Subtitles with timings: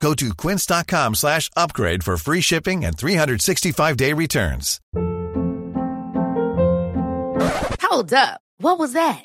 [0.00, 4.80] Go to quince.com slash upgrade for free shipping and 365-day returns.
[7.82, 8.40] Hold up.
[8.58, 9.24] What was that?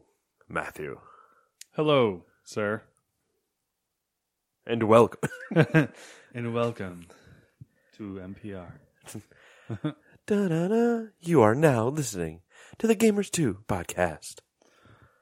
[0.51, 0.99] Matthew,
[1.75, 2.81] Hello, sir,
[4.67, 5.29] and welcome.
[6.33, 7.07] and welcome
[7.95, 8.73] to NPR.
[10.27, 11.05] Da-da-da.
[11.21, 12.41] You are now listening
[12.79, 14.39] to the Gamers 2 podcast.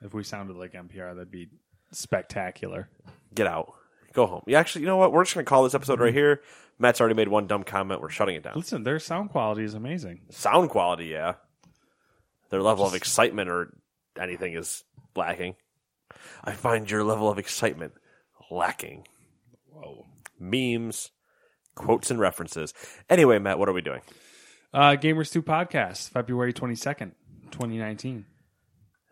[0.02, 1.50] If we sounded like NPR, that'd be
[1.92, 2.90] spectacular.
[3.36, 3.74] Get out.
[4.14, 4.42] Go home.
[4.48, 5.14] You actually, you know what?
[5.14, 6.18] We're just going to call this episode right mm-hmm.
[6.18, 6.42] here.
[6.80, 8.02] Matt's already made one dumb comment.
[8.02, 8.54] We're shutting it down.
[8.56, 10.22] Listen, their sound quality is amazing.
[10.32, 11.36] Sound quality, yeah.
[12.50, 13.76] Their level of excitement or
[14.20, 14.84] anything is
[15.16, 15.56] lacking.
[16.44, 17.94] I find your level of excitement
[18.50, 19.08] lacking.
[19.72, 20.06] Whoa.
[20.40, 21.12] Memes,
[21.76, 22.74] quotes, and references.
[23.10, 24.02] Anyway, Matt, what are we doing?
[24.74, 27.12] Uh, Gamers 2 podcast, February 22nd,
[27.52, 28.26] 2019.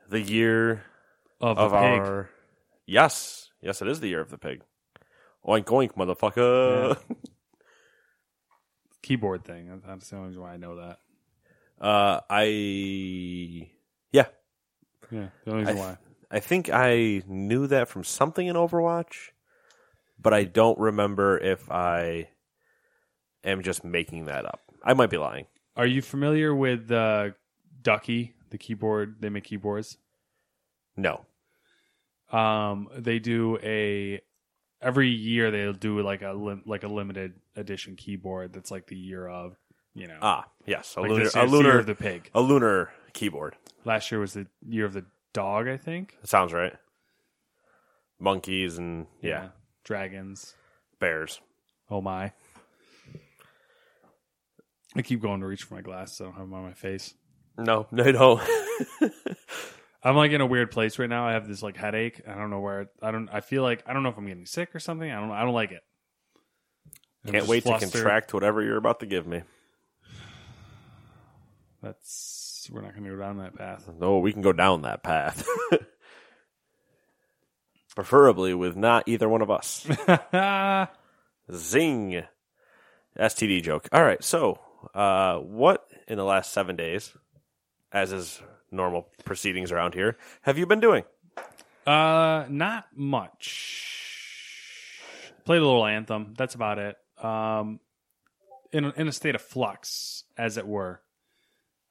[0.09, 0.83] The year
[1.41, 1.99] Of, of the pig.
[1.99, 2.29] our
[2.85, 4.61] yes, yes, it is the year of the pig.
[5.45, 6.97] Oink oink, motherfucker.
[9.01, 9.81] keyboard thing.
[9.85, 10.99] That's the only reason why I know that.
[11.79, 13.69] Uh, I
[14.11, 14.25] yeah,
[15.11, 15.97] Yeah, the only reason I- why.
[16.29, 19.29] I think I knew that from something in Overwatch,
[20.19, 22.27] but I don't remember if I
[23.45, 24.59] am just making that up.
[24.83, 25.45] I might be lying.
[25.77, 27.29] Are you familiar with uh,
[27.81, 29.17] Ducky, the keyboard?
[29.21, 29.97] They make keyboards.
[30.97, 31.25] No.
[32.31, 34.19] Um, they do a
[34.81, 38.97] every year they'll do like a lim- like a limited edition keyboard that's like the
[38.97, 39.55] year of
[39.93, 42.29] you know Ah, yes, a like lunar, this a year's year lunar, of the pig.
[42.35, 43.55] a lunar keyboard.
[43.83, 46.15] Last year was the year of the dog, I think.
[46.21, 46.73] That sounds right.
[48.19, 49.49] Monkeys and yeah,
[49.83, 50.55] dragons.
[50.99, 51.39] bears.
[51.89, 52.31] Oh my!
[54.95, 56.21] I keep going to reach for my glasses.
[56.21, 57.13] I don't have them on my face.
[57.57, 58.41] No, no, no.
[60.03, 61.27] I'm like in a weird place right now.
[61.27, 62.21] I have this like headache.
[62.27, 62.89] I don't know where.
[63.01, 63.29] I don't.
[63.31, 65.09] I feel like I don't know if I'm getting sick or something.
[65.11, 65.31] I don't.
[65.31, 65.81] I don't like it.
[67.25, 67.91] I'm Can't wait flustered.
[67.91, 69.41] to contract whatever you're about to give me.
[71.81, 72.36] That's
[72.71, 73.89] we're not going to go down that path.
[73.99, 75.45] No, we can go down that path.
[77.95, 79.87] Preferably with not either one of us.
[81.51, 82.23] Zing.
[83.17, 83.87] STD joke.
[83.91, 84.23] All right.
[84.23, 84.59] So,
[84.93, 87.11] uh, what in the last seven days,
[87.91, 88.41] as is
[88.71, 91.03] normal proceedings around here, have you been doing?
[91.85, 93.83] Uh, not much.
[95.45, 96.33] Played a little anthem.
[96.37, 96.97] That's about it.
[97.23, 97.79] Um,
[98.71, 101.01] in a, in a state of flux, as it were.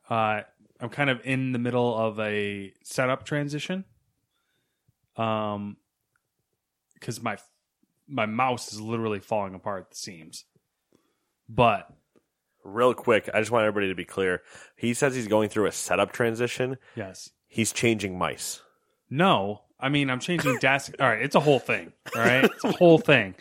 [0.09, 0.43] Uh,
[0.81, 3.85] I'm kind of in the middle of a setup transition.
[5.17, 5.77] Um,
[6.95, 7.39] because my
[8.09, 10.45] my mouse is literally falling apart at the seams.
[11.49, 11.89] But
[12.65, 14.43] Real quick, I just want everybody to be clear.
[14.77, 16.79] He says he's going through a setup transition.
[16.97, 18.61] yes, He's changing mice.
[19.09, 20.95] No, I mean I'm changing desk.
[20.99, 21.93] all right, it's a whole thing.
[22.15, 23.35] All right, it's a whole thing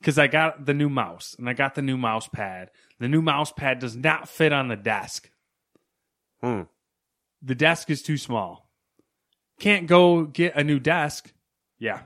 [0.00, 2.70] because I got the new mouse and I got the new mouse pad.
[2.98, 5.30] The new mouse pad does not fit on the desk.
[6.42, 6.62] Hmm.
[7.42, 8.68] The desk is too small.
[9.58, 11.32] Can't go get a new desk.
[11.78, 12.02] Yeah.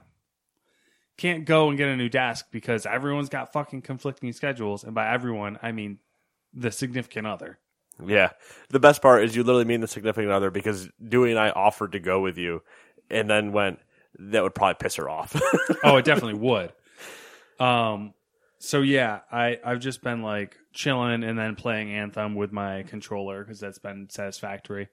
[1.16, 5.12] Can't go and get a new desk because everyone's got fucking conflicting schedules, and by
[5.12, 5.98] everyone I mean
[6.52, 7.58] the significant other.
[8.04, 8.30] Yeah.
[8.70, 11.92] The best part is you literally mean the significant other because Dewey and I offered
[11.92, 12.62] to go with you
[13.10, 13.78] and then went,
[14.18, 15.40] that would probably piss her off.
[15.84, 16.72] oh, it definitely would.
[17.58, 18.14] Um,
[18.58, 23.42] so yeah, I I've just been like chilling and then playing Anthem with my controller
[23.42, 24.88] because that's been satisfactory.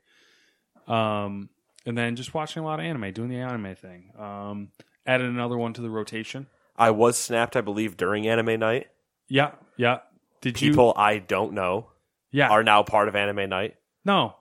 [0.87, 1.49] Um,
[1.85, 4.11] and then just watching a lot of anime, doing the anime thing.
[4.17, 4.69] Um,
[5.05, 6.47] added another one to the rotation.
[6.77, 8.87] I was snapped, I believe, during anime night.
[9.27, 9.99] Yeah, yeah.
[10.41, 10.71] Did you?
[10.71, 11.87] People I don't know
[12.31, 12.49] Yeah.
[12.49, 13.75] are now part of anime night.
[14.05, 14.35] no,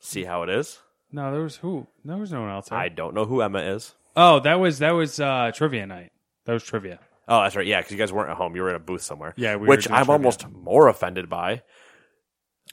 [0.00, 0.78] See how it is?
[1.10, 1.32] no.
[1.32, 1.86] There was who?
[2.04, 2.68] There was no one else.
[2.68, 2.78] There.
[2.78, 3.94] I don't know who Emma is.
[4.16, 6.12] oh, that was that was uh, trivia night.
[6.44, 7.00] That was trivia.
[7.26, 7.66] Oh, that's right.
[7.66, 8.54] Yeah, because you guys weren't at home.
[8.56, 9.34] You were in a booth somewhere.
[9.36, 10.12] Yeah, we were which I'm trivia.
[10.12, 11.62] almost more offended by.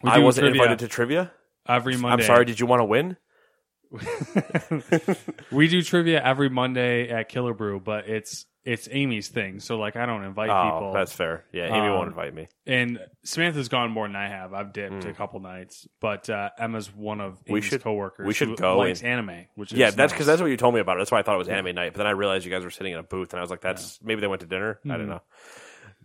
[0.04, 1.32] I wasn't trivia invited to trivia.
[1.68, 2.24] Every Monday.
[2.24, 2.46] I'm sorry.
[2.46, 3.18] Did you want to win?
[5.52, 9.60] we do trivia every Monday at Killer Brew, but it's it's Amy's thing.
[9.60, 10.94] So like I don't invite Oh, people.
[10.94, 11.46] that's fair.
[11.54, 12.48] Yeah, Amy Um, won't invite me.
[12.66, 14.54] and Samantha's gone more than I have.
[14.54, 17.54] I've dipped a couple nights, but uh, Emma's one of Hmm.
[17.54, 18.26] We should- coworkers.
[18.26, 20.34] we should who go likes and- anime, which is Yeah, that's because nice.
[20.34, 21.02] that's what you told me about it.
[21.02, 21.94] That's why I thought it was anime night.
[21.94, 23.62] But then I realized you guys were sitting in a booth, and I was like,
[23.62, 24.98] "That's maybe they went to dinner." I Mm-hmm.
[24.98, 25.22] don't know.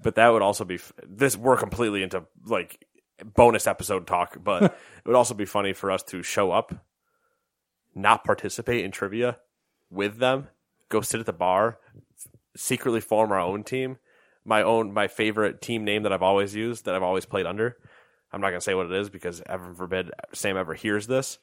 [0.02, 1.36] But that would also be f- this.
[1.36, 2.84] We're completely into like
[3.24, 4.72] bonus episode talk, but it
[5.06, 6.86] would also be funny for us to show up,
[7.94, 9.38] not participate in trivia
[9.90, 10.48] with them,
[10.88, 11.78] go sit at the bar,
[12.56, 13.98] secretly form our own team.
[14.44, 17.76] My own, my favorite team name that I've always used, that I've always played under.
[18.32, 21.38] I'm not gonna say what it is because heaven forbid Sam ever hears this.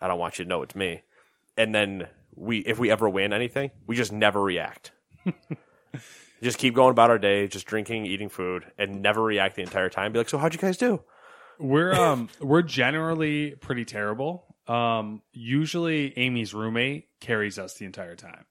[0.00, 1.02] I don't want you to know it's me.
[1.56, 4.92] And then we, if we ever win anything, we just never react.
[6.42, 9.88] just keep going about our day, just drinking, eating food, and never react the entire
[9.88, 10.12] time.
[10.12, 11.02] Be like, so how'd you guys do?
[11.58, 14.44] We're um we're generally pretty terrible.
[14.66, 18.44] Um usually Amy's roommate carries us the entire time.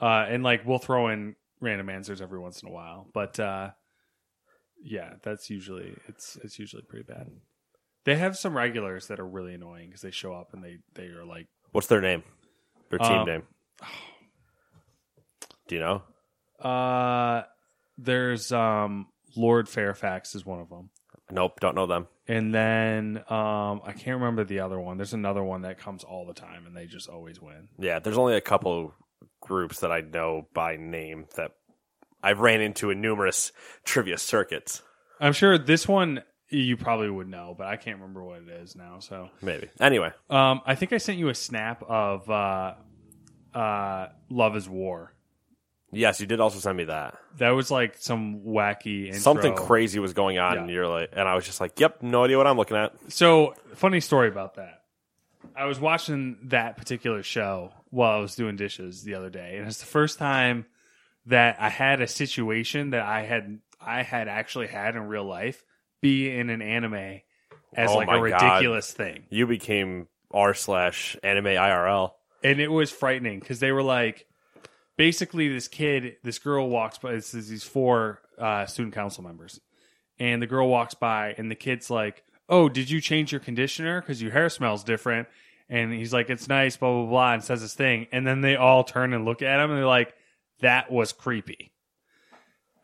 [0.00, 3.70] Uh and like we'll throw in random answers every once in a while, but uh
[4.82, 7.30] yeah, that's usually it's it's usually pretty bad.
[8.04, 11.06] They have some regulars that are really annoying because they show up and they they
[11.06, 12.22] are like What's their name?
[12.90, 13.42] Their team Um, name?
[15.68, 16.02] Do you know?
[16.64, 17.42] Uh
[17.98, 19.06] there's um
[19.36, 20.90] Lord Fairfax is one of them.
[21.30, 22.06] Nope, don't know them.
[22.26, 24.96] And then um I can't remember the other one.
[24.96, 27.68] There's another one that comes all the time and they just always win.
[27.78, 28.94] Yeah, there's only a couple
[29.40, 31.52] groups that I know by name that
[32.22, 33.52] I've ran into in numerous
[33.84, 34.82] trivia circuits.
[35.20, 38.76] I'm sure this one you probably would know, but I can't remember what it is
[38.76, 38.98] now.
[39.00, 39.68] So, Maybe.
[39.80, 42.74] Anyway, um, I think I sent you a snap of uh,
[43.54, 45.13] uh, "Love Is War."
[45.96, 47.16] Yes, you did also send me that.
[47.38, 49.20] That was like some wacky intro.
[49.20, 50.60] Something crazy was going on, Yeah.
[50.62, 52.92] and you're like, and I was just like, "Yep, no idea what I'm looking at."
[53.08, 54.82] So, funny story about that.
[55.56, 59.66] I was watching that particular show while I was doing dishes the other day, and
[59.66, 60.66] it's the first time
[61.26, 65.64] that I had a situation that I had I had actually had in real life
[66.00, 67.20] be in an anime
[67.74, 68.42] as Oh like my a God.
[68.42, 69.24] ridiculous thing.
[69.30, 72.12] You became r slash anime IRL.
[72.42, 74.26] and it was frightening because they were like,
[74.96, 77.12] basically, this kid, this girl walks by.
[77.12, 79.60] It's these four uh, student council members,
[80.18, 84.00] and the girl walks by, and the kid's like, "Oh, did you change your conditioner?
[84.00, 85.28] Because your hair smells different."
[85.68, 88.56] And he's like, "It's nice," blah blah blah, and says this thing, and then they
[88.56, 90.14] all turn and look at him, and they're like,
[90.60, 91.72] "That was creepy."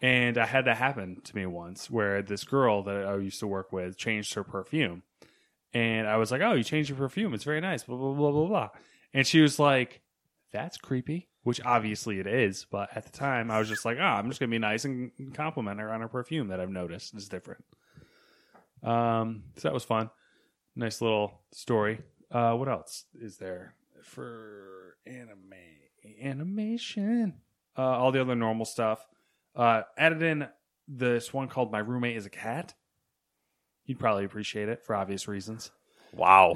[0.02, 3.46] And I had that happen to me once, where this girl that I used to
[3.46, 5.02] work with changed her perfume,
[5.74, 7.34] and I was like, "Oh, you changed your perfume?
[7.34, 8.68] It's very nice." Blah blah blah blah blah.
[9.12, 10.00] And she was like,
[10.52, 12.66] "That's creepy," which obviously it is.
[12.70, 15.10] But at the time, I was just like, "Oh, I'm just gonna be nice and
[15.34, 17.64] compliment her on her perfume that I've noticed is different."
[18.82, 20.10] Um, so that was fun.
[20.76, 22.00] Nice little story.
[22.30, 25.52] Uh, what else is there for anime
[26.22, 27.40] animation?
[27.76, 29.06] Uh, all the other normal stuff.
[29.54, 30.48] Uh, added in
[30.86, 32.74] this one called "My Roommate Is a Cat."
[33.84, 35.72] You'd probably appreciate it for obvious reasons.
[36.12, 36.54] Wow.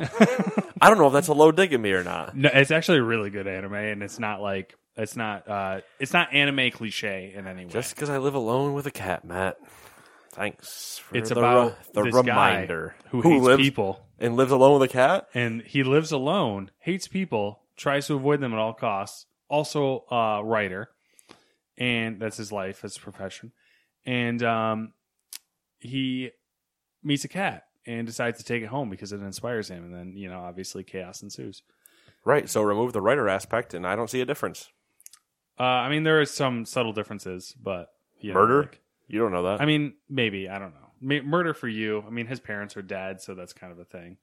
[0.80, 2.36] I don't know if that's a low dig at me or not.
[2.36, 6.12] No, it's actually a really good anime, and it's not like it's not uh, it's
[6.12, 7.70] not anime cliche in any way.
[7.70, 9.56] Just because I live alone with a cat, Matt.
[10.32, 12.96] Thanks for it's the, about the this reminder.
[13.02, 15.28] guy who, hates lives people, and lives alone with a cat?
[15.32, 19.26] and he lives alone, hates people, tries to avoid them at all costs.
[19.48, 20.88] Also, a writer,
[21.78, 23.52] and that's his life, his profession.
[24.04, 24.92] And um,
[25.78, 26.30] he
[27.02, 29.84] meets a cat and decides to take it home because it inspires him.
[29.84, 31.62] And then, you know, obviously, chaos ensues.
[32.24, 32.48] Right.
[32.48, 34.68] So remove the writer aspect, and I don't see a difference.
[35.58, 38.60] Uh, I mean, there is some subtle differences, but you know, Murder?
[38.62, 39.60] like- You don't know that.
[39.60, 40.80] I mean, maybe I don't know.
[41.00, 42.02] Ma- Murder for you.
[42.06, 44.16] I mean, his parents are dead, so that's kind of a thing.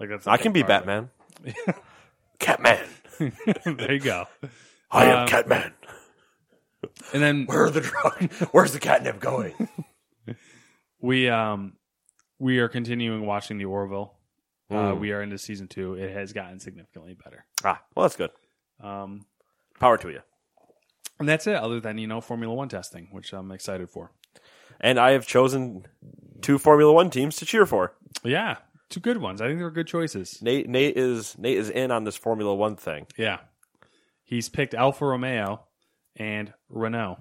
[0.00, 0.26] Like that's.
[0.26, 1.10] I can be Batman.
[2.38, 2.84] Catman.
[3.64, 4.26] there you go.
[4.90, 5.72] I am Um, Catman.
[7.12, 8.32] And then Where are the drug?
[8.52, 9.68] Where's the catnip going?
[11.00, 11.72] we um
[12.38, 14.14] we are continuing watching the Orville.
[14.70, 15.00] Uh, Mm.
[15.00, 15.94] we are into season two.
[15.94, 17.46] It has gotten significantly better.
[17.64, 18.30] ah, well, that's good.
[18.80, 19.24] Um,
[19.80, 20.20] Power to you.
[21.18, 21.54] and that's it.
[21.56, 24.12] Other than you know Formula One testing, which I'm excited for.
[24.80, 25.86] And I have chosen
[26.42, 27.94] two Formula One teams to cheer for.
[28.22, 28.58] Yeah,
[28.90, 29.40] two good ones.
[29.40, 30.40] I think they're good choices.
[30.42, 33.06] Nate, Nate is Nate is in on this Formula One thing.
[33.16, 33.38] Yeah,
[34.22, 35.64] he's picked Alfa Romeo
[36.16, 37.18] and Renault.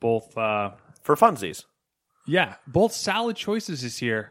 [0.00, 0.72] Both uh,
[1.02, 1.64] for funsies.
[2.28, 4.30] Yeah, both solid choices this year.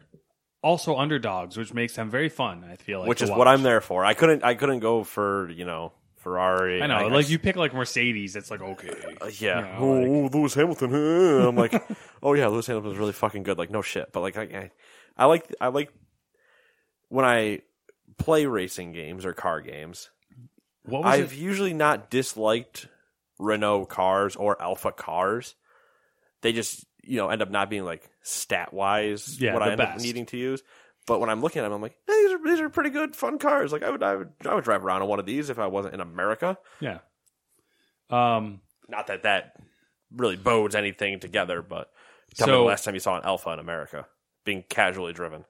[0.61, 2.63] Also underdogs, which makes them very fun.
[2.69, 3.37] I feel like, which is watch.
[3.39, 4.05] what I'm there for.
[4.05, 6.81] I couldn't I couldn't go for you know Ferrari.
[6.81, 8.89] I know, I- like you pick like Mercedes, it's like okay,
[9.21, 9.77] Uh, yeah.
[9.77, 10.93] You know, like- oh, Lewis Hamilton.
[10.93, 11.73] I'm like,
[12.23, 13.57] oh yeah, Lewis Hamilton's really fucking good.
[13.57, 14.71] Like no shit, but like I, I,
[15.15, 15.91] I like I like
[17.09, 17.61] when I
[18.17, 20.09] play racing games or car games.
[20.83, 21.37] what was I've it?
[21.37, 22.87] usually not disliked
[23.39, 25.55] Renault cars or Alfa cars.
[26.41, 29.81] They just you know end up not being like stat wise Yeah, what I end
[29.81, 30.61] up needing to use.
[31.05, 33.15] But when I'm looking at them, I'm like, hey, these are these are pretty good,
[33.15, 33.71] fun cars.
[33.71, 35.67] Like I would I would I would drive around in one of these if I
[35.67, 36.57] wasn't in America.
[36.79, 36.99] Yeah.
[38.09, 38.61] Um.
[38.89, 39.53] Not that that
[40.15, 41.91] really bodes anything together, but
[42.35, 44.07] tell me the last time you saw an Alfa in America
[44.45, 45.43] being casually driven.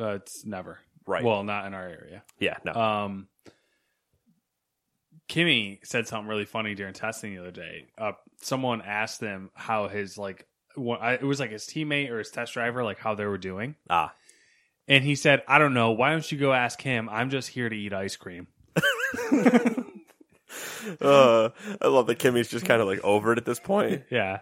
[0.00, 1.24] Uh, it's never Right.
[1.24, 2.22] Well, not in our area.
[2.38, 2.74] Yeah, no.
[2.74, 3.28] Um,
[5.26, 7.86] Kimi said something really funny during testing the other day.
[7.96, 8.12] Uh,
[8.42, 10.46] someone asked him how his like,
[10.78, 13.38] what, I, it was like his teammate or his test driver, like how they were
[13.38, 14.12] doing, ah.
[14.86, 15.90] and he said, "I don't know.
[15.92, 17.08] Why don't you go ask him?
[17.10, 18.46] I'm just here to eat ice cream."
[21.00, 21.50] Uh,
[21.82, 24.04] I love that Kimi's just kind of like over it at this point.
[24.10, 24.40] Yeah,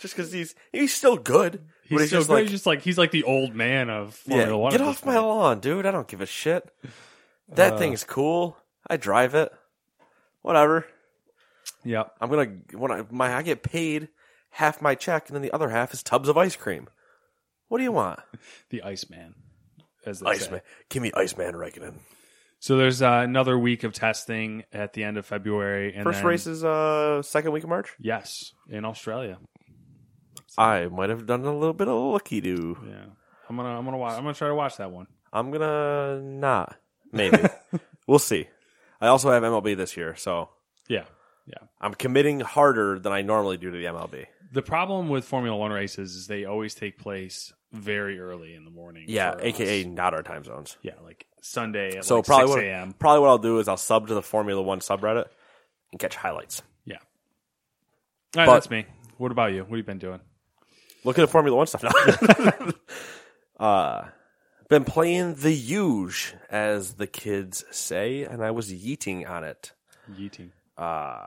[0.00, 1.60] Just because he's he's still good.
[1.84, 2.34] he's, but he's so just good.
[2.34, 4.70] like, He's just like he's like the old man of Formula yeah, One.
[4.70, 5.26] get off my point.
[5.26, 5.84] lawn, dude.
[5.86, 6.70] I don't give a shit.
[7.48, 8.56] That Uh, thing's cool.
[8.88, 9.50] I drive it.
[10.42, 10.86] Whatever.
[11.84, 12.04] Yeah.
[12.20, 14.08] I'm gonna when I my I get paid
[14.52, 16.88] half my check, and then the other half is tubs of ice cream.
[17.68, 18.20] What do you want?
[18.70, 19.34] The Iceman,
[20.06, 20.60] as they say.
[20.88, 21.98] Give me Iceman Raikkonen.
[22.58, 26.26] So there's uh, another week of testing at the end of February, and First then-
[26.26, 27.90] race is uh second week of March.
[27.98, 29.38] Yes, in Australia.
[30.58, 32.76] I might have done a little bit of lucky do.
[32.86, 33.04] Yeah,
[33.48, 34.12] I'm gonna I'm gonna watch.
[34.16, 35.06] I'm gonna try to watch that one.
[35.32, 36.76] I'm gonna not.
[37.10, 37.38] Maybe
[38.06, 38.48] we'll see.
[39.00, 40.50] I also have MLB this year, so
[40.88, 41.04] Yeah,
[41.46, 41.54] yeah.
[41.80, 44.26] I'm committing harder than I normally do to the MLB.
[44.52, 48.70] The problem with Formula One races is they always take place very early in the
[48.70, 49.06] morning.
[49.08, 49.44] Yeah, for us.
[49.44, 50.76] aka not our time zones.
[50.82, 52.92] yeah, like Sunday at So like probably 6 what, a.m.
[52.98, 55.24] probably what I'll do is I'll sub to the Formula One subreddit
[55.90, 56.62] and catch highlights.
[56.84, 56.96] Yeah.
[56.96, 58.86] All right, But- that's me.
[59.18, 59.60] What about you?
[59.60, 60.20] What have you been doing?
[61.04, 62.72] Looking at Formula One stuff now.
[63.64, 64.04] uh,
[64.68, 69.72] been playing the huge, as the kids say, and I was yeeting on it.
[70.10, 70.50] Yeeting.
[70.76, 71.26] Uh,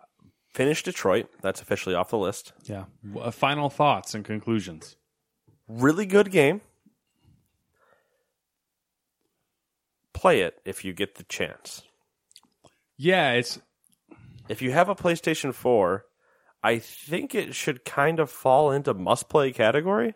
[0.54, 1.28] finished Detroit.
[1.42, 2.54] That's officially off the list.
[2.64, 2.86] Yeah.
[3.20, 4.96] Uh, final thoughts and conclusions.
[5.68, 6.62] Really good game.
[10.14, 11.84] Play it if you get the chance.
[12.98, 13.60] Yeah, it's
[14.48, 16.06] If you have a PlayStation 4,
[16.64, 20.16] I think it should kind of fall into must play category.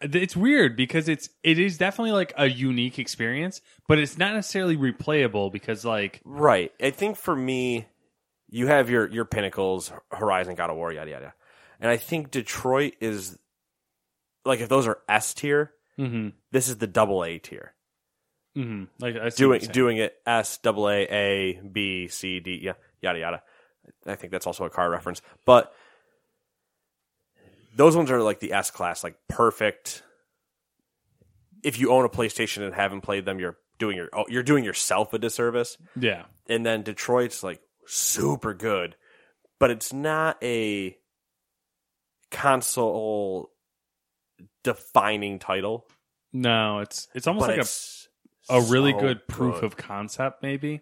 [0.00, 4.76] it's weird because it's it is definitely like a unique experience, but it's not necessarily
[4.76, 6.72] replayable because like Right.
[6.80, 7.86] I think for me,
[8.48, 11.34] you have your your pinnacles, Horizon, God of War, yada yada,
[11.80, 13.38] and I think Detroit is
[14.44, 17.74] like if those are S tier, mhm, this is the double A tier.
[18.56, 23.18] mhm, like I Doing doing it S double A A B C D yeah yada
[23.18, 23.42] yada.
[24.06, 25.72] I think that's also a car reference, but
[27.74, 30.02] those ones are like the S class, like perfect.
[31.62, 34.64] If you own a PlayStation and haven't played them, you're doing your oh, you're doing
[34.64, 35.76] yourself a disservice.
[35.98, 38.96] yeah, and then Detroit's like super good,
[39.58, 40.96] but it's not a
[42.30, 43.50] console
[44.62, 45.86] defining title.
[46.32, 48.08] no, it's it's almost like a it's
[48.48, 49.64] a really so good proof good.
[49.64, 50.80] of concept, maybe.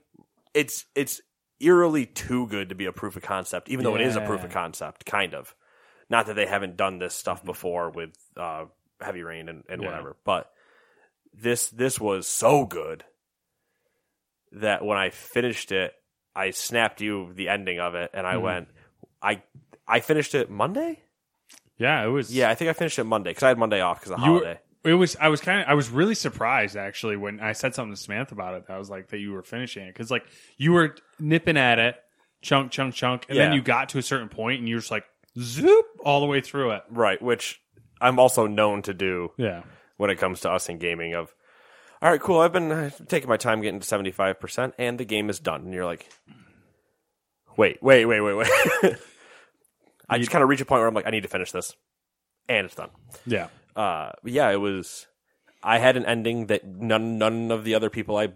[0.53, 1.21] it's it's
[1.61, 4.45] eerily too good to be a proof of concept, even though it is a proof
[4.45, 5.55] of concept, kind of.
[6.11, 8.67] Not that they haven't done this stuff before with uh,
[9.01, 9.89] Heavy Rain and, and Yeah.
[9.89, 10.51] whatever, but
[11.33, 13.05] this this was so good
[14.53, 15.95] that when I finished it,
[16.37, 18.43] I snapped you the ending of it, and I Mhm.
[18.43, 18.69] went,
[19.23, 19.43] I
[19.87, 21.01] I finished it Monday.
[21.77, 22.35] Yeah, it was.
[22.35, 24.27] Yeah, I think I finished it Monday because I had Monday off because of the
[24.27, 24.33] you.
[24.33, 24.61] holiday.
[24.85, 25.17] It was.
[25.21, 25.67] I was kind of.
[25.69, 28.65] I was really surprised actually when I said something to Samantha about it.
[28.69, 30.25] I was like that you were finishing it because like
[30.57, 31.97] you were nipping at it,
[32.43, 35.05] chunk, chunk, chunk, and then you got to a certain point and you're just like
[35.39, 36.83] zoop all the way through it.
[36.91, 37.61] Right, which
[38.01, 39.63] I'm also known to do Yeah.
[39.97, 41.35] when it comes to us in gaming of
[42.05, 42.41] all right cool.
[42.41, 45.63] I've been uh, taking my time getting to 75% and the game is done.
[45.63, 46.07] And you're like
[47.57, 48.49] wait wait wait wait wait.
[50.11, 51.75] I just kind of reach a point where i'm like i need to finish this.
[52.47, 52.91] And it's done.
[53.27, 53.49] Yeah.
[53.75, 55.07] uh yeah it was
[55.63, 58.29] i had an ending that none none of the other people i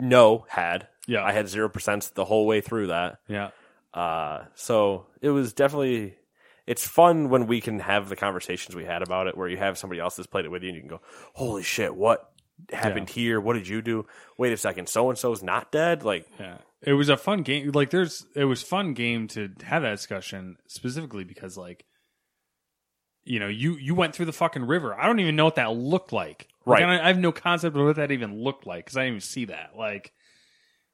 [0.00, 0.88] know had.
[1.06, 1.22] Yeah.
[1.22, 3.18] i had 0% the whole way through that.
[3.28, 3.50] Yeah.
[3.94, 6.16] uh, so it was definitely
[6.66, 9.78] it's fun when we can have the conversations we had about it, where you have
[9.78, 11.00] somebody else that's played it with you, and you can go,
[11.34, 12.28] "Holy shit, what
[12.72, 13.40] happened here?
[13.40, 14.06] What did you do?
[14.38, 16.58] Wait a second, so and so's not dead." Like, Yeah.
[16.82, 17.72] It was a fun game.
[17.72, 21.84] Like there's it was fun game to have that discussion specifically because like
[23.24, 24.94] you know, you you went through the fucking river.
[24.94, 26.48] I don't even know what that looked like.
[26.64, 27.00] Like, Right.
[27.00, 29.20] I, I have no concept of what that even looked like cuz I didn't even
[29.20, 29.72] see that.
[29.76, 30.12] Like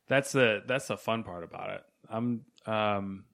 [0.09, 1.83] that's the that's the fun part about it.
[2.09, 3.25] I'm um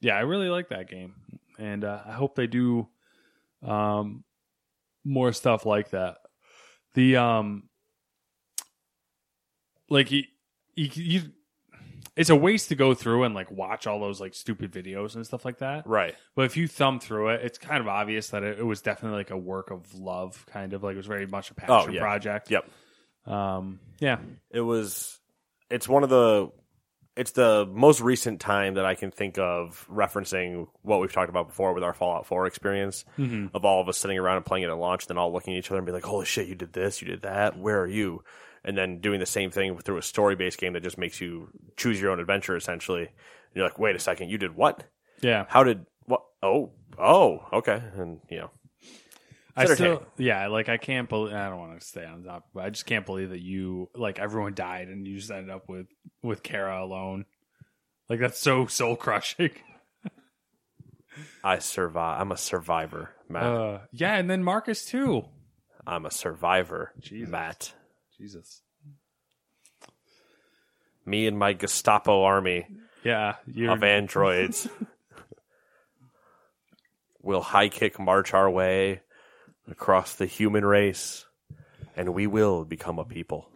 [0.00, 1.14] yeah, I really like that game.
[1.58, 2.88] And uh, I hope they do
[3.62, 4.24] um
[5.04, 6.18] more stuff like that.
[6.94, 7.64] The um
[9.88, 10.24] like you,
[10.74, 11.22] you, you
[12.16, 15.24] it's a waste to go through and like watch all those like stupid videos and
[15.26, 15.86] stuff like that.
[15.86, 16.14] Right.
[16.34, 19.18] But if you thumb through it, it's kind of obvious that it, it was definitely
[19.18, 21.92] like a work of love, kind of like it was very much a passion Oh,
[21.92, 22.00] yeah.
[22.00, 22.50] project.
[22.50, 22.68] Yep.
[23.26, 24.18] Um, yeah.
[24.50, 25.18] It was.
[25.70, 26.50] It's one of the.
[27.14, 31.48] It's the most recent time that I can think of referencing what we've talked about
[31.48, 33.54] before with our Fallout 4 experience mm-hmm.
[33.54, 35.58] of all of us sitting around and playing it at launch, then all looking at
[35.58, 37.58] each other and be like, "Holy shit, you did this, you did that.
[37.58, 38.24] Where are you?"
[38.64, 42.00] And then doing the same thing through a story-based game that just makes you choose
[42.00, 42.56] your own adventure.
[42.56, 43.10] Essentially, and
[43.54, 44.84] you're like, "Wait a second, you did what?
[45.20, 45.44] Yeah.
[45.48, 46.22] How did what?
[46.42, 48.50] Oh, oh, okay." And you know,
[49.54, 52.64] I still, yeah, like I can't believe I don't want to stay on top, but
[52.64, 55.86] I just can't believe that you like everyone died and you just ended up with
[56.22, 57.26] with Kara alone.
[58.08, 59.50] Like that's so soul crushing.
[61.44, 62.20] I survive.
[62.20, 63.42] I'm a survivor, Matt.
[63.42, 65.26] Uh, yeah, and then Marcus too.
[65.86, 67.30] I'm a survivor, Jesus.
[67.30, 67.74] Matt.
[68.16, 68.62] Jesus.
[71.04, 72.66] Me and my Gestapo army
[73.04, 74.68] Yeah, you're of androids
[77.22, 79.00] will high kick march our way
[79.70, 81.24] across the human race,
[81.96, 83.48] and we will become a people.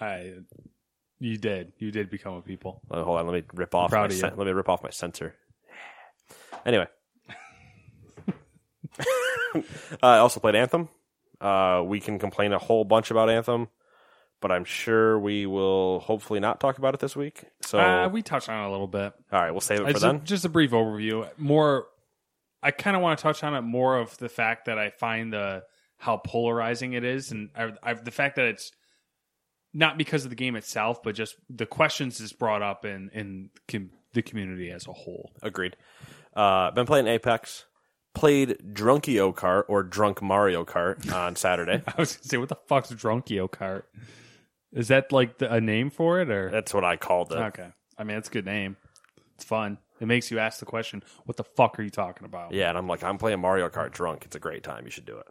[0.00, 0.34] I.
[1.20, 1.72] You did.
[1.78, 2.80] You did become a people.
[2.90, 3.92] Uh, hold on, let me rip off.
[3.92, 5.34] my sen- let me rip off my sensor.
[6.64, 6.86] Anyway,
[9.54, 9.60] uh,
[10.02, 10.88] I also played Anthem.
[11.40, 13.68] Uh, we can complain a whole bunch about Anthem,
[14.40, 17.44] but I'm sure we will hopefully not talk about it this week.
[17.62, 19.12] So, Uh, we touched on it a little bit.
[19.32, 20.24] all right, we'll save it I for just, then.
[20.24, 21.28] just a brief overview.
[21.36, 21.86] More,
[22.62, 25.32] I kind of want to touch on it more of the fact that I find
[25.32, 25.64] the
[25.96, 28.72] how polarizing it is, and I, I, the fact that it's
[29.74, 33.50] not because of the game itself, but just the questions it's brought up in in
[33.68, 35.30] com- the community as a whole.
[35.42, 35.76] Agreed.
[36.34, 37.66] Uh, been playing Apex.
[38.14, 41.82] Played Drunkio Kart or Drunk Mario Kart on Saturday.
[41.86, 43.84] I was gonna say, what the fuck's Drunkio Kart?
[44.70, 47.36] Is that like the, a name for it, or That's what I called it.
[47.36, 47.70] okay?
[47.96, 48.76] I mean, it's a good name.
[49.36, 49.78] It's fun.
[50.02, 52.76] It makes you ask the question, "What the fuck are you talking about?" Yeah, and
[52.76, 54.24] I'm like, I'm playing Mario Kart drunk.
[54.24, 54.84] It's a great time.
[54.84, 55.26] You should do it.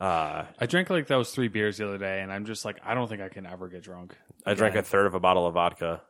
[0.00, 2.94] Uh, I drank like those three beers the other day, and I'm just like, I
[2.94, 4.16] don't think I can ever get drunk.
[4.46, 6.00] I drank a third of a bottle of vodka.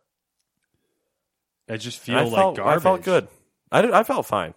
[1.69, 2.77] I just feel I like felt, garbage.
[2.77, 3.29] I felt good.
[3.73, 4.55] I did, I felt fine.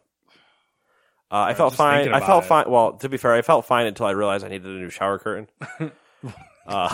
[1.31, 2.13] Uh, I felt fine.
[2.13, 2.47] I felt it.
[2.47, 2.69] fine.
[2.69, 5.17] Well, to be fair, I felt fine until I realized I needed a new shower
[5.17, 5.47] curtain.
[6.69, 6.93] uh,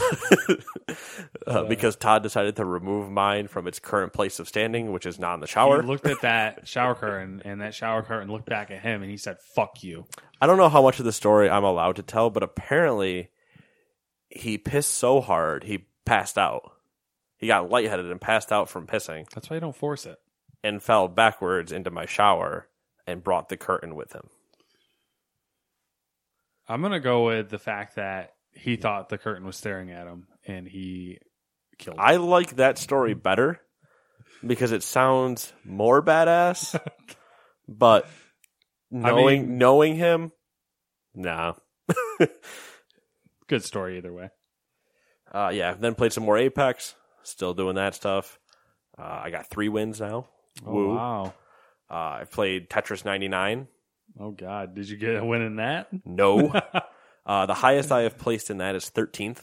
[1.47, 5.19] uh, because Todd decided to remove mine from its current place of standing, which is
[5.19, 5.83] not in the He shower.
[5.83, 9.17] looked at that shower curtain, and that shower curtain looked back at him, and he
[9.17, 10.05] said, "Fuck you."
[10.41, 13.29] I don't know how much of the story I'm allowed to tell, but apparently
[14.29, 16.71] he pissed so hard he passed out.
[17.37, 20.19] He got lightheaded and passed out from pissing That's why you don't force it.
[20.63, 22.67] and fell backwards into my shower
[23.05, 24.29] and brought the curtain with him.
[26.67, 30.27] I'm gonna go with the fact that he thought the curtain was staring at him,
[30.47, 31.19] and he
[31.77, 31.97] killed.
[31.97, 32.01] It.
[32.01, 33.59] I like that story better
[34.45, 36.79] because it sounds more badass,
[37.67, 38.07] but
[38.89, 40.31] knowing mean- knowing him,
[41.13, 41.53] nah.
[43.47, 44.29] Good story either way.
[45.31, 46.95] Uh, yeah, then played some more Apex.
[47.23, 48.39] Still doing that stuff.
[48.97, 50.27] Uh, I got three wins now.
[50.65, 50.95] Oh Woo.
[50.95, 51.33] wow!
[51.89, 53.67] Uh, I played Tetris 99.
[54.19, 55.89] Oh god, did you get a win in that?
[56.05, 56.53] No.
[57.25, 59.39] uh, the highest I have placed in that is 13th.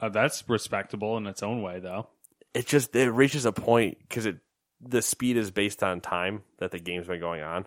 [0.00, 2.08] Uh, that's respectable in its own way, though.
[2.52, 4.36] It just it reaches a point because it
[4.80, 7.66] the speed is based on time that the game's been going on,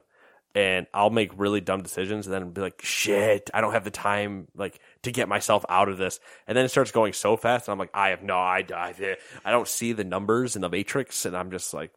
[0.56, 3.92] and I'll make really dumb decisions and then be like, "Shit, I don't have the
[3.92, 7.68] time like to get myself out of this." And then it starts going so fast,
[7.68, 8.78] and I'm like, "I have no, idea.
[8.78, 11.92] I, I don't see the numbers in the matrix," and I'm just like,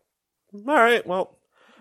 [0.55, 1.37] "All right, well,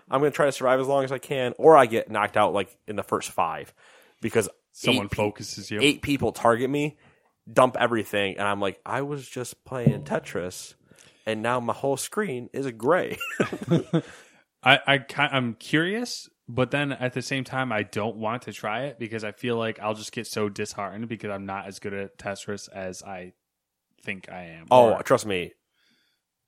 [0.08, 2.52] I'm gonna try to survive as long as I can, or I get knocked out
[2.52, 3.72] like in the first five
[4.20, 4.48] because
[4.80, 5.78] Someone eight focuses you.
[5.82, 6.96] eight people target me,
[7.52, 10.74] dump everything, and I'm like, I was just playing Tetris,
[11.26, 13.18] and now my whole screen is a gray.
[14.62, 18.84] I, I I'm curious, but then at the same time, I don't want to try
[18.84, 21.92] it because I feel like I'll just get so disheartened because I'm not as good
[21.94, 23.32] at Tetris as I
[24.02, 24.66] think I am.
[24.70, 25.52] oh, Or- trust me,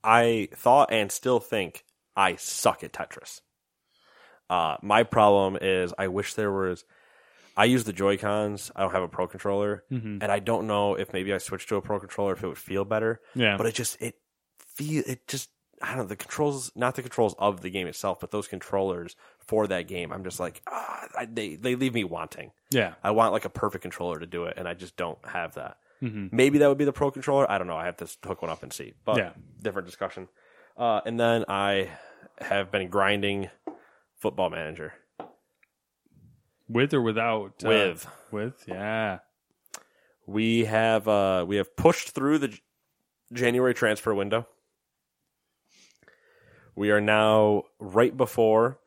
[0.03, 1.85] I thought and still think
[2.17, 3.41] I suck at Tetris.
[4.49, 6.85] Uh, my problem is I wish there was.
[7.57, 8.71] I use the Joy Cons.
[8.75, 10.23] I don't have a Pro controller, Mhm.
[10.23, 12.59] and I don't know if maybe I switched to a Pro controller if it would
[12.59, 13.21] feel better.
[13.35, 14.17] yeah, but it just it
[14.59, 15.51] feel it just
[15.83, 19.17] I don't know the controls, not the controls of the game itself, but those controllers
[19.41, 20.13] for that game.
[20.13, 22.53] I'm just like ah, I, they they leave me wanting.
[22.71, 25.55] yeah, I want like a perfect controller to do it, and I just don't have
[25.55, 25.79] that.
[26.01, 26.33] Mhm.
[26.33, 27.51] Maybe that would be the pro controller.
[27.51, 27.77] I don't know.
[27.77, 28.95] I have to hook one up and see.
[29.05, 29.33] But Yeah.
[29.61, 30.29] different discussion.
[30.77, 31.91] Uh, and then I
[32.41, 33.51] have been grinding
[34.17, 34.95] Football Manager
[36.73, 37.63] With or without?
[37.65, 38.07] uh, with.
[38.31, 39.19] with, yeah.
[40.27, 42.61] We have uh, we have pushed through the J-
[43.33, 44.47] January transfer window.
[46.75, 48.79] We are now right before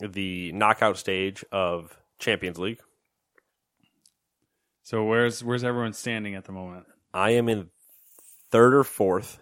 [0.00, 2.80] the knockout stage of Champions League.
[4.82, 6.86] So where's where's everyone standing at the moment?
[7.14, 7.70] I am in
[8.50, 9.38] third or fourth.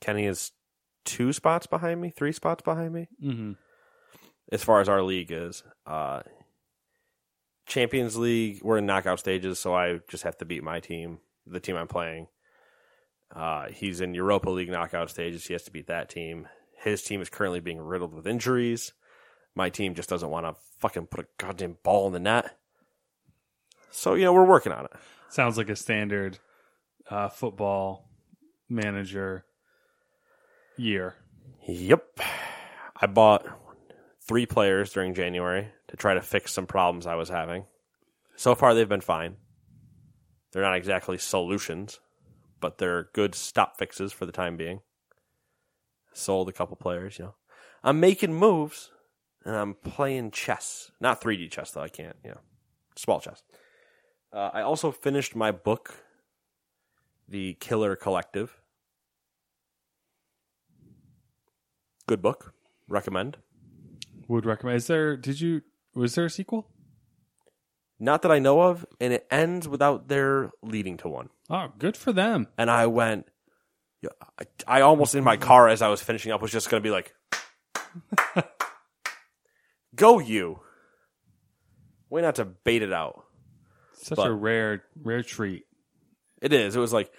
[0.00, 0.52] Kenny is
[1.04, 3.52] two spots behind me, three spots behind me, Mm-hmm.
[4.50, 5.62] as far as our league is.
[5.86, 6.22] Uh,
[7.66, 11.60] Champions League, we're in knockout stages, so I just have to beat my team, the
[11.60, 12.28] team I'm playing.
[13.34, 15.44] Uh, he's in Europa League knockout stages.
[15.44, 16.46] He has to beat that team.
[16.78, 18.92] His team is currently being riddled with injuries.
[19.54, 22.56] My team just doesn't want to fucking put a goddamn ball in the net.
[23.90, 24.92] So, you know, we're working on it.
[25.28, 26.38] Sounds like a standard
[27.10, 28.08] uh, football
[28.68, 29.44] manager
[30.76, 31.16] year.
[31.66, 32.20] Yep.
[33.00, 33.44] I bought
[34.20, 37.64] three players during January to try to fix some problems I was having.
[38.36, 39.36] So far, they've been fine.
[40.52, 42.00] They're not exactly solutions,
[42.60, 44.80] but they're good stop fixes for the time being.
[46.12, 47.34] Sold a couple players, you know.
[47.82, 48.90] I'm making moves
[49.44, 50.90] and I'm playing chess.
[51.00, 51.82] Not 3D chess, though.
[51.82, 52.40] I can't, you know,
[52.96, 53.42] small chess.
[54.32, 56.04] Uh, I also finished my book,
[57.28, 58.60] The Killer Collective.
[62.06, 62.54] Good book.
[62.88, 63.38] Recommend.
[64.28, 64.76] Would recommend.
[64.76, 65.16] Is there?
[65.16, 65.62] Did you?
[65.96, 66.68] Was there a sequel?
[67.98, 71.30] Not that I know of, and it ends without their leading to one.
[71.48, 72.46] Oh, good for them.
[72.58, 73.26] And I went,
[74.02, 76.82] yeah, I, I almost in my car as I was finishing up was just going
[76.82, 77.14] to be like,
[79.94, 80.60] go you.
[82.10, 83.24] Way not to bait it out.
[83.94, 85.64] Such But- a rare, rare treat.
[86.42, 86.76] It is.
[86.76, 87.10] It was like,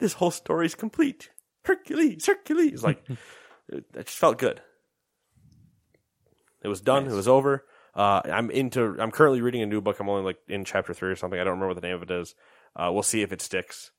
[0.00, 1.30] this whole story's complete.
[1.64, 2.82] Hercules, Hercules.
[2.82, 3.02] Like,
[3.68, 4.60] it, it just felt good.
[6.62, 7.06] It was done.
[7.06, 7.64] It was over.
[8.00, 8.96] Uh, I'm into.
[8.98, 10.00] I'm currently reading a new book.
[10.00, 11.38] I'm only like in chapter three or something.
[11.38, 12.34] I don't remember what the name of it is.
[12.74, 13.90] Uh, we'll see if it sticks.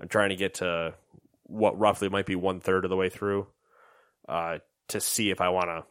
[0.00, 0.94] I'm trying to get to
[1.42, 3.48] what roughly might be one third of the way through,
[4.28, 5.84] uh, to see if I want to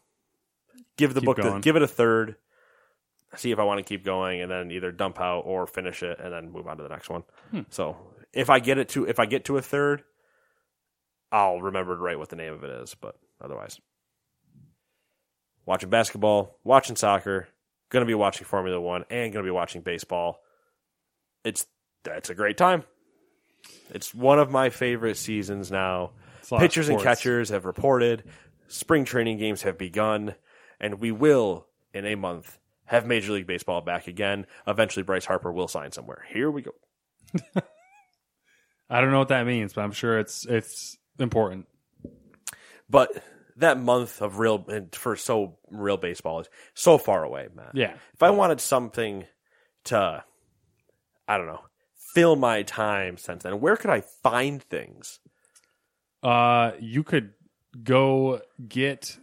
[0.95, 2.37] give the Keep book, the, give it a third,
[3.35, 6.21] see if I want to keep going, and then either dump out or finish it,
[6.21, 7.23] and then move on to the next one.
[7.69, 7.97] So
[8.31, 10.03] if I get it to if I get to a third,
[11.33, 12.95] I'll remember to write what the name of it is.
[12.95, 13.81] But otherwise,
[15.65, 17.47] watching basketball, watching soccer,
[17.89, 20.41] going to be watching Formula One, and going to be watching baseball.
[21.43, 21.65] It's
[22.03, 22.83] that's a great time.
[23.91, 26.11] It's one of my favorite seasons now.
[26.39, 28.23] It's a lot of Pitchers and catchers have reported.
[28.67, 30.35] Spring training games have begun,
[30.79, 34.45] and we will in a month have Major League Baseball back again.
[34.65, 36.25] Eventually, Bryce Harper will sign somewhere.
[36.33, 36.71] Here we go.
[38.89, 41.67] I don't know what that means, but I'm sure it's it's important.
[42.89, 43.23] But
[43.61, 47.71] that month of real and for so real baseball is so far away, Matt.
[47.73, 47.93] Yeah.
[48.13, 49.25] If I wanted something
[49.85, 50.23] to,
[51.27, 51.61] I don't know,
[52.13, 55.19] fill my time since then, where could I find things?
[56.21, 57.31] Uh, you could
[57.83, 59.17] go get.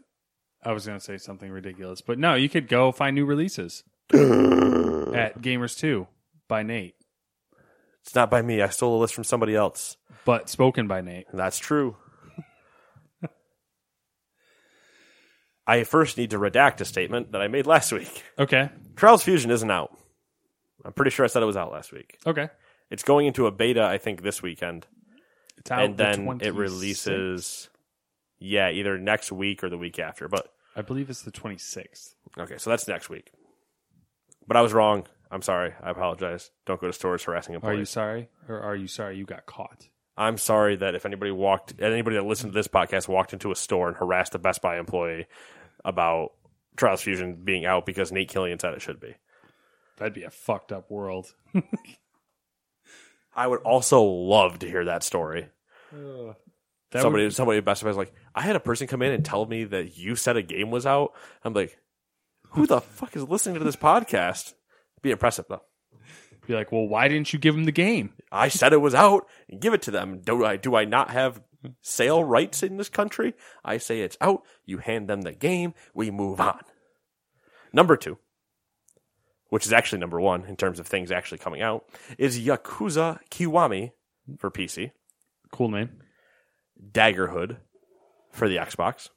[0.64, 3.85] I was going to say something ridiculous, but no, you could go find new releases
[4.12, 6.09] at Gamers Two
[6.48, 6.94] by Nate,
[8.05, 8.61] It's not by me.
[8.62, 9.96] I stole a list from somebody else.
[10.24, 11.27] but spoken by Nate.
[11.33, 11.96] That's true.
[15.68, 18.24] I first need to redact a statement that I made last week.
[18.38, 18.70] Okay.
[18.96, 19.96] Trials Fusion isn't out.
[20.85, 22.18] I'm pretty sure I said it was out last week.
[22.26, 22.48] Okay.
[22.90, 24.87] It's going into a beta, I think, this weekend.
[25.59, 27.68] It's out and the then it releases
[28.38, 32.14] yeah either next week or the week after but I believe it's the 26th.
[32.38, 33.33] okay so that's next week
[34.46, 37.74] but i was wrong i'm sorry i apologize don't go to stores harassing employees.
[37.74, 39.88] Are you sorry, or are you sorry you got caught?
[40.16, 43.57] i'm sorry that if anybody walked anybody that listened to this podcast walked into a
[43.57, 45.26] store and harassed a best buy employee
[45.88, 46.33] about
[46.77, 49.14] trials fusion being out because nate killian said it should be
[49.96, 51.35] That'd be a fucked up world.
[53.35, 55.48] i would also love to hear that story
[55.92, 59.24] That somebody would- somebody at best buy like i had a person come in and
[59.24, 61.12] tell me that you said a game was out
[61.44, 61.79] i'm like
[62.51, 64.55] who the fuck is listening to this podcast
[65.03, 65.62] be impressive though
[66.46, 68.14] be like, well, why didn't you give him the game?
[68.33, 69.27] I said it was out.
[69.61, 70.22] Give it to them.
[70.24, 71.42] Do I do I not have
[71.83, 73.35] sale rights in this country?
[73.64, 74.42] I say it's out.
[74.64, 75.75] You hand them the game.
[75.94, 76.61] We move on.
[77.73, 78.18] Number two,
[79.51, 81.85] which is actually number one in terms of things actually coming out,
[82.16, 83.92] is Yakuza Kiwami
[84.38, 84.92] for PC,
[85.53, 85.90] Cool name.
[86.92, 87.59] Daggerhood
[88.31, 89.09] for the Xbox,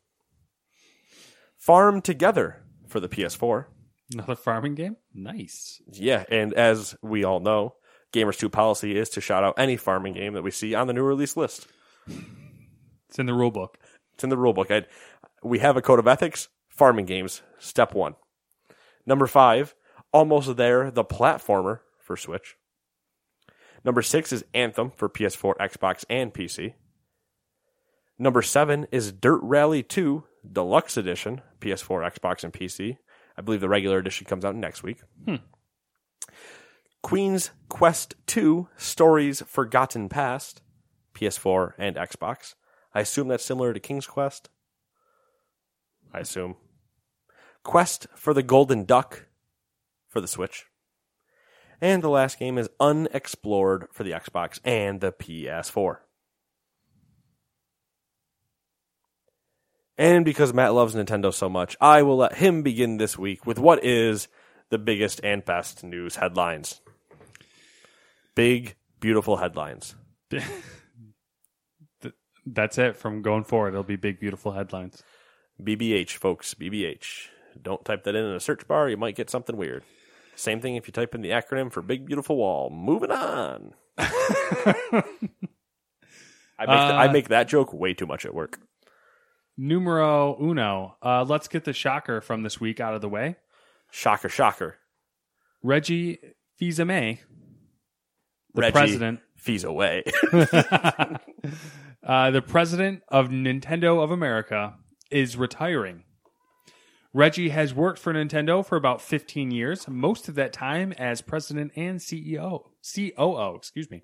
[1.57, 3.65] Farm Together for the PS4.
[4.13, 4.97] Another farming game.
[5.13, 5.81] Nice.
[5.91, 7.75] Yeah, and as we all know,
[8.11, 10.93] Gamers 2 policy is to shout out any farming game that we see on the
[10.93, 11.67] new release list.
[12.07, 13.77] It's in the rule book.
[14.13, 14.71] It's in the rule book.
[14.71, 14.85] I,
[15.43, 16.47] we have a code of ethics.
[16.69, 18.15] Farming games, step one.
[19.05, 19.75] Number five,
[20.13, 22.55] almost there, the platformer for Switch.
[23.83, 26.73] Number six is Anthem for PS4, Xbox, and PC.
[28.17, 32.97] Number seven is Dirt Rally 2 Deluxe Edition, PS4, Xbox, and PC.
[33.37, 35.01] I believe the regular edition comes out next week.
[35.25, 35.35] Hmm.
[37.01, 40.61] Queen's Quest 2 Stories Forgotten Past,
[41.13, 42.55] PS4 and Xbox.
[42.93, 44.49] I assume that's similar to King's Quest.
[46.13, 46.55] I assume.
[47.63, 49.27] Quest for the Golden Duck
[50.07, 50.65] for the Switch.
[51.79, 55.97] And the last game is Unexplored for the Xbox and the PS4.
[59.97, 63.59] And because Matt loves Nintendo so much, I will let him begin this week with
[63.59, 64.27] what is
[64.69, 66.81] the biggest and best news headlines.
[68.35, 69.95] Big, beautiful headlines.
[72.45, 73.69] That's it from going forward.
[73.69, 75.03] It'll be big, beautiful headlines.
[75.61, 77.27] BBH, folks, BBH.
[77.61, 79.83] Don't type that in in a search bar, you might get something weird.
[80.35, 82.69] Same thing if you type in the acronym for Big Beautiful Wall.
[82.71, 83.73] Moving on.
[83.97, 85.03] I,
[86.59, 88.59] make I Uh, make that joke way too much at work.
[89.57, 90.95] Numero uno.
[91.03, 93.35] Uh, let's get the shocker from this week out of the way.
[93.91, 94.77] Shocker, shocker.
[95.61, 96.17] Reggie
[96.57, 97.19] Fils-Aimé,
[98.55, 100.03] the Reggie president, fees away.
[102.03, 104.75] uh, the president of Nintendo of America,
[105.09, 106.03] is retiring.
[107.13, 111.73] Reggie has worked for Nintendo for about 15 years, most of that time as president
[111.75, 114.03] and CEO, COO, excuse me.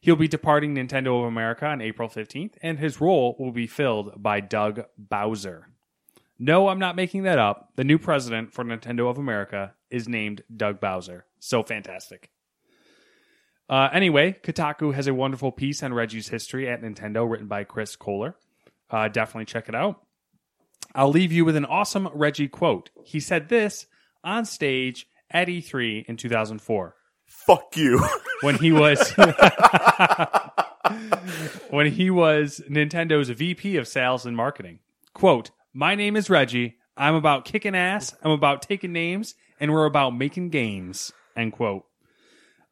[0.00, 4.22] He'll be departing Nintendo of America on April 15th, and his role will be filled
[4.22, 5.70] by Doug Bowser.
[6.38, 7.72] No, I'm not making that up.
[7.74, 11.26] The new president for Nintendo of America is named Doug Bowser.
[11.40, 12.30] So fantastic.
[13.68, 17.96] Uh, anyway, Kotaku has a wonderful piece on Reggie's history at Nintendo written by Chris
[17.96, 18.36] Kohler.
[18.90, 20.02] Uh, definitely check it out.
[20.94, 22.90] I'll leave you with an awesome Reggie quote.
[23.04, 23.86] He said this
[24.24, 26.94] on stage at E3 in 2004
[27.26, 28.02] Fuck you.
[28.40, 29.12] when he was
[31.70, 34.78] when he was Nintendo's VP of Sales and Marketing.
[35.12, 36.76] Quote, "My name is Reggie.
[36.96, 38.14] I'm about kicking ass.
[38.22, 41.84] I'm about taking names, and we're about making games." End quote.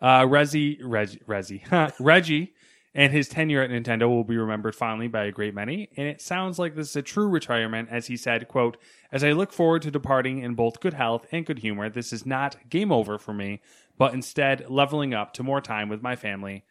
[0.01, 2.55] Uh, Rezi, Reg, Rezi, Reggie,
[2.95, 5.89] and his tenure at Nintendo will be remembered fondly by a great many.
[5.97, 8.77] And it sounds like this is a true retirement, as he said, "quote
[9.13, 12.27] As I look forward to departing in both good health and good humor, this is
[12.27, 13.61] not game over for me,
[13.99, 16.65] but instead leveling up to more time with my family,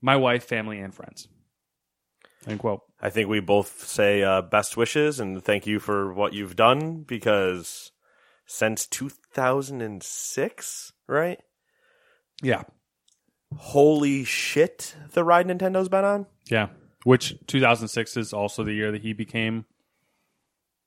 [0.00, 1.28] my wife, family, and friends."
[2.46, 2.82] End quote.
[3.00, 7.02] I think we both say uh, best wishes and thank you for what you've done
[7.02, 7.90] because
[8.46, 11.38] since 2006, right?
[12.44, 12.62] Yeah,
[13.56, 16.26] Holy shit, the ride Nintendo's been on.
[16.50, 16.68] yeah.
[17.04, 19.66] Which 2006 is also the year that he became.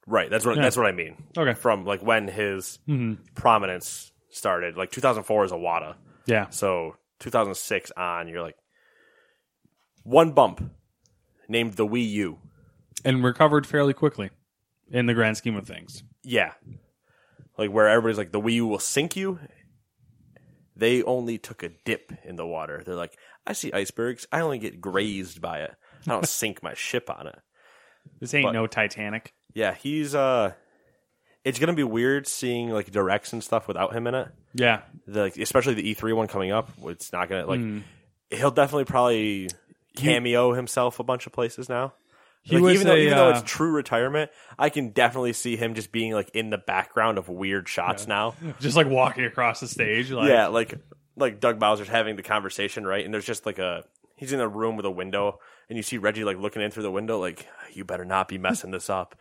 [0.07, 0.63] Right, that's what Yeah.
[0.63, 1.15] that's what I mean.
[1.37, 1.53] Okay.
[1.53, 3.19] From like when his Mhm.
[3.35, 4.75] prominence started.
[4.77, 5.95] Like 2004 is Iwata.
[6.25, 8.57] Yeah, So 2006 on, you're like
[10.03, 10.71] one bump
[11.47, 12.39] named the Wii U.
[13.05, 14.31] and recovered fairly quickly
[14.89, 16.03] in the grand scheme of things.
[16.23, 16.53] Yeah.
[17.57, 19.39] Like where everybody's like the Wii U will sink you.
[20.77, 22.83] They only took a dip in the water.
[22.85, 24.27] They're like, I see icebergs.
[24.31, 25.75] I only get grazed by it.
[26.05, 27.39] I don't sink my ship on it.
[28.19, 29.33] This ain't But- no Titanic.
[29.53, 30.53] Yeah, he's uh
[31.43, 34.27] it's gonna be weird seeing like directs and stuff without him in it.
[34.53, 36.69] Yeah, The like, especially the E3 one coming up.
[36.83, 37.83] It's not gonna like Mm.
[38.29, 39.49] he'll definitely probably
[39.95, 41.93] cameo himself a bunch of places now.
[42.47, 45.33] He Like, was even though a, even though uh, it's true retirement, I can definitely
[45.33, 48.35] see him just being like in the background of weird shots now.
[48.59, 50.11] just like walking across the stage.
[50.11, 50.75] Like, yeah, like
[51.17, 53.03] like Doug Bowser's having the conversation, right?
[53.03, 53.83] And there's just like a
[54.15, 56.83] he's in a room with a window, and you see Reggie like looking in through
[56.83, 59.15] the window, like you better not be messing this up,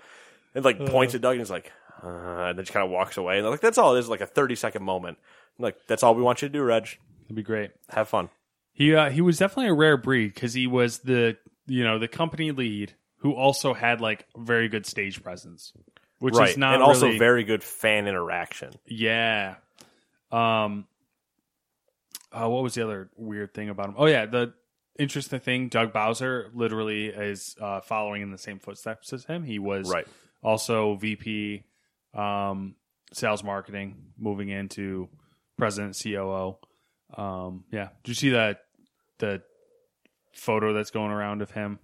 [0.54, 1.72] and like points at Doug and is like,
[2.04, 4.08] uh, and then just kind of walks away, and they're like that's all it is,
[4.08, 5.18] like a thirty second moment.
[5.58, 6.96] I'm like that's all we want you to do, Reg.
[7.24, 7.72] it'd be great.
[7.90, 8.28] Have fun.
[8.72, 11.36] He uh, he was definitely a rare breed because he was the
[11.66, 12.94] you know the company lead
[13.26, 15.72] who also had like very good stage presence,
[16.20, 18.72] which right, is not and also very good fan interaction.
[18.86, 19.56] Yeah.
[20.30, 20.86] Um.
[22.30, 23.94] Uh, what was the other weird thing about him?
[23.98, 24.54] Oh yeah, the
[24.96, 25.68] interesting thing.
[25.68, 29.42] Doug Bowser literally is uh, following in the same footsteps as him.
[29.42, 30.06] He was Right.
[30.40, 31.64] also VP,
[32.14, 32.76] um,
[33.12, 35.08] sales marketing, moving into
[35.58, 36.58] president COO.
[37.16, 37.88] Um, yeah.
[38.04, 38.60] Did you see that
[39.18, 39.42] the
[40.32, 41.80] photo that's going around of him?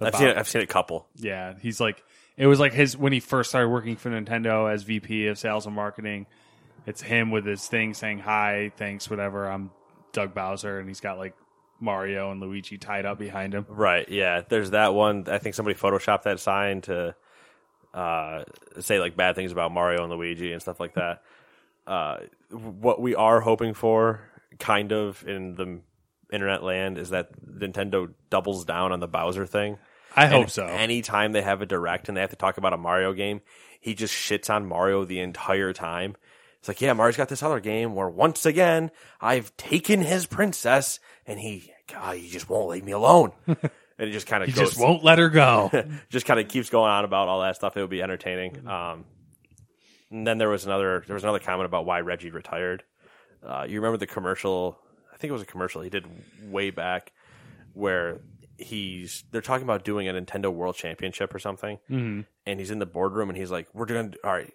[0.00, 1.06] I've seen it, I've seen a couple.
[1.16, 2.02] yeah, he's like
[2.36, 5.66] it was like his when he first started working for Nintendo as VP of sales
[5.66, 6.26] and marketing.
[6.86, 9.46] It's him with his thing saying hi, thanks, whatever.
[9.46, 9.70] I'm
[10.12, 11.34] Doug Bowser, and he's got like
[11.80, 13.66] Mario and Luigi tied up behind him.
[13.68, 14.08] Right.
[14.08, 14.42] Yeah.
[14.48, 15.24] There's that one.
[15.28, 17.14] I think somebody photoshopped that sign to
[17.94, 18.44] uh,
[18.80, 21.22] say like bad things about Mario and Luigi and stuff like that.
[21.86, 22.18] Uh,
[22.50, 24.20] what we are hoping for,
[24.58, 25.80] kind of in the
[26.32, 29.78] internet land, is that Nintendo doubles down on the Bowser thing.
[30.16, 30.66] I And hope so.
[30.66, 33.40] Anytime they have a direct and they have to talk about a Mario game,
[33.80, 36.16] he just shits on Mario the entire time.
[36.58, 41.00] It's like, yeah, Mario's got this other game where once again I've taken his princess
[41.26, 43.32] and he, God, he just won't leave me alone.
[43.46, 43.58] and
[43.98, 45.70] it just kind of just won't let her go.
[46.10, 47.76] just kind of keeps going on about all that stuff.
[47.76, 48.66] It would be entertaining.
[48.66, 49.04] Um,
[50.10, 52.82] and then there was another there was another comment about why Reggie retired.
[53.46, 54.78] Uh, you remember the commercial?
[55.12, 56.06] I think it was a commercial he did
[56.50, 57.12] way back
[57.72, 58.20] where
[58.60, 62.26] he's they're talking about doing a Nintendo World Championship or something, Mhm.
[62.46, 64.52] and he's in the boardroom and he's like, "We're doing all right,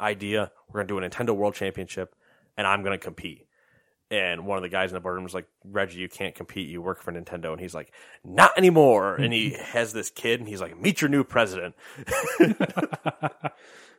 [0.00, 0.50] idea.
[0.68, 2.14] We're gonna do a Nintendo World Championship,
[2.56, 3.46] and I'm gonna compete."
[4.10, 6.68] And one of the guys in the boardroom was like, Reggie, you can't compete.
[6.68, 7.50] You work for Nintendo.
[7.52, 7.90] And he's like,
[8.22, 9.16] not anymore.
[9.16, 11.74] and he has this kid and he's like, meet your new president.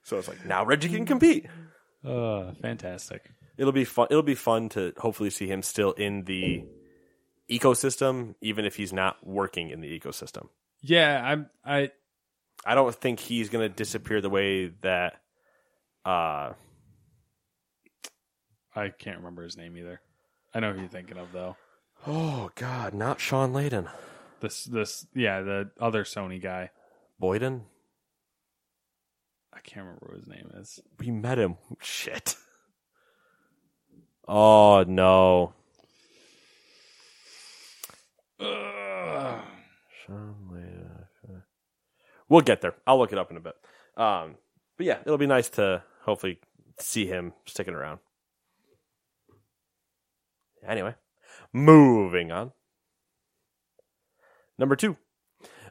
[0.03, 1.47] so it's like, now Reggie can compete.
[2.05, 3.31] Uh, fantastic.
[3.57, 4.07] It'll be fun.
[4.11, 6.63] It'll be fun to hopefully see him still in the
[7.49, 10.47] ecosystem, even if he's not working in the ecosystem.
[10.81, 11.49] Yeah, I'm.
[11.65, 11.91] I
[12.65, 15.21] I don't think he's going to disappear the way that,
[16.03, 16.53] uh,
[18.75, 20.01] I can't remember his name either.
[20.53, 21.55] I know who you're thinking of though.
[22.07, 23.89] oh God, not Shawn Layden.
[24.41, 26.71] This this yeah the other Sony guy.
[27.19, 27.61] Boyden?
[29.53, 30.79] I can't remember what his name is.
[30.99, 31.55] We met him.
[31.81, 32.35] Shit.
[34.27, 35.53] Oh no.
[42.27, 42.75] We'll get there.
[42.87, 43.55] I'll look it up in a bit.
[43.97, 44.35] Um,
[44.77, 46.39] but yeah, it'll be nice to hopefully
[46.79, 47.99] see him sticking around.
[50.67, 50.95] Anyway,
[51.53, 52.51] moving on.
[54.57, 54.97] Number two.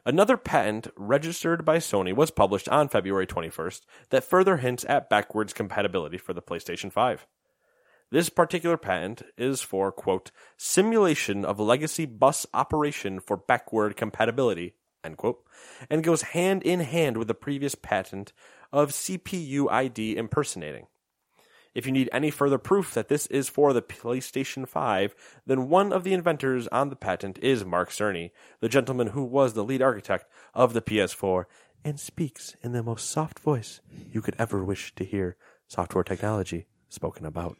[0.07, 5.51] Another patent registered by Sony was published on February 21st that further hints at backwards
[5.51, 7.25] compatibility for the PlayStation 5.
[8.11, 15.17] This particular patent is for, quote, simulation of legacy bus operation for backward compatibility, end
[15.17, 15.43] quote,
[15.89, 18.31] and goes hand in hand with the previous patent
[18.71, 20.87] of CPU ID impersonating.
[21.73, 25.15] If you need any further proof that this is for the PlayStation 5,
[25.45, 29.53] then one of the inventors on the patent is Mark Cerny, the gentleman who was
[29.53, 31.45] the lead architect of the PS4
[31.83, 35.35] and speaks in the most soft voice you could ever wish to hear
[35.67, 37.57] software technology spoken about.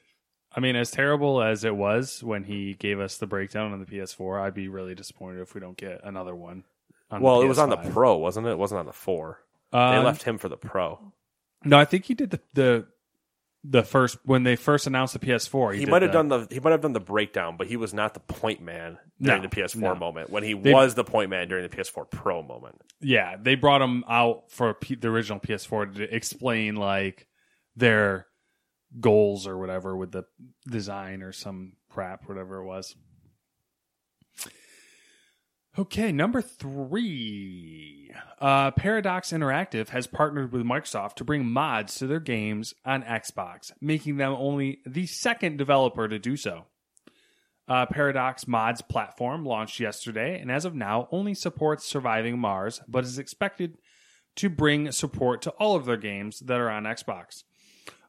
[0.56, 3.86] I mean, as terrible as it was when he gave us the breakdown on the
[3.86, 6.64] PS4, I'd be really disappointed if we don't get another one.
[7.12, 7.92] On Well, it was on the PS5.
[7.92, 8.52] Pro, wasn't it?
[8.52, 9.42] It wasn't on the 4.
[9.72, 11.12] They Um, left him for the Pro.
[11.66, 12.88] No, I think he did the the
[13.68, 15.74] the first when they first announced the PS4.
[15.74, 17.76] He, He did might have done the he might have done the breakdown, but he
[17.78, 19.96] was not the point man during No, the PS4 no.
[19.96, 22.80] moment when he They- was the point man during the PS4 Pro moment.
[23.02, 27.28] Yeah, they brought him out for P- the original PS4 to explain like
[27.76, 28.28] their
[29.00, 30.24] goals or whatever with the
[30.70, 32.96] design or some crap, whatever it was.
[35.78, 38.10] Okay, number three.
[38.40, 43.74] Uh, Paradox Interactive has partnered with Microsoft to bring mods to their games on Xbox,
[43.82, 46.66] making them only the second developer to do so.
[47.68, 53.04] Uh, Paradox Mods platform launched yesterday and as of now only supports Surviving Mars, but
[53.04, 53.78] is expected
[54.36, 57.44] to bring support to all of their games that are on Xbox.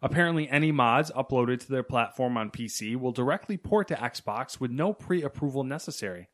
[0.03, 4.71] Apparently, any mods uploaded to their platform on PC will directly port to Xbox with
[4.71, 6.29] no pre approval necessary.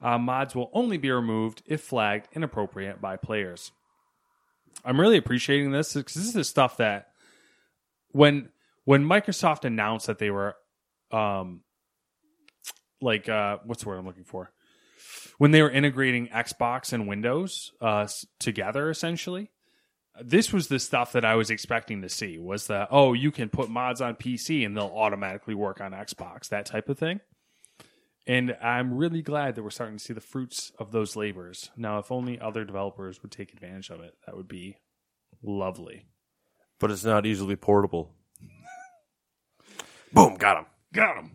[0.00, 3.72] Uh, mods will only be removed if flagged inappropriate by players.
[4.84, 7.08] I'm really appreciating this because this is stuff that
[8.12, 8.50] when
[8.84, 10.54] when Microsoft announced that they were
[11.10, 11.62] um
[13.00, 14.52] like uh what's the word I'm looking for
[15.38, 18.06] when they were integrating Xbox and Windows uh
[18.38, 19.50] together essentially
[20.22, 23.48] this was the stuff that I was expecting to see was that oh you can
[23.48, 27.20] put mods on PC and they'll automatically work on Xbox that type of thing
[28.26, 31.98] and I'm really glad that we're starting to see the fruits of those labors now
[31.98, 34.76] if only other developers would take advantage of it that would be
[35.42, 36.06] lovely
[36.80, 38.12] But it's not easily portable.
[40.12, 40.66] Boom, got him.
[40.92, 41.30] got him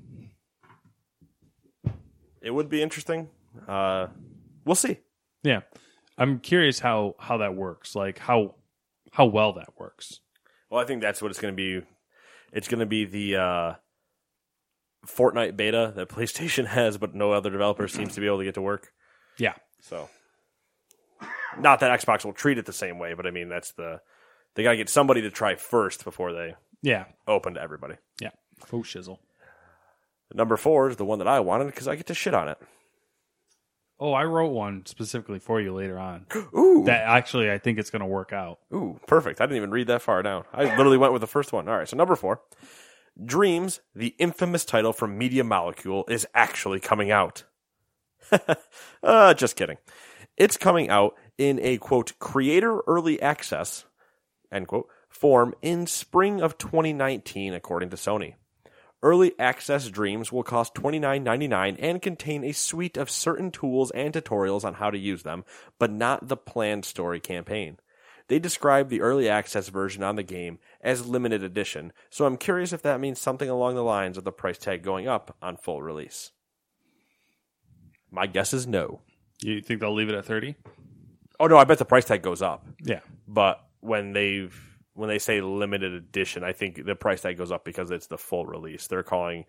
[2.42, 3.30] It would be interesting.
[3.68, 4.08] Uh,
[4.66, 5.00] we'll see.
[5.44, 5.62] Yeah.
[6.18, 7.96] I'm curious how how that works.
[7.96, 8.56] Like how
[9.14, 10.20] how well that works.
[10.70, 11.86] Well, I think that's what it's going to be.
[12.52, 13.74] It's going to be the uh,
[15.08, 18.56] Fortnite beta that PlayStation has, but no other developer seems to be able to get
[18.56, 18.92] to work.
[19.38, 19.54] Yeah.
[19.82, 20.10] So,
[21.60, 24.02] not that Xbox will treat it the same way, but I mean that's the
[24.56, 27.06] they got to get somebody to try first before they Yeah.
[27.28, 27.96] open to everybody.
[28.22, 28.30] Yeah.
[28.66, 29.18] Faux shizzle.
[30.34, 32.58] Number four is the one that I wanted because I get to shit on it.
[34.00, 36.26] Oh, I wrote one specifically for you later on.
[36.58, 38.60] Ooh, That actually, I think it's going to work out.
[38.74, 39.40] ooh, perfect.
[39.40, 40.44] I didn't even read that far down.
[40.54, 41.68] I literally went with the first one.
[41.70, 42.42] All right, so number four,
[43.24, 47.44] Dreams, the infamous title from Media Molecule, is actually coming out.
[49.04, 49.78] uh, just kidding.
[50.36, 53.86] It's coming out in a quote creator early access
[54.52, 58.34] end quote form in spring of 2019, according to Sony.
[59.04, 64.64] Early access dreams will cost $29.99 and contain a suite of certain tools and tutorials
[64.64, 65.44] on how to use them,
[65.78, 67.80] but not the planned story campaign.
[68.30, 72.72] They describe the early access version on the game as limited edition, so I'm curious
[72.72, 75.82] if that means something along the lines of the price tag going up on full
[75.82, 76.32] release.
[78.10, 79.02] My guess is no.
[79.42, 80.56] You think they'll leave it at 30?
[81.42, 82.66] Oh no, I bet the price tag goes up.
[82.82, 83.02] Yeah.
[83.28, 87.66] But when they've when they say limited edition, I think the price tag goes up
[87.66, 88.88] because it's the full release.
[88.88, 89.46] They're calling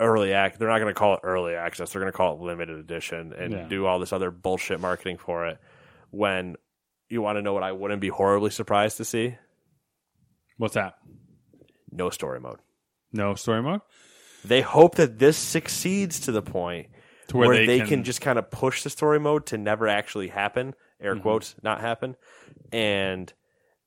[0.00, 0.58] early act.
[0.58, 1.92] They're not going to call it early access.
[1.92, 3.66] They're going to call it limited edition and Yeah.
[3.68, 5.58] do all this other bullshit marketing for it.
[6.10, 6.56] When
[7.08, 9.36] you want to know what I wouldn't be horribly surprised to see?
[10.56, 10.94] What's that?
[11.90, 12.58] No story mode.
[13.12, 13.80] No story mode?
[14.44, 16.88] They hope that this succeeds to the point
[17.28, 20.28] To where, where, they, can, just kind of push the story mode to never actually
[20.28, 21.22] happen, air Mm-hmm.
[21.22, 22.14] quotes, not happen.
[22.72, 23.32] And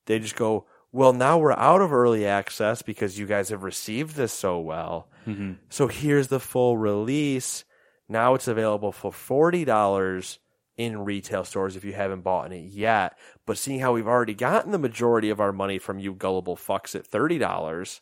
[0.06, 4.14] they just go, well, now we're out of early access because you guys have received
[4.14, 5.08] this so well.
[5.26, 5.52] Mm-hmm.
[5.70, 7.64] So here's the full release.
[8.08, 10.38] Now it's available for $40
[10.76, 13.16] in retail stores if you haven't bought it yet.
[13.46, 16.94] But seeing how we've already gotten the majority of our money from you gullible fucks
[16.94, 18.00] at $30,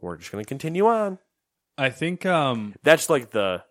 [0.00, 1.18] we're just going to continue on.
[1.78, 3.64] I think, um, That's like the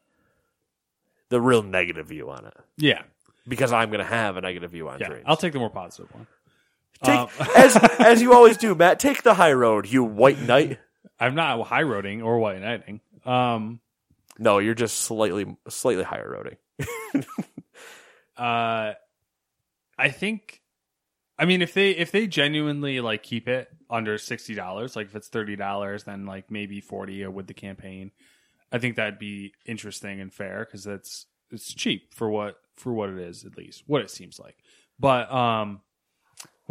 [1.29, 2.53] the real negative view on it.
[2.77, 3.03] yeah.
[3.47, 5.07] Because I'm going to have a negative view on Yeah.
[5.07, 5.23] dreams.
[5.25, 6.27] I'll take the more positive one.
[7.03, 8.99] Take, um, as as you always do, Matt.
[8.99, 10.79] Take the high road, you white knight.
[11.19, 12.99] I'm not high roading or white knighting.
[13.25, 13.79] Um,
[14.39, 17.25] No, you're just slightly slightly higher roading.
[18.37, 18.93] uh,
[19.97, 20.61] I think,
[21.37, 25.15] I mean, if they if they genuinely like keep it under sixty dollars, like if
[25.15, 28.11] it's thirty dollars, then like maybe forty with the campaign.
[28.71, 33.09] I think that'd be interesting and fair because that's it's cheap for what for what
[33.09, 34.55] it is at least what it seems like.
[34.97, 35.81] But um,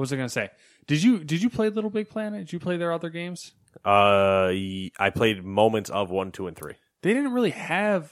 [0.01, 0.49] what was I gonna say?
[0.87, 2.41] Did you did you play Little Big Planet?
[2.41, 3.53] Did you play their other games?
[3.85, 6.73] Uh, I played moments of one, two, and three.
[7.03, 8.11] They didn't really have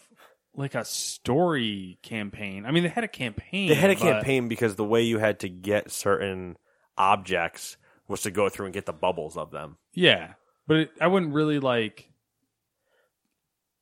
[0.55, 2.66] like a story campaign.
[2.66, 3.70] I mean, they had a campaign.
[3.70, 6.59] They had a but- campaign because the way you had to get certain
[6.99, 9.78] objects was to go through and get the bubbles of them.
[9.95, 10.34] Yeah,
[10.66, 12.11] but it, I wouldn't really like.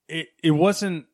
[0.07, 1.07] It it wasn't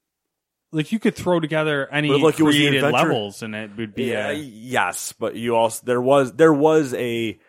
[0.74, 4.30] like you could throw together any But, like, created levels and it would be Yeah,
[4.32, 7.40] a, yes, but you also there was there was a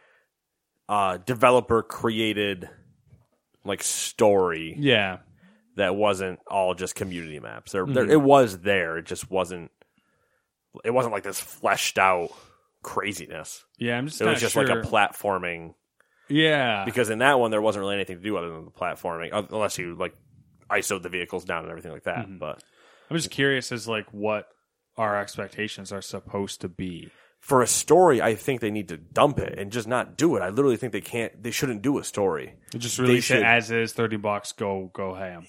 [0.89, 2.69] uh, developer created
[3.65, 5.19] like story yeah
[5.77, 7.73] that wasn't all just community maps.
[7.73, 8.11] There, there Mhm.
[8.13, 8.99] it was there.
[8.99, 9.73] It just wasn't.
[10.85, 12.31] It wasn't like this fleshed out
[12.83, 13.65] craziness.
[13.79, 13.97] yeah.
[13.99, 14.65] I'm just It was just sure.
[14.67, 15.75] like a platforming.
[16.29, 19.33] yeah Because in that one, there wasn't really anything to do other than the platforming,
[19.33, 20.15] uh, unless you like
[20.71, 22.27] ISO'd the vehicles down and everything like that.
[22.29, 22.39] Mhm.
[22.39, 22.63] But
[23.11, 24.49] I'm just curious as like what
[24.97, 27.11] our expectations are supposed to be.
[27.41, 30.41] for a story, I think they need to dump it and just not do it.
[30.41, 31.43] I literally think they can't.
[31.43, 32.55] They shouldn't do a story.
[32.77, 33.39] Just release should.
[33.41, 34.53] it as is, thirty bucks.
[34.53, 35.47] Go go ham.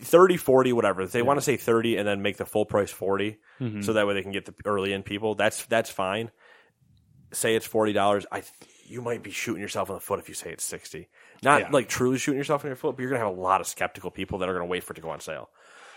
[0.00, 2.90] 30 40 whatever if they want to say 30 and then make the full price
[2.90, 3.84] 40 Mhm.
[3.84, 6.30] so that way they can get the early in people that's that's fine
[7.32, 8.52] say it's $40 i th-
[8.86, 11.08] you might be shooting yourself in the foot if you say it's 60
[11.42, 11.70] not Yeah.
[11.72, 13.66] like truly shooting yourself in your foot but you're going to have a lot of
[13.66, 15.50] skeptical people that are going to wait for it to go on sale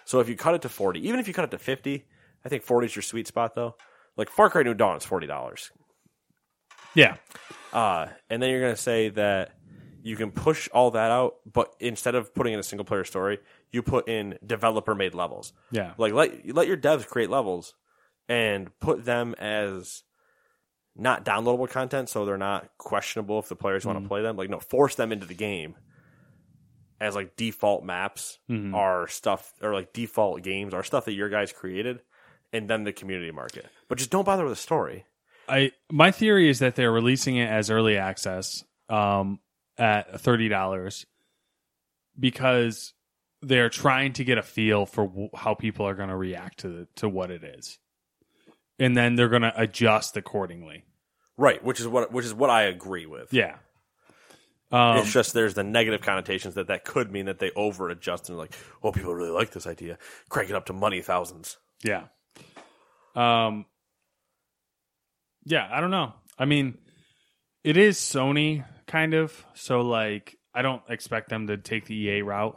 [0.09, 2.05] so if you cut it to 40 even if you cut it to 50
[2.45, 3.75] i think 40 is your sweet spot though.
[4.17, 5.71] Like far cry new dawn is $40
[6.95, 7.15] Yeah,
[7.71, 9.51] uh, and then you're going to say that
[10.01, 13.37] you can push all that out, but instead of putting in a single player story,
[13.71, 15.53] you put in developer made levels.
[15.71, 17.75] yeah, Like let let your devs create levels
[18.27, 20.03] and put them as
[20.95, 24.35] not downloadable content, so they're not questionable if the players want to play them.
[24.35, 25.75] Like no, force them into the game
[26.99, 28.73] as like default maps Mhm.
[28.75, 32.01] are stuff or like default games are stuff that your guys created,
[32.53, 33.67] and then the community market.
[33.87, 35.05] But just don't bother with the story.
[35.47, 39.39] I my theory is that they're releasing it as early access um,
[39.77, 41.05] at thirty dollars
[42.19, 42.93] because
[43.41, 46.67] they're trying to get a feel for w- how people are going to react to
[46.69, 47.79] the, to what it is,
[48.77, 50.83] and then they're going to adjust accordingly.
[51.37, 53.33] Right, which is what which is what I agree with.
[53.33, 53.55] Yeah.
[54.71, 58.29] Um, it's just there's the negative connotations that that could mean that they over adjust
[58.29, 58.53] and like,
[58.83, 59.97] oh, people really like this idea,
[60.29, 61.57] crank it up to money thousands.
[61.83, 62.03] Yeah.
[63.15, 63.65] Um.
[65.45, 66.13] Yeah, I don't know.
[66.37, 66.77] I mean,
[67.63, 72.21] it is Sony kind of, so like I don't expect them to take the EA
[72.21, 72.55] route.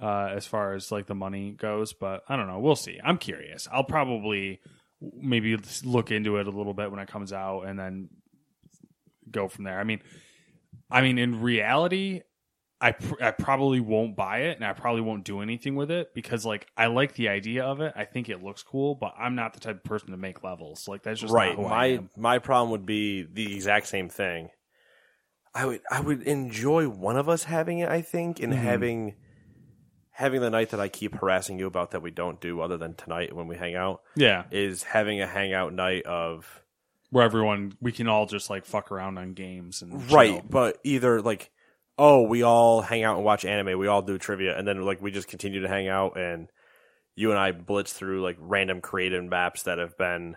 [0.00, 2.58] uh, as far as like the money goes, but I don't know.
[2.60, 2.98] We'll see.
[3.02, 3.68] I'm curious.
[3.72, 4.60] I'll probably
[5.00, 8.08] maybe look into it a little bit when it comes out, and then
[9.30, 9.78] go from there.
[9.80, 10.00] I mean,
[10.90, 12.22] I mean, in reality,
[12.80, 16.14] I pr- I probably won't buy it, and I probably won't do anything with it
[16.14, 17.92] because like I like the idea of it.
[17.94, 20.88] I think it looks cool, but I'm not the type of person to make levels.
[20.88, 21.56] Like that's just right.
[21.56, 24.50] Not who I My my problem would be the exact same thing.
[25.54, 27.88] I would I would enjoy one of us having it.
[27.88, 28.56] I think, and Mhm.
[28.56, 29.14] having
[30.12, 32.94] having the night that I keep harassing you about that we don't do other than
[32.94, 36.62] tonight when we hang out Yeah, is having a hangout night of
[37.10, 40.42] where everyone we can all just like fuck around on games and right, chill.
[40.48, 41.50] but either like
[41.98, 45.02] oh we all hang out and watch anime, we all do trivia, and then like
[45.02, 46.48] we just continue to hang out and
[47.16, 50.36] you and I blitz through like random creative maps that have been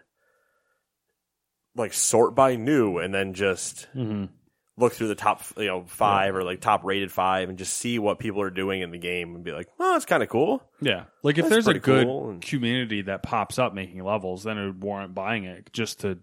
[1.76, 4.30] like sort by new and then just Mhm.
[4.78, 7.98] look through the top you know five or like top rated five and just see
[8.00, 10.62] what people are doing in the game and be like oh that's kind of cool
[10.82, 14.44] Yeah, like if That's there's a good cool and- community that pops up making levels,
[14.44, 16.20] then it would warrant buying it just to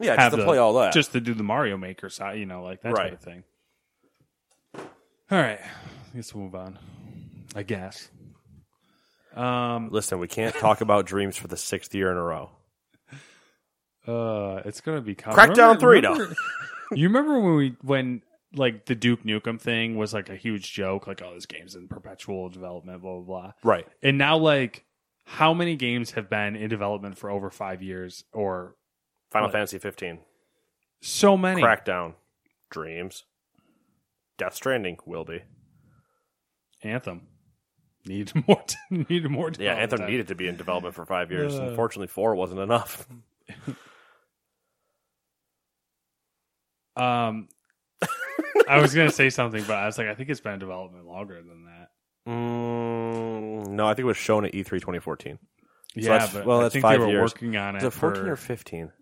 [0.00, 2.38] yeah just have to the- play all that just to do the Mario Maker side,
[2.38, 3.10] you know, like that Right.
[3.10, 3.44] type of thing.
[5.30, 5.60] All right,
[6.14, 6.78] let's move on.
[7.54, 8.08] I guess.
[9.34, 12.50] Um, listen we can't talk about dreams for the sixth year in a row
[14.06, 16.16] uh, it's gonna be Crackdown 3, though.
[16.94, 18.22] you remember when we when
[18.54, 21.88] like the Duke Nukem thing was like a huge joke, like oh, these game's in
[21.88, 23.52] perpetual development, blah blah blah.
[23.62, 24.84] right And now, like,
[25.24, 28.74] how many games have been in development for over five years or
[29.30, 29.52] Final What?
[29.52, 30.18] Fantasy 15
[31.02, 31.62] so many?
[31.62, 32.14] Crackdown
[32.70, 33.24] Dreams
[34.38, 35.42] Death Stranding will be
[36.82, 37.22] Anthem
[38.06, 38.64] needed more.
[38.90, 39.50] needed more.
[39.58, 40.10] yeah Anthem time.
[40.10, 41.62] needed to be in development for five years Uh.
[41.64, 43.06] unfortunately four wasn't enough
[46.96, 47.48] Um,
[48.68, 51.04] I was gonna say something, but I was like, I think it's been in development
[51.06, 51.90] longer than that.
[52.26, 55.38] mm, no I think it was shown at E E3 2014
[55.94, 57.34] yeah, that's- but well, I that's think five they were years.
[57.34, 57.78] working on it.
[57.78, 58.92] is it 14 for, or 15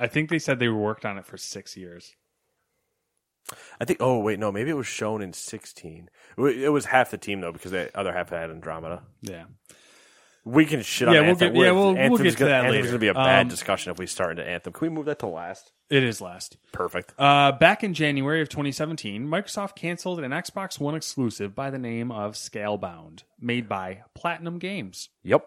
[0.00, 2.14] I think they said they worked on it for six years.
[3.80, 3.98] I think.
[4.00, 4.52] Oh wait, no.
[4.52, 6.08] Maybe it was shown in sixteen.
[6.38, 9.02] It was half the team though, because the other half had Andromeda.
[9.22, 9.44] Yeah.
[10.44, 11.52] We can shit Yeah, on we'll Anthem.
[11.52, 12.86] get- yeah, we'll- we'll get to gonna, that Anthem's later.
[12.88, 14.72] gonna be a bad Um, discussion if we start into Anthem.
[14.72, 15.72] Can we move that to last?
[15.90, 16.56] It is last.
[16.72, 17.12] Perfect.
[17.18, 22.10] Uh, back in January of 2017, Microsoft canceled an Xbox One exclusive by the name
[22.10, 25.10] of Scalebound, made by Platinum Games.
[25.24, 25.44] Yep.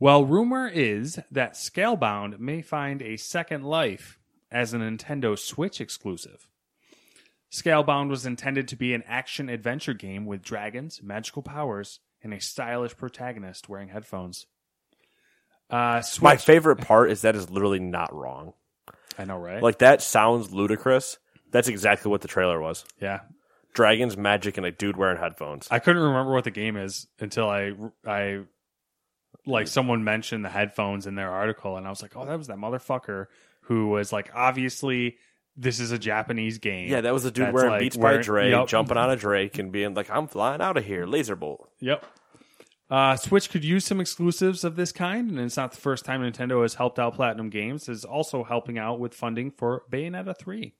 [0.00, 4.18] Well, rumor is that Scalebound may find a second life
[4.50, 6.48] as a Nintendo Switch exclusive.
[7.50, 12.40] Scalebound was intended to be an action adventure game with dragons, magical powers, and a
[12.40, 14.46] stylish protagonist wearing headphones.
[15.70, 18.52] Uh, Switch, My favorite part is that is literally not wrong.
[19.18, 19.62] I know, right?
[19.62, 21.18] Like that sounds ludicrous.
[21.50, 22.84] That's exactly what the trailer was.
[23.00, 23.20] yeah,
[23.74, 25.68] Dragons, magic, and a dude wearing headphones.
[25.70, 27.72] I couldn't remember what the game is until I
[28.06, 28.40] I
[29.48, 32.46] like someone mentioned the headphones in their article, and I was like, oh, that was
[32.48, 33.26] that motherfucker
[33.62, 35.16] who was like, obviously,
[35.56, 36.88] this is a Japanese game.
[36.90, 38.68] yeah, that was a dude wearing like Beats wearing- by Dre, Yup.
[38.68, 42.04] jumping on a Drake, and being like, "I'm flying out of here, laser bolt." Yep.
[42.90, 46.22] Uh, Switch could use some exclusives of this kind, and it's not the first time
[46.22, 47.88] Nintendo has helped out Platinum Games.
[47.88, 50.74] Is also helping out with funding for Bayonetta three.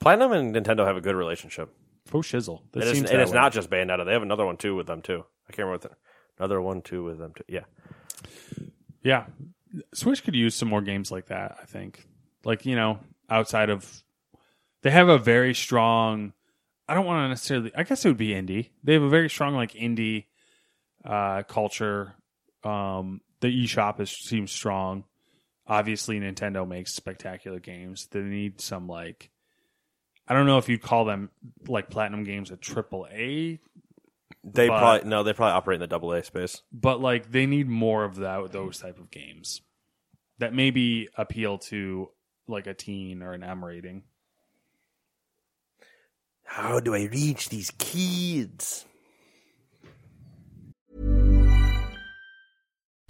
[0.00, 1.74] Platinum and Nintendo have a good relationship.
[2.12, 2.60] Oh shizzle!
[2.72, 4.04] And it's, seems and that it's not just Bayonetta.
[4.06, 5.24] They have another one too with them too.
[5.48, 5.96] I can't remember
[6.38, 7.44] another one too with them too.
[7.48, 7.64] Yeah.
[9.02, 9.26] Yeah,
[9.94, 11.58] Switch could use some more games like that.
[11.62, 12.06] I think,
[12.44, 12.98] like you know,
[13.30, 14.02] outside of
[14.82, 16.32] they have a very strong.
[16.88, 17.72] I don't want to necessarily.
[17.74, 18.70] I guess it would be indie.
[18.84, 20.26] They have a very strong like indie
[21.04, 22.14] uh, culture.
[22.64, 25.04] Um, the eShop is seems strong.
[25.66, 28.06] Obviously, Nintendo makes spectacular games.
[28.10, 29.30] They need some like.
[30.28, 31.30] I don't know if you'd call them
[31.68, 33.60] like Platinum Games a triple A,
[34.48, 36.62] They But- probably no, they probably operate in the double A space.
[36.72, 39.60] but like they need more of that those type of games
[40.38, 42.10] that maybe appeal to
[42.46, 44.04] like a teen or an M rating.
[46.44, 48.84] How do I reach these kids?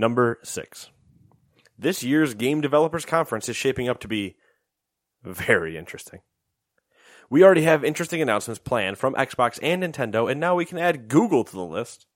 [0.00, 0.88] Number six.
[1.78, 4.36] This year's Game Developers Conference is shaping up to be
[5.22, 6.20] very interesting.
[7.28, 11.08] We already have interesting announcements planned from Xbox and Nintendo, and now we can add
[11.08, 12.06] Google to the list.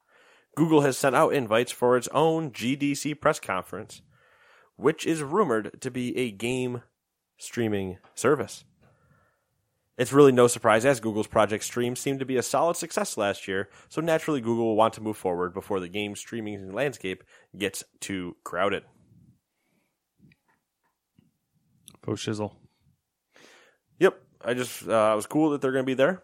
[0.57, 4.01] Google has sent out invites for its own GDC press conference,
[4.77, 6.81] which is rumored to be a game
[7.37, 8.65] streaming service.
[9.97, 13.47] It's really no surprise as Google's Project Stream seemed to be a solid success last
[13.47, 17.23] year, so naturally Google will want to move forward before the game streaming landscape
[17.57, 18.85] gets too crowded.
[22.05, 22.53] Go shizzle.
[23.99, 26.23] Yep, I just uh, it was cool that they're going to be there.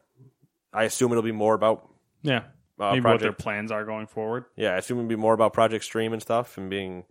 [0.73, 1.89] I assume it'll be more about
[2.23, 2.45] Yeah.
[2.79, 4.47] Uh, Maybe what their project- plans are going forward.
[4.57, 7.05] yeah, I assume it'll be more about Project Stream and stuff and being.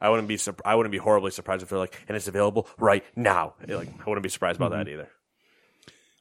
[0.00, 3.04] I wouldn't be I wouldn't be horribly surprised if they're like and it's available right
[3.16, 3.54] now.
[3.66, 5.08] Like I wouldn't be surprised about that either.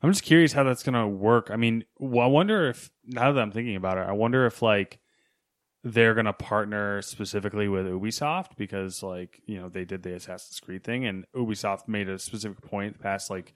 [0.02, 1.50] I'm just curious how that's going to work.
[1.52, 4.62] I mean, well, I wonder if now that I'm thinking about it, I wonder if
[4.62, 5.00] like
[5.84, 10.60] they're going to partner specifically with Ubisoft because like, you know, they did the Assassin's
[10.60, 13.54] Creed thing and Ubisoft made a specific point the past like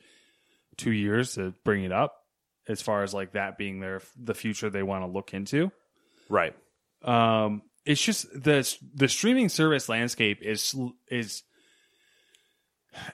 [0.78, 2.16] 2 years to bring it up
[2.68, 5.72] as far as like that being their the future they want to look into.
[6.30, 6.56] Right.
[7.04, 10.76] Um it's just the the streaming service landscape is
[11.10, 11.44] is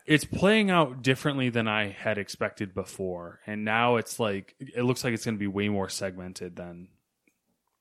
[0.06, 5.04] it's playing out differently than I had expected before, and now it's like it looks
[5.04, 6.90] like it's going to be way more segmented than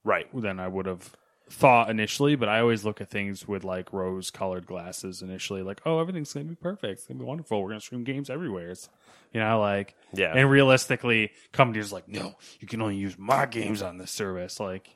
[0.04, 0.26] Right.
[0.34, 1.10] than I would have
[1.50, 2.36] thought initially.
[2.36, 6.32] But I always look at things with like rose colored glasses initially, like oh everything's
[6.32, 7.62] going to be perfect, it's going to be wonderful.
[7.62, 8.70] We're going to stream games everywhere.
[8.70, 8.88] It's
[9.32, 10.32] you know like Yeah.
[10.34, 14.60] and realistically, companies like no, you can only use my games on this service.
[14.60, 14.88] Like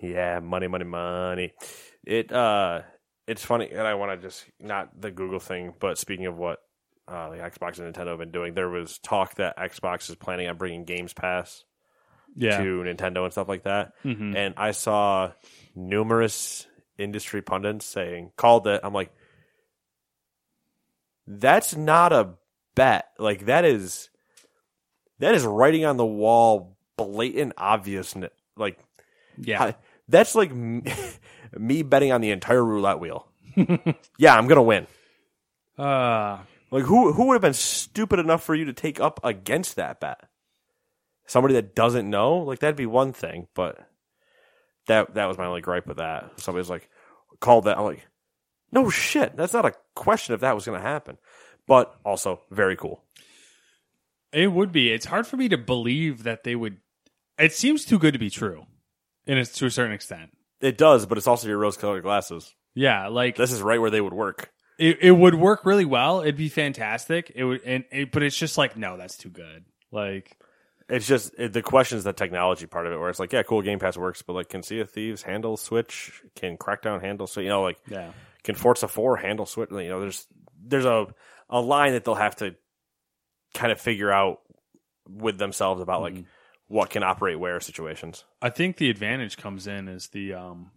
[0.00, 1.52] Yeah, money, money, money.
[2.06, 2.82] It uh
[3.26, 6.60] it's funny and I want to just not the Google thing, but speaking of what
[7.08, 10.48] uh the Xbox and Nintendo have been doing, there was talk that Xbox is planning
[10.48, 11.64] on bringing Games Pass
[12.36, 13.92] yeah, to Nintendo and stuff like that.
[14.04, 14.34] Mhm.
[14.36, 15.32] And I saw
[15.74, 16.66] numerous
[16.98, 18.80] industry pundits saying called it.
[18.84, 19.12] I'm like
[21.26, 22.30] that's not a
[22.74, 23.08] bet.
[23.18, 24.10] Like that is
[25.18, 28.14] that is writing on the wall blatant obvious
[28.56, 28.78] like
[29.38, 29.62] yeah.
[29.62, 29.76] I-
[30.08, 30.52] that's like
[31.58, 33.26] me betting on the entire roulette wheel.
[34.18, 34.86] yeah, I'm gonna win.
[35.78, 36.38] Uh,
[36.70, 40.00] Like who who would have been stupid enough for you to take up against that
[40.00, 40.20] bet?
[41.26, 43.78] Somebody that doesn't know, like that'd be one thing, but
[44.86, 46.32] that that was my only gripe with that.
[46.40, 46.88] Somebody's like
[47.40, 47.78] called that.
[47.78, 48.06] I'm like,
[48.72, 51.16] no shit, that's not a question if that was gonna happen.
[51.66, 53.02] But also very cool.
[54.32, 54.90] It would be.
[54.92, 56.78] It's hard for me to believe that they would.
[57.38, 58.66] It seems too good to be true,
[59.26, 60.30] and it's to a certain extent.
[60.60, 62.54] It does, but it's also your rose colored glasses.
[62.74, 64.50] Yeah, like This is right where they would work.
[64.78, 66.20] it, it would work really well.
[66.20, 67.30] It'd be fantastic.
[67.34, 69.64] It would, and it, but it's just like no, that's too good.
[69.92, 70.36] Like
[70.88, 73.42] It's just it, the question is the technology part of it, where it's like, yeah,
[73.42, 76.22] cool, Game Pass works, but like, can Sea of Thieves handle Switch?
[76.34, 77.44] Can Crackdown handle Switch?
[77.44, 78.12] You know, like, yeah,
[78.42, 79.70] can Forza Four handle Switch?
[79.70, 80.26] You know, there's
[80.62, 81.06] there's a
[81.48, 82.54] a line that they'll have to
[83.54, 84.40] kind of figure out
[85.08, 86.24] with themselves about like
[86.66, 88.24] what can operate where situations.
[88.42, 90.34] I think the advantage comes in is the.
[90.34, 90.70] um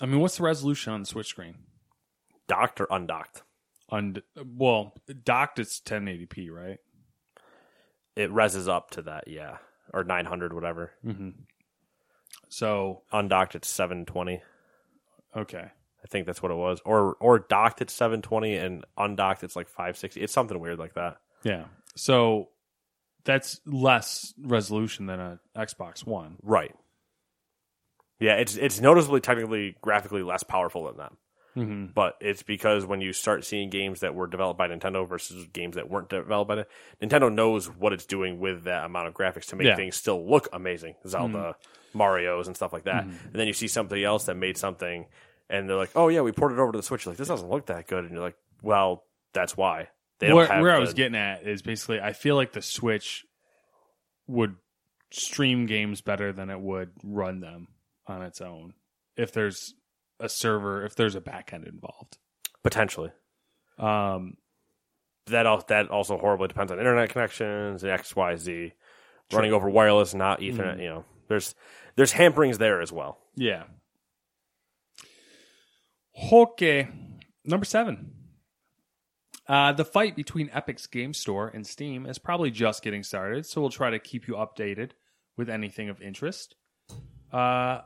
[0.00, 1.54] I mean, what's the resolution on the Switch screen?
[2.48, 3.42] Docked or undocked?
[3.88, 4.94] Und well,
[5.24, 6.78] docked it's 1080p, right?
[8.16, 9.56] It reses up to that, yeah,
[9.92, 10.92] or 900, whatever.
[11.04, 11.30] Mm-hmm.
[12.48, 14.42] So Undocked, it's 720.
[15.36, 15.58] okay,
[16.04, 16.80] I think that's what it was.
[16.84, 20.20] Or or docked, it's 720, and undocked, it's like 560.
[20.20, 21.18] It's something weird like that.
[21.42, 21.64] yeah.
[21.94, 22.48] So
[23.24, 26.36] that's less resolution than a Xbox One.
[26.42, 26.74] Right.
[28.18, 31.16] Yeah, it's it's noticeably technically graphically less powerful than them.
[31.56, 31.86] Mm-hmm.
[31.94, 35.76] But it's because when you start seeing games that were developed by Nintendo versus games
[35.76, 36.64] that weren't developed by
[37.02, 39.76] Nintendo knows what it's doing with that amount of graphics to make Yeah.
[39.76, 40.94] things still look amazing.
[41.06, 41.56] Zelda,
[41.92, 43.04] Mario's, and stuff like that.
[43.04, 45.06] And then you see something else that made something,
[45.50, 47.28] and they're like, "Oh yeah, we ported it over to the Switch." You're like, this
[47.28, 49.88] doesn't look that good, and you're like, "Well, that's why."
[50.20, 52.62] They don't where, have where I was getting at is basically I feel like the
[52.62, 53.26] Switch
[54.26, 54.56] would
[55.10, 57.68] stream games better than it would run them
[58.06, 58.72] on its own
[59.16, 59.74] if there's
[60.22, 62.18] a server if there's a backend involved.
[62.62, 63.10] potentially.
[63.78, 64.36] Um,
[65.26, 68.72] that al- that also horribly depends on internet connections and X Y Z
[69.32, 70.80] running over wireless, not Ethernet.
[70.80, 71.54] You know, there's
[71.96, 73.18] there's hamperings there as well.
[73.36, 73.64] yeah.
[76.32, 76.88] Okay,
[77.44, 78.12] number seven.
[79.48, 83.60] Uh, the fight between Epic's Game Store and Steam is probably just getting started, so
[83.60, 84.90] we'll try to keep you updated
[85.36, 86.54] with anything of interest.
[87.32, 87.80] Uh,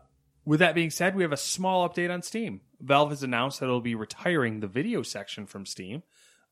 [0.47, 2.61] with that being said, we have a small update on Steam.
[2.81, 6.05] Valve has announced that it'll be retiring the video section from Steam.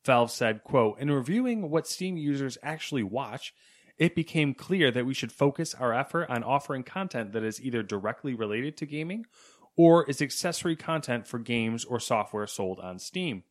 [0.03, 3.53] Valve said, quote, in reviewing what Steam users actually watch,
[3.97, 7.81] it became clear that we should focus our effort on offering content that is either
[7.81, 9.25] directly related to gaming
[9.77, 13.43] or is accessory content for games or software sold on Steam.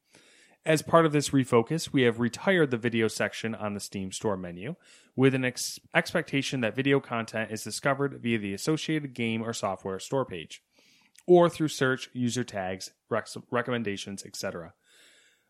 [0.67, 4.37] As part of this refocus, we have retired the video section on the Steam Store
[4.37, 4.77] menu
[5.15, 9.99] with an ex- expectation that video content is discovered via the associated game or software
[9.99, 10.63] store page
[11.27, 14.73] or through search, user tags, rec- recommendations, etc.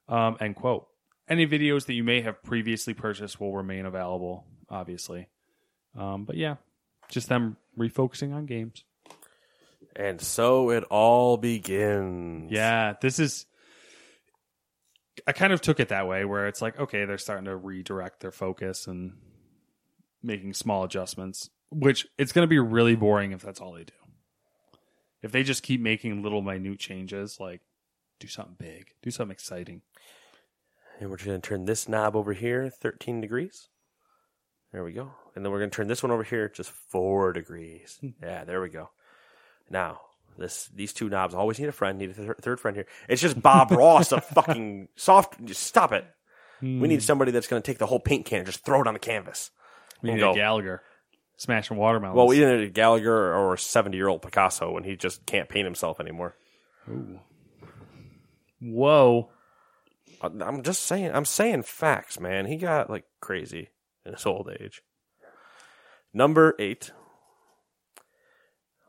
[0.09, 0.89] Um, end quote.
[1.29, 5.29] Any videos that you may have previously purchased will remain available, obviously.
[5.97, 6.57] Um, but yeah,
[7.09, 8.85] just them refocusing on games.
[9.95, 12.51] And so it all begins.
[12.51, 13.47] Yeah, this is.
[15.27, 18.21] I kind of took it that way, where it's like, okay, they're starting to redirect
[18.21, 19.15] their focus and
[20.23, 23.93] making small adjustments, which it's going to be really boring if that's all they do.
[25.23, 27.63] If they just keep making little minute changes, like
[28.21, 29.83] do something big, do something exciting.
[31.01, 33.69] And we're just going to turn this knob over here 13 degrees.
[34.73, 35.13] There we go.
[35.35, 37.97] And then we're going to turn this one over here just 4 degrees.
[38.01, 38.09] Hmm.
[38.23, 38.91] yeah, there we go.
[39.71, 40.01] Now,
[40.39, 42.87] this these two knobs always need a friend, need a thir- third friend here.
[43.09, 45.45] It's just Bob Ross of fucking soft.
[45.45, 46.07] Just stop it.
[46.61, 47.01] We need hmm.
[47.01, 49.01] somebody that's going to take the whole paint can and just throw it on the
[49.01, 49.51] canvas.
[50.01, 50.33] We need a.
[50.33, 50.83] Gallagher
[51.37, 52.17] smashing watermelons.
[52.17, 55.65] Well, either a Gallagher or a 70 year old Picasso when he just can't paint
[55.65, 56.37] himself anymore.
[58.61, 59.31] Whoa.
[60.23, 61.11] I'm just saying.
[61.13, 62.47] I'm saying facts, man.
[62.47, 63.69] He got like crazy
[64.07, 64.83] in his old age.
[66.13, 66.93] Number eight.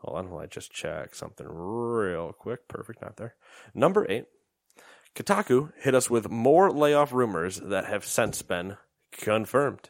[0.05, 2.67] Hold on, while I just check something real quick.
[2.67, 3.33] Perfect, not there.
[3.73, 4.25] Number eight.
[5.15, 8.77] Kotaku hit us with more layoff rumors that have since been
[9.11, 9.89] confirmed.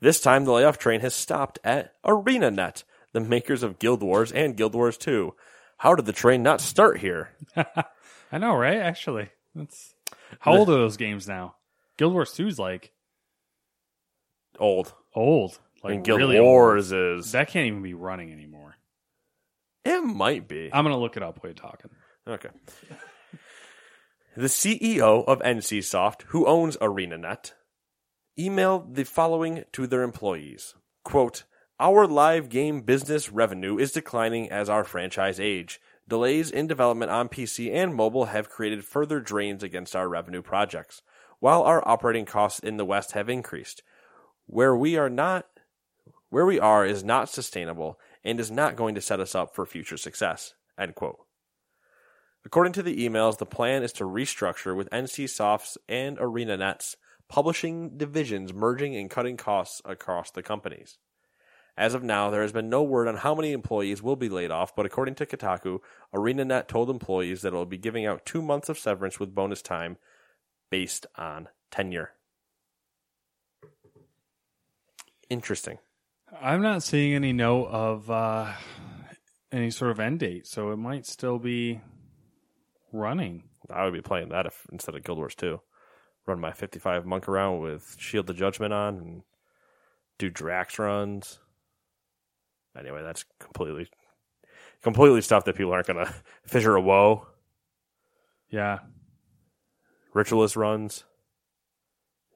[0.00, 4.56] This time, the layoff train has stopped at ArenaNet, the makers of Guild Wars and
[4.56, 5.34] Guild Wars 2.
[5.78, 7.30] How did the train not start here?
[7.56, 8.78] I know, right?
[8.78, 9.94] Actually, that's
[10.38, 11.56] how old are those games now?
[11.98, 12.92] Guild Wars 2's like
[14.58, 14.94] Old.
[15.14, 16.46] old, like and Guild really old.
[16.46, 17.32] Wars is.
[17.32, 18.76] That can't even be running anymore.
[19.84, 20.70] It might be.
[20.72, 21.90] I'm gonna look it up while you're talking.
[22.26, 22.50] Okay.
[24.36, 27.52] The CEO of NCSoft, who owns ArenaNet,
[28.38, 30.74] emailed the following to their employees.
[31.02, 31.44] Quote,
[31.80, 35.80] Our live game business revenue is declining as our franchise age.
[36.06, 41.02] Delays in development on PC and mobile have created further drains against our revenue projects,
[41.40, 43.82] while our operating costs in the West have increased.
[44.46, 45.46] Where we are not
[46.30, 49.66] where we are is not sustainable and is not going to set us up for
[49.66, 50.54] future success.
[50.78, 51.18] End quote.
[52.44, 56.96] According to the emails, the plan is to restructure with NCSoft's and ArenaNet's
[57.28, 60.98] publishing divisions merging and cutting costs across the companies.
[61.76, 64.50] As of now, there has been no word on how many employees will be laid
[64.50, 65.78] off, but according to Kotaku,
[66.14, 69.62] ArenaNet told employees that it will be giving out two months of severance with bonus
[69.62, 69.96] time
[70.70, 72.10] based on tenure.
[75.28, 75.78] Interesting.
[76.40, 78.52] I'm not seeing any note of uh,
[79.52, 81.80] any sort of end date, so it might still be
[82.92, 83.44] running.
[83.68, 85.60] I would be playing that if, instead of Guild Wars 2.
[86.26, 89.22] Run my 55 monk around with Shield of Judgment on and
[90.18, 91.38] do Drax runs.
[92.78, 93.88] Anyway, that's completely
[94.82, 96.14] completely stuff that people aren't going to
[96.44, 97.26] Fissure a Woe,
[98.50, 98.80] Yeah,
[100.14, 101.04] Ritualist runs.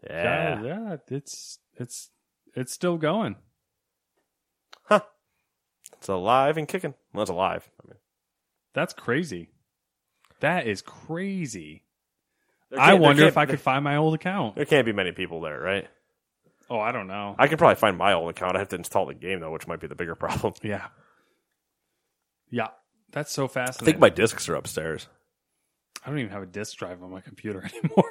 [0.08, 0.62] Yeah.
[0.62, 0.96] yeah, yeah.
[1.08, 2.10] It's it's
[2.54, 3.36] it's still going.
[6.04, 6.92] It's alive and kicking.
[7.14, 7.66] Well, it's alive.
[7.82, 7.96] I mean,
[8.74, 9.48] That's crazy.
[10.40, 11.82] That is crazy.
[12.78, 14.56] I wonder if I could find my old account.
[14.56, 15.88] There can't be many people there, right?
[16.68, 17.36] Oh, I don't know.
[17.38, 18.54] I could probably find my old account.
[18.54, 20.52] I have to install the game, though, which might be the bigger problem.
[20.62, 20.88] Yeah,
[22.50, 22.68] yeah.
[23.12, 23.80] That's so fast.
[23.82, 25.08] I think my discs are upstairs.
[26.04, 28.10] I don't even have a disk drive on my computer anymore.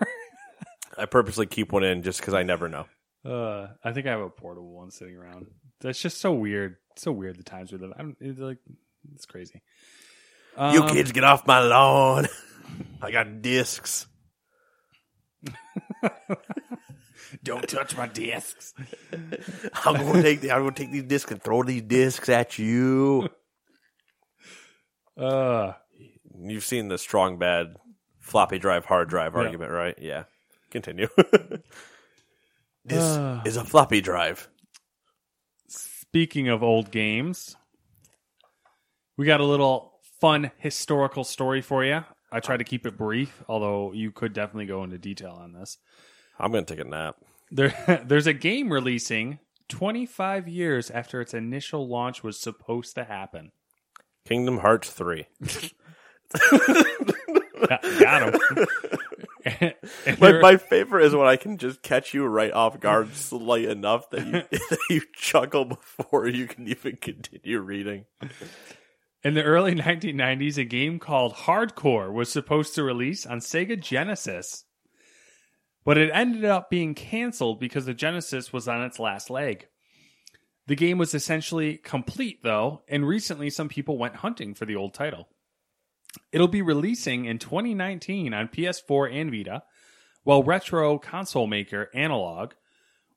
[0.97, 2.85] I purposely keep one in just because I never know.
[3.23, 5.45] uh, I think I have a portable one sitting around.
[5.84, 6.77] That's just so weird.
[6.95, 7.91] So weird the times we live.
[7.97, 8.57] I'm it's like
[9.13, 9.61] it's crazy.
[10.57, 12.27] you Um, kids get off my lawn.
[13.01, 14.07] I got discs.
[17.43, 18.73] don't touch my discs.
[19.86, 23.29] I'm gonna take the, I'm gonna take these discs and throw these discs at you.
[25.17, 25.73] Uh,
[26.39, 27.75] You've seen the strong bad
[28.19, 29.39] floppy drive hard drive Yeah.
[29.41, 29.95] argument, right?
[29.99, 30.23] Yeah.
[30.71, 31.07] Continue.
[32.86, 33.41] this Uh.
[33.45, 34.49] is a floppy drive.
[36.14, 37.57] Speaking of old games,
[39.18, 42.03] we got a little fun historical story for you.
[42.32, 45.80] I tried to keep it brief, although you could definitely go into detail on this.
[46.38, 47.16] I'm gonna take a nap.
[47.49, 49.39] There, there's a game releasing
[49.70, 53.51] 25 years after its initial launch was supposed to happen.
[54.24, 55.26] Kingdom Hearts three.
[57.68, 58.39] Got, got 'em.
[60.05, 64.09] And My, favorite is when I can just catch you right off guard slight enough
[64.11, 64.31] that you
[64.69, 68.05] that you chuckle before you can even continue reading.
[69.23, 74.65] In the early 1990s, a game called Hardcore was supposed to release on Sega Genesis.
[75.85, 79.67] But it ended up being canceled because the Genesis was on its last leg.
[80.67, 84.93] The game was essentially complete, though, and recently some people went hunting for the old
[84.93, 85.27] title.
[86.32, 89.64] It'll be releasing in 2019 on PS4 and Vita,
[90.24, 92.55] while retro console maker Analogue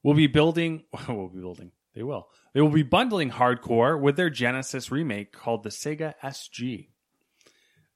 [0.02, 2.28] will be building will be building they will.
[2.52, 6.88] They will be bundling hardcore with their genesis remake called the Mega Sg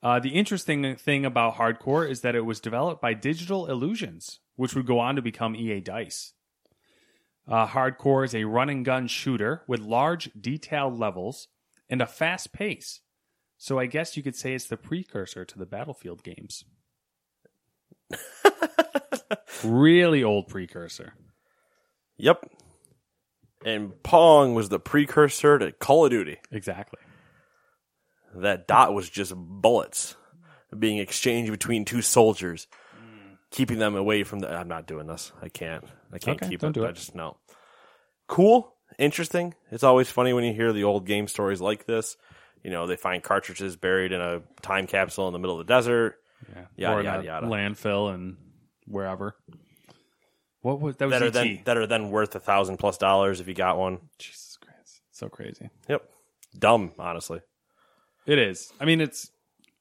[0.03, 4.75] uh, the interesting thing about hardcore is that it was developed by digital illusions which
[4.75, 6.35] would go on to become ea dice.
[7.49, 11.49] Uh, hardcore is a run and gun shooter with large detailed levels
[11.89, 13.01] and a fast pace
[13.63, 16.65] so i guess you could say it's the precursor to the battlefield games
[19.65, 21.13] really old precursor
[22.23, 22.51] Yep.
[23.65, 26.37] And Pong was the precursor to Call of Duty.
[26.53, 26.99] exactly
[28.35, 30.17] That dot was just bullets
[30.79, 32.67] being exchanged between two soldiers,
[33.51, 34.51] keeping them away from the.
[34.55, 35.33] I'm not doing this.
[35.43, 35.83] I can't.
[36.13, 36.81] I can't Okay, keep don't it.
[36.81, 36.95] do I it.
[36.97, 37.39] just no.
[38.29, 39.55] Cool, interesting.
[39.71, 42.17] It's always funny when you hear the old game stories like this.
[42.63, 45.73] You know, they find cartridges buried in a time capsule in the middle of the
[45.73, 46.17] desert.
[46.55, 47.47] Yeah, Yada, or yada, a yada.
[47.47, 48.37] landfill and
[48.87, 49.37] wherever.
[50.63, 51.07] What was that?
[51.07, 53.79] Was That are then that are then worth a thousand plus dollars if you got
[53.79, 53.99] one.
[54.19, 55.71] Jesus Christ, so crazy.
[55.89, 56.03] Yep,
[56.59, 56.93] dumb.
[56.99, 57.41] Honestly,
[58.27, 58.71] It is.
[58.81, 59.31] I mean, it's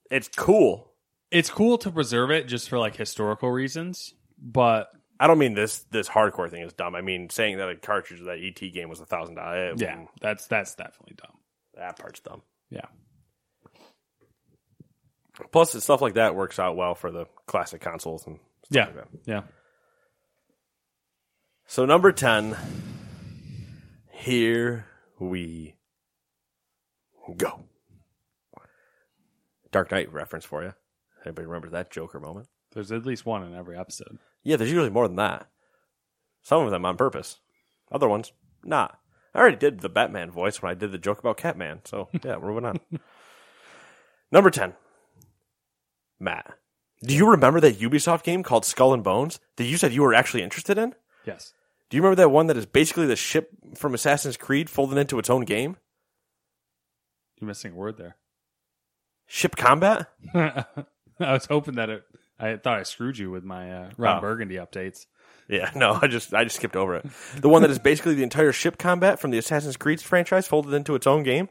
[0.09, 0.93] it's cool.
[1.31, 4.87] it's cool to preserve it just for like historical reasons, but
[5.19, 6.95] I don't mean this this hardcore thing is dumb.
[6.95, 9.81] I mean saying that a cartridge of that ET game was a thousand dollars.
[9.81, 11.37] yeah, that's that's definitely dumb.
[11.75, 12.41] that part's dumb.
[12.69, 12.85] Yeah,
[15.51, 18.95] Plus, stuff like that works out well for the classic consoles and stuff yeah, like
[18.95, 19.07] that.
[19.25, 19.41] yeah.
[21.65, 22.55] So number ten,
[24.11, 24.85] here
[25.19, 25.75] we
[27.37, 27.63] go.
[29.71, 30.73] Dark Knight reference for you.
[31.25, 32.47] Anybody remember that Joker moment?
[32.73, 34.17] There's at least one in every episode.
[34.43, 35.47] Yeah, there's usually more than that.
[36.41, 37.39] Some of them on purpose.
[37.91, 38.31] Other ones,
[38.63, 38.99] not.
[39.33, 41.81] I already did the Batman voice when I did the joke about Catman.
[41.85, 42.79] So, yeah, we're moving on.
[44.31, 44.73] Number 10.
[46.19, 46.53] Matt.
[47.03, 50.13] Do you remember that Ubisoft game called Skull and Bones that you said you were
[50.13, 50.93] actually interested in?
[51.25, 51.53] Yes.
[51.89, 55.17] Do you remember that one that is basically the ship from Assassin's Creed folded into
[55.17, 55.77] its own game?
[57.39, 58.17] You're missing a word there.
[59.27, 60.07] Ship combat?
[60.33, 60.65] I
[61.19, 62.03] was hoping that it.
[62.39, 64.21] I thought I screwed you with my uh, Ron Oh.
[64.21, 65.05] Burgundy updates.
[65.49, 67.05] Yeah, no, I just I just skipped over it.
[67.35, 70.73] The one that is basically the entire ship combat from the Assassin's Creed franchise folded
[70.73, 71.49] into its own game.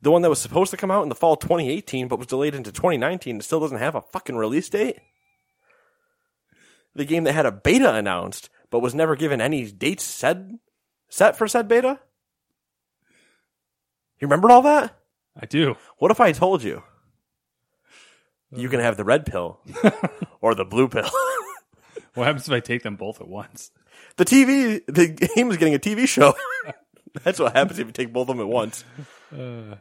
[0.00, 2.28] The one that was supposed to come out in the fall of 2018 but was
[2.28, 4.98] delayed into 2019 and still doesn't have a fucking release date.
[6.94, 10.58] The game that had a beta announced but was never given any dates said
[11.08, 11.98] set for said beta.
[14.20, 14.96] You remember all that?
[15.40, 15.76] I do.
[15.98, 16.82] What if I told you?
[18.52, 19.60] You can have the red pill
[20.40, 21.10] or the blue pill.
[22.14, 23.70] What happens if I take them both at once?
[24.16, 26.34] The TV, the game is getting a TV show.
[27.24, 28.84] That's what happens if you take both of them at once.
[29.32, 29.76] Uh.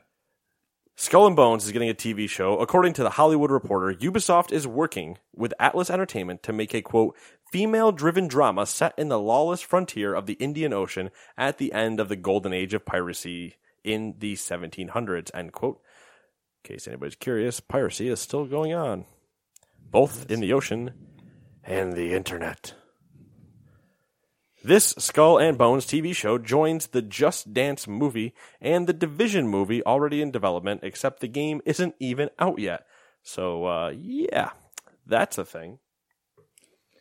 [0.96, 2.58] Skull and Bones is getting a TV show.
[2.58, 7.16] According to the Hollywood Reporter, Ubisoft is working with Atlas Entertainment to make a quote
[7.52, 12.00] female driven drama set in the lawless frontier of the Indian Ocean at the end
[12.00, 15.32] of the golden age of piracy in the 1700s.
[15.34, 15.82] End quote.
[16.66, 19.06] In case anybody's curious, piracy is still going on,
[19.90, 20.92] both in the ocean
[21.70, 22.74] and the internet.
[24.62, 29.86] This Skull and Bones TV show joins the Just Dance movie and the Division movie
[29.86, 32.86] already in development, except the game isn't even out yet.
[33.24, 34.50] So, uh, yeah.
[35.06, 35.80] That's a thing.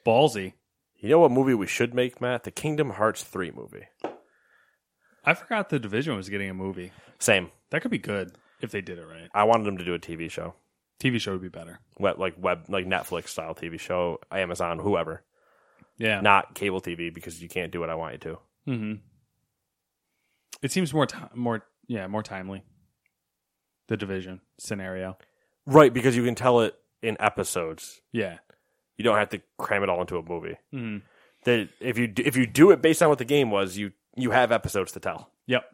[0.07, 0.53] Ballsy.
[1.01, 2.45] You know what movie we should make, Matt?
[2.45, 3.87] The Kingdom Hearts 3 movie.
[5.25, 6.93] I forgot the division was getting a movie.
[7.19, 7.51] Same.
[7.71, 9.29] That could be good if they did it right.
[9.35, 10.55] I wanted them to do a TV show.
[11.01, 11.81] TV show would be better.
[11.99, 15.23] Web, like web like Netflix style TV show, Amazon, whoever.
[15.97, 16.21] Yeah.
[16.21, 18.39] Not cable TV because you can't do what I want you to.
[18.67, 18.93] hmm
[20.63, 22.65] It seems more ti more yeah more timely.
[23.89, 25.17] The division scenario.
[25.67, 28.01] Right, because you can tell it in episodes.
[28.13, 28.39] Yeah.
[28.97, 30.57] You don't have to cram it all into a movie.
[30.75, 31.03] Mhm.
[31.45, 33.93] That if you do- if you do it based on what the game was, you
[34.17, 35.31] you have episodes to tell.
[35.47, 35.65] Yep.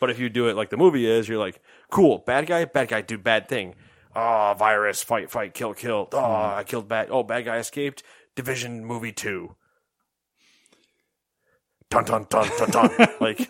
[0.00, 2.88] But if you do it like the movie is, you're like, cool, bad guy, bad
[2.88, 3.74] guy, do bad thing.
[4.14, 6.08] Oh, virus, fight, fight, kill, kill.
[6.12, 7.08] Oh, I killed bad.
[7.10, 8.02] Oh, bad guy escaped.
[8.34, 9.54] Division movie two.
[11.90, 13.08] Dun dun dun dun dun.
[13.20, 13.48] like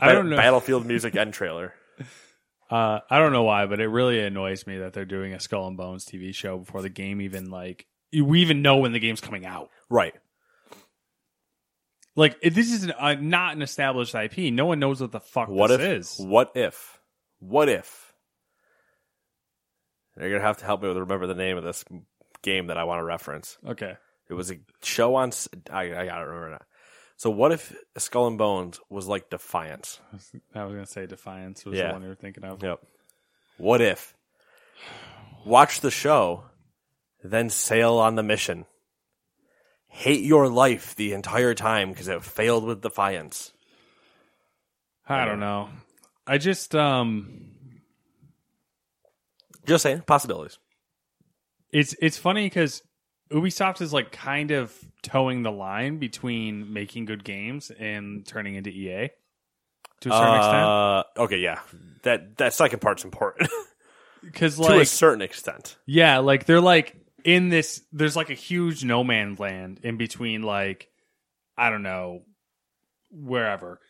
[0.00, 0.36] I don't know.
[0.36, 1.74] Battlefield music end trailer.
[2.70, 5.66] Uh, I don't know why, but it really annoys me that they're doing a Skull
[5.66, 9.20] and Bones TV show before the game even like we even know when the game's
[9.20, 9.70] coming out.
[9.90, 10.14] Right.
[12.16, 14.52] Like if this is an, uh, not an established IP.
[14.52, 15.86] No one knows what the fuck What this if?
[15.86, 16.16] is.
[16.26, 16.98] What if?
[17.40, 18.13] What if?
[20.18, 21.84] You're gonna have to help me with remember the name of this
[22.42, 23.58] game that I want to reference.
[23.66, 23.96] Okay.
[24.28, 25.32] It was a show on.
[25.70, 26.62] I I gotta remember that.
[27.16, 30.00] So what if Skull and Bones was like Defiance?
[30.54, 31.88] I was gonna say Defiance was Yeah.
[31.88, 32.62] the one you were thinking of.
[32.62, 32.80] Yep.
[33.58, 34.14] What if?
[35.44, 36.44] Watch the show,
[37.22, 38.66] then sail on the mission.
[39.88, 43.52] Hate your life the entire time because it failed with Defiance.
[45.08, 45.68] I don't know.
[46.26, 47.53] I just um
[49.66, 50.58] Just saying, possibilities.
[51.72, 52.82] it's it's funny because
[53.30, 58.70] Ubisoft is like kind of toeing the line between making good games and turning into
[58.70, 59.10] EA
[60.00, 60.66] to a certain extent.
[60.66, 61.60] Uh, okay, yeah.
[62.02, 63.50] That that second part's important
[64.22, 65.76] Because to a certain extent.
[65.86, 70.42] Yeah, like they're like in this there's like a huge no man's land in between
[70.42, 70.88] like
[71.56, 72.22] I don't know
[73.10, 73.80] wherever.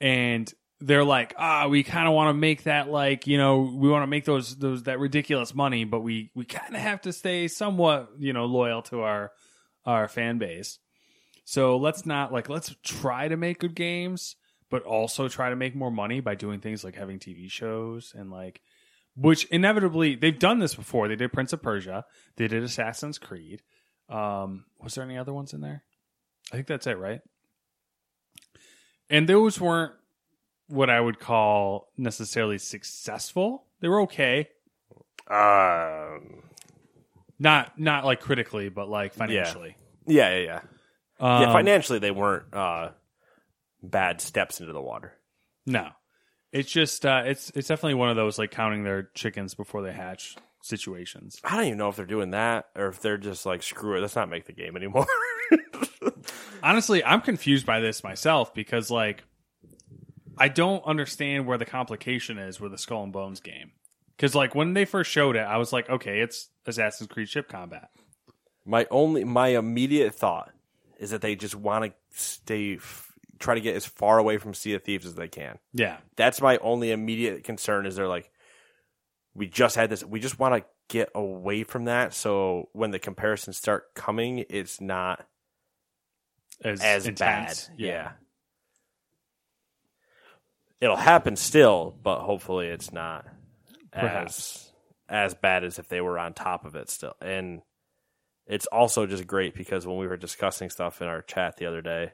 [0.00, 3.88] And they're like, "Ah, we kind of want to make that like, you know, we
[3.88, 7.12] want to make those those that ridiculous money, but we we kind of have to
[7.12, 9.32] stay somewhat, you know, loyal to our
[9.84, 10.78] our fan base.
[11.44, 14.36] So let's not like let's try to make good games,
[14.70, 18.30] but also try to make more money by doing things like having TV shows and
[18.30, 18.60] like
[19.14, 21.08] which inevitably they've done this before.
[21.08, 22.04] They did Prince of Persia,
[22.36, 23.62] they did Assassin's Creed.
[24.08, 25.84] Um, was there any other ones in there?
[26.52, 27.20] I think that's it, right?
[29.08, 29.92] And those weren't
[30.68, 33.64] what I would call necessarily successful.
[33.80, 34.48] They were okay,
[35.28, 36.42] Um,
[37.38, 39.76] not not like critically, but like financially.
[40.06, 40.60] yeah, yeah, yeah.
[41.18, 42.90] Um, yeah, financially, they weren't uh,
[43.82, 45.12] bad steps into the water.
[45.66, 45.88] No,
[46.52, 49.92] it's just uh, it's it's definitely one of those like counting their chickens before they
[49.92, 51.38] hatch situations.
[51.44, 54.00] I don't even know if they're doing that or if they're just like, screw it,
[54.00, 55.06] let's not make the game anymore.
[56.62, 59.22] Honestly, I'm confused by this myself because like
[60.38, 63.72] I don't understand where the complication is with the Skull and Bones game.
[64.16, 67.48] Because like when they first showed it, I was like, okay, it's Assassin's Creed ship
[67.48, 67.90] combat.
[68.64, 70.52] my only, my immediate thought
[70.98, 74.54] is that they just want to stay, f- try to get as far away from
[74.54, 75.58] Sea of Thieves as they can.
[75.74, 77.84] Yeah, That's my only immediate concern.
[77.84, 78.30] Is they're like,
[79.34, 82.14] we just had this, we just want to get away from that.
[82.14, 85.26] So when the comparisons start coming, it's not
[86.64, 87.68] as, as intense.
[87.68, 87.78] bad.
[87.78, 88.12] Yeah.
[90.80, 93.26] It'll happen still, but hopefully it's not
[93.92, 94.56] Perhaps.
[94.56, 94.72] as
[95.08, 97.14] as bad as if they were on top of it still.
[97.20, 97.62] And
[98.46, 101.80] it's also just great because when we were discussing stuff in our chat the other
[101.82, 102.12] day,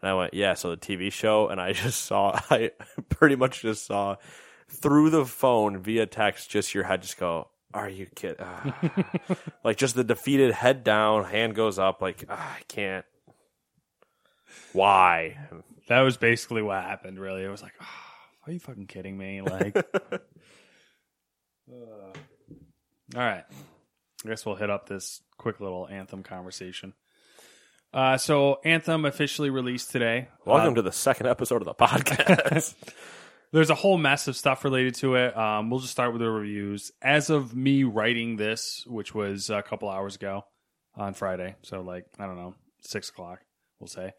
[0.00, 2.70] and I went, "Yeah, so the TV show," and I just saw, I
[3.08, 4.16] pretty much just saw
[4.68, 8.80] through the phone via text, just your head just go, "Are you kidding?" Ah.
[9.64, 13.04] like just the defeated head down, hand goes up, like ah, I can't.
[14.72, 15.38] Why?
[15.90, 17.18] That was basically what happened.
[17.18, 17.86] Really, it was like, oh,
[18.46, 19.40] are you fucking kidding me?
[19.42, 20.20] Like, uh,
[21.68, 22.12] all
[23.16, 23.42] right.
[24.24, 26.92] I guess we'll hit up this quick little Anthem conversation.
[27.92, 30.28] Uh, so Anthem officially released today.
[30.46, 32.74] Welcome Uh, to the second episode of the podcast.
[33.52, 35.36] there's a whole mess of stuff related to it.
[35.36, 36.92] Um, we'll just start with the reviews.
[37.02, 40.44] As of me writing this, which was a couple hours ago
[40.94, 43.40] on Friday, so like I don't know, six o'clock,
[43.80, 44.12] we'll say.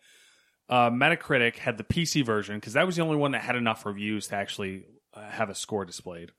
[0.72, 3.86] Uh, Metacritic had the PC version because that was the only one that had enough
[3.86, 6.32] reviews to actually uh, have a score displayed.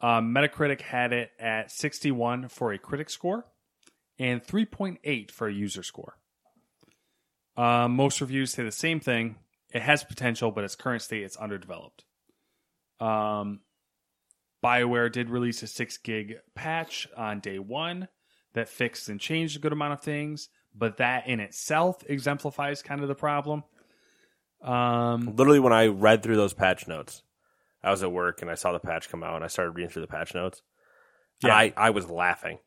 [0.00, 3.46] Um, Metacritic had it at 61 for a critic score
[4.18, 6.18] and 3.8 for a user score.
[7.56, 9.36] Um, most reviews say the same thing.
[9.72, 12.04] It has potential, but its current state it's underdeveloped.
[12.98, 13.60] Um,
[14.64, 18.08] BioWare did release a six gig patch on day one
[18.54, 20.48] that fixed and changed a good amount of things,
[20.78, 23.64] but that in itself exemplifies kind of the problem.
[24.62, 27.22] Um, Literally, when I read through those patch notes,
[27.82, 29.90] I was at work and I saw the patch come out and I started reading
[29.90, 30.62] through the patch notes.
[31.42, 31.54] Yeah.
[31.54, 32.58] I, I was laughing.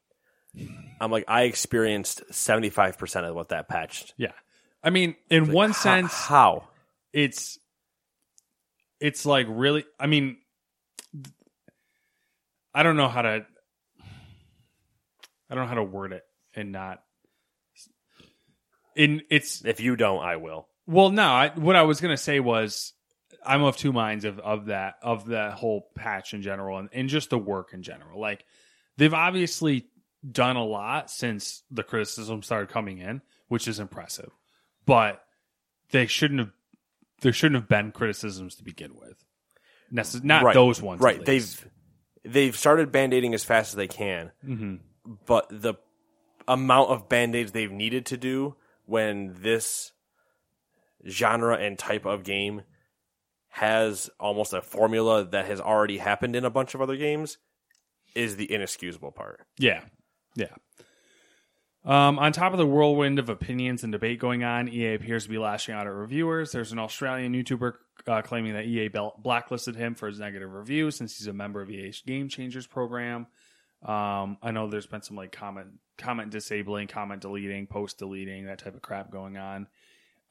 [0.99, 4.13] I'm like, I experienced 75% of what that patched.
[4.17, 4.31] yeah.
[4.83, 6.67] I mean, in one Ho- sense, How?
[7.13, 7.59] it's
[8.99, 10.37] it's like really i mean
[12.73, 13.45] i don't know how to
[15.49, 16.23] i don't know how to word it
[16.55, 17.01] and not
[18.95, 20.67] in it's If you don't, I will.
[20.87, 22.93] well no I, what i was gonna say was
[23.45, 27.07] i'm of two minds of of that of that whole patch in general and, and
[27.09, 28.45] just the work in general like
[28.97, 29.87] they've obviously
[30.29, 34.29] done a lot since the criticism started coming in which is impressive
[34.85, 35.23] but
[35.91, 36.51] they shouldn't have
[37.21, 39.23] there shouldn't have been criticisms to begin with
[39.93, 40.53] Necess- not Right.
[40.53, 41.23] those ones Right.
[41.23, 41.67] They've
[42.23, 44.31] they've started band-aiding as fast as they can.
[44.45, 44.79] Mhm.
[45.25, 45.73] But the
[46.47, 48.55] amount of band-aids they've needed to do
[48.85, 49.91] when this
[51.07, 52.61] genre and type of game
[53.49, 57.37] has almost a formula that has already happened in a bunch of other games
[58.15, 59.41] is the inexcusable part.
[59.57, 59.81] Yeah,
[60.35, 60.55] yeah.
[61.83, 65.29] Um, on top of the whirlwind of opinions and debate going on, EA appears to
[65.29, 66.51] be lashing out at reviewers.
[66.51, 67.73] There's an Australian YouTuber
[68.07, 71.71] uh, claiming that EA blacklisted him for his negative review since he's a member of
[71.71, 73.27] EA's Game Changers program.
[73.83, 78.59] Um, I know there's been some like comment comment disabling, comment deleting, post deleting, that
[78.59, 79.67] type of crap going on.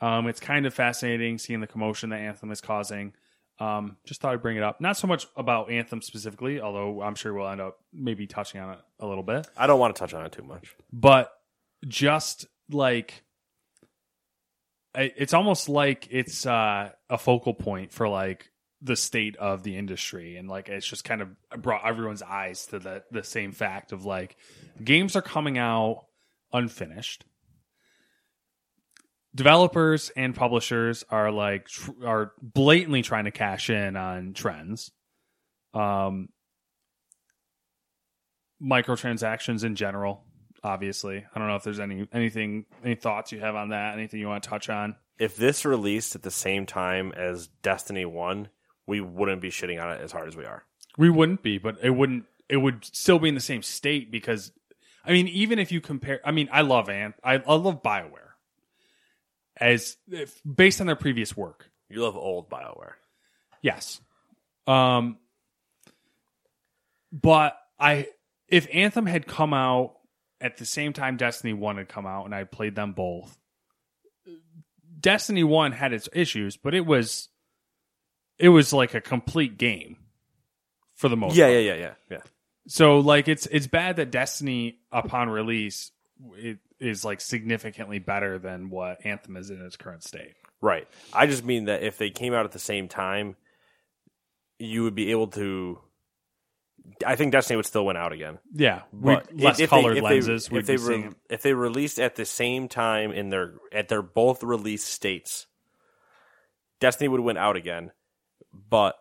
[0.00, 3.12] Um, it's kind of fascinating seeing the commotion that Anthem is causing.
[3.58, 4.80] Um, just thought I'd bring it up.
[4.80, 8.74] Not so much about Anthem specifically, although I'm sure we'll end up maybe touching on
[8.74, 10.74] it a little bit I don't want to touch on it too much.
[10.92, 11.32] but
[11.86, 13.22] just like
[14.94, 18.50] it's almost like it's uh, a focal point for like
[18.82, 20.36] the state of the industry.
[20.36, 21.28] And like it's just kind of
[21.60, 24.36] brought everyone's eyes to the the same fact of like
[24.82, 26.06] games are coming out
[26.52, 27.24] unfinished.
[29.34, 34.90] Developers and publishers are like tr- are blatantly trying to cash in on trends.
[35.74, 36.28] Um
[38.62, 40.24] microtransactions in general
[40.62, 41.18] obviously.
[41.18, 43.94] I don't know if there's any anything any thoughts you have on that?
[43.94, 44.96] Anything you want to touch on?
[45.18, 48.48] If this released at the same time as Destiny 1,
[48.90, 50.64] we wouldn't be shitting on it as hard as we are.
[50.98, 54.52] we wouldn't be but it wouldn't it would still be in the same state because
[55.04, 58.30] i mean even if you compare i mean i love ant i, I love bioware
[59.56, 62.94] as if, based on their previous work You love old BioWare.
[63.62, 64.00] Yes.
[64.66, 65.18] Um
[67.12, 68.06] but I
[68.48, 69.96] if Anthem had come out
[70.40, 73.36] at the same time Destiny 1 had come out and I played them both.
[75.00, 77.28] Destiny 1 had its issues, but it was
[78.40, 79.96] it was like a complete game
[80.96, 81.52] for the most Yeah, part.
[81.54, 82.18] yeah, yeah, yeah, yeah.
[82.68, 85.92] So like it's it's bad that Destiny upon release
[86.36, 90.34] it is like significantly better than what Anthem is in its current state.
[90.60, 90.86] Right.
[91.12, 93.36] I just mean that if they came out at the same time,
[94.58, 95.78] you would be able to.
[97.06, 98.38] I think Destiny would still win out again.
[98.52, 100.46] Yeah, But less if colored they, if lenses.
[100.46, 103.88] They, we'd if they re- if they released at the same time in their at
[103.88, 105.46] their both release states,
[106.80, 107.90] Destiny would win out again.
[108.52, 108.96] But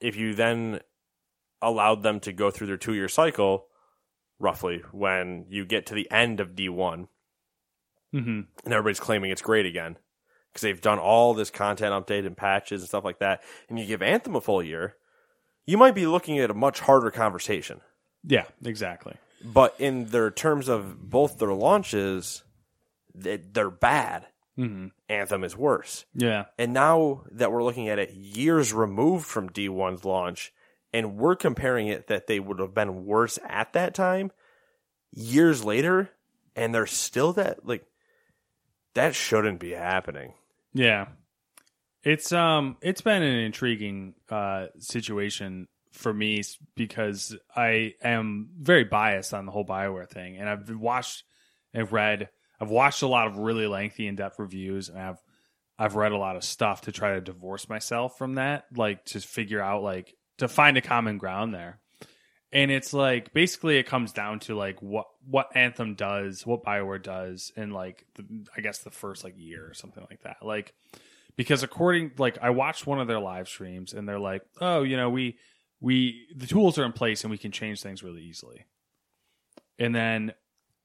[0.00, 0.80] if you then
[1.62, 3.66] allowed them to go through their two year cycle,
[4.38, 7.08] roughly when you get to the end of D one,
[8.12, 9.96] hmm and everybody's claiming it's great again
[10.50, 13.86] because they've done all this content update and patches and stuff like that, and you
[13.86, 14.96] give Anthem a full year,
[15.66, 17.80] you might be looking at a much harder conversation.
[18.22, 19.16] Yeah, exactly.
[19.44, 22.44] But in their terms of both their launches,
[23.14, 24.26] they're bad.
[24.56, 26.04] Hmm Anthem is worse.
[26.14, 30.52] Yeah, And now that we're looking at it years removed from D1's launch,
[30.92, 34.30] and we're comparing it that they would have been worse at that time,
[35.12, 36.10] years later,
[36.54, 37.84] and they're still that, like,
[38.94, 40.34] that shouldn't be happening.
[40.72, 41.06] yeah.
[42.02, 46.42] It's um, it's been an intriguing uh situation for me
[46.74, 51.24] because I am very biased on the whole Bioware thing, and I've watched,
[51.74, 52.28] I've read,
[52.60, 55.22] I've watched a lot of really lengthy, in depth reviews, and I've
[55.78, 59.20] I've read a lot of stuff to try to divorce myself from that, like to
[59.20, 61.80] figure out like to find a common ground there.
[62.52, 67.02] And it's like basically it comes down to like what what Anthem does, what Bioware
[67.02, 70.36] does in like the, I guess the first like year or something like that.
[70.40, 70.72] Like
[71.36, 74.96] because according like I watched one of their live streams and they're like, "Oh, you
[74.96, 75.38] know, we
[75.80, 78.66] we the tools are in place and we can change things really easily."
[79.76, 80.32] And then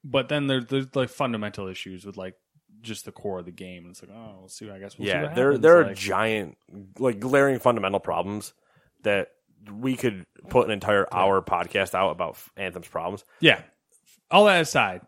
[0.04, 2.34] but then there, there's like fundamental issues with like
[2.82, 3.84] just the core of the game.
[3.84, 4.70] And it's like, "Oh, we'll see.
[4.70, 6.56] I guess we'll see yeah, there happens." there are Like- giant,
[6.98, 8.54] like glaring fundamental problems
[9.02, 9.28] that
[9.70, 13.24] we could put an entire hour podcast out about Anthem's problems.
[13.40, 13.60] Yeah.
[14.30, 15.02] All that aside,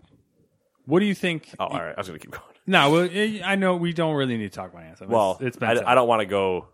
[0.85, 1.48] what do you think?
[1.59, 1.94] Oh, all right.
[1.97, 2.44] I was going to keep going.
[2.66, 3.09] No, well,
[3.44, 5.09] I know we don't really need to talk about Anthem.
[5.09, 5.93] Well, it's, it's been I.
[5.93, 6.69] I don't want to go.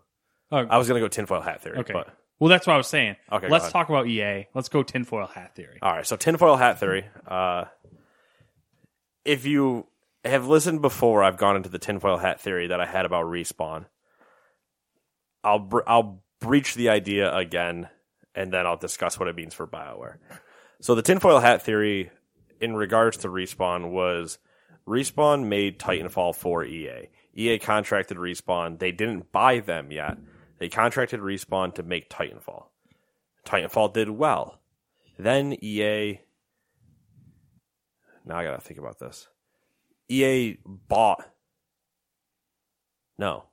[0.51, 1.77] Oh, I was going to go tinfoil hat theory.
[1.79, 1.93] okay.
[1.93, 2.09] But,
[2.39, 3.15] well, that's what I was saying.
[3.31, 4.47] Okay, Let's talk about EA.
[4.53, 5.77] Let's go tinfoil hat theory.
[5.81, 6.05] all right.
[6.05, 7.05] So tinfoil hat theory.
[7.27, 7.65] Uh,
[9.25, 9.87] if you
[10.25, 13.85] have listened before, I've gone into the tinfoil hat theory that I had about respawn.
[15.43, 17.89] I'll br- I'll breach the idea again,
[18.35, 20.17] and then I'll discuss what it means for Bioware.
[20.81, 22.11] So the tinfoil hat theory,
[22.59, 24.37] in regards to respawn, was
[24.87, 27.09] respawn made Titanfall for EA.
[27.35, 28.79] EA contracted respawn.
[28.79, 30.17] They didn't buy them yet.
[30.57, 32.65] They contracted respawn to make Titanfall.
[33.45, 34.59] Titanfall did well.
[35.17, 36.21] Then EA.
[38.29, 39.27] Now I gotta think about this.
[40.07, 41.27] EA bought.
[43.17, 43.45] No.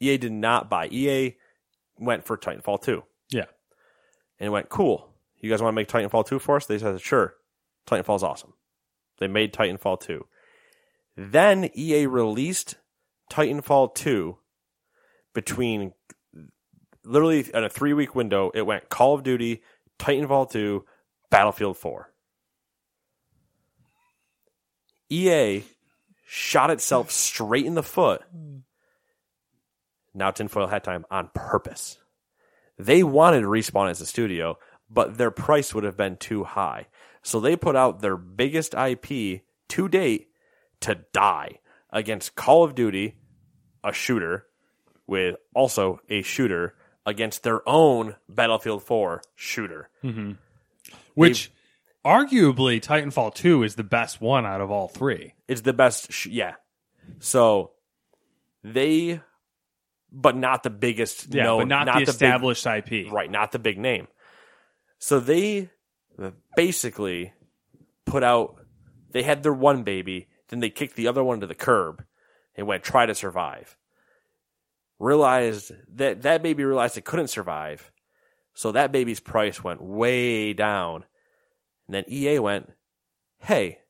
[0.00, 0.88] EA did not buy.
[0.88, 1.36] EA
[1.98, 3.44] went for Titanfall 2 Yeah.
[4.40, 5.12] and went, cool.
[5.40, 6.66] You guys want to make Titanfall 2 for us?
[6.66, 7.34] They said, sure.
[7.86, 8.54] Titanfall's awesome.
[9.18, 10.26] They made Titanfall 2.
[11.16, 12.76] Then EA released
[13.30, 14.38] Titanfall 2
[15.34, 15.92] between
[17.04, 18.50] literally in a three week window.
[18.54, 19.62] It went Call of Duty,
[19.98, 20.84] Titanfall 2,
[21.30, 22.10] Battlefield 4.
[25.10, 25.64] EA
[26.26, 28.22] shot itself straight in the foot.
[30.14, 31.98] Now tinfoil hat time on purpose.
[32.78, 34.58] They wanted to respawn as a studio,
[34.90, 36.86] but their price would have been too high.
[37.22, 40.28] So they put out their biggest IP to date
[40.80, 41.60] to die
[41.90, 43.16] against Call of Duty,
[43.82, 44.46] a shooter,
[45.06, 46.74] with also a shooter
[47.04, 49.88] against their own Battlefield 4 shooter.
[50.04, 50.32] Mm-hmm.
[51.14, 51.50] Which,
[52.06, 55.34] arguably, Titanfall 2 is the best one out of all three.
[55.48, 56.54] It's the best, sh- yeah.
[57.18, 57.72] So
[58.62, 59.20] they,
[60.12, 63.10] but not the biggest, Yeah, known- but not, the big- established IP.
[63.12, 64.08] Right, not the big name.
[64.98, 65.70] So they
[66.56, 67.32] basically
[68.06, 68.56] put out
[69.10, 72.04] they had their one baby, then they kicked the other one to the curb
[72.54, 73.76] and went try to survive.
[74.98, 77.90] Realized that that baby realized it couldn't survive.
[78.54, 81.04] So that baby's price went way down.
[81.86, 82.72] And then EA went,
[83.38, 83.80] "Hey,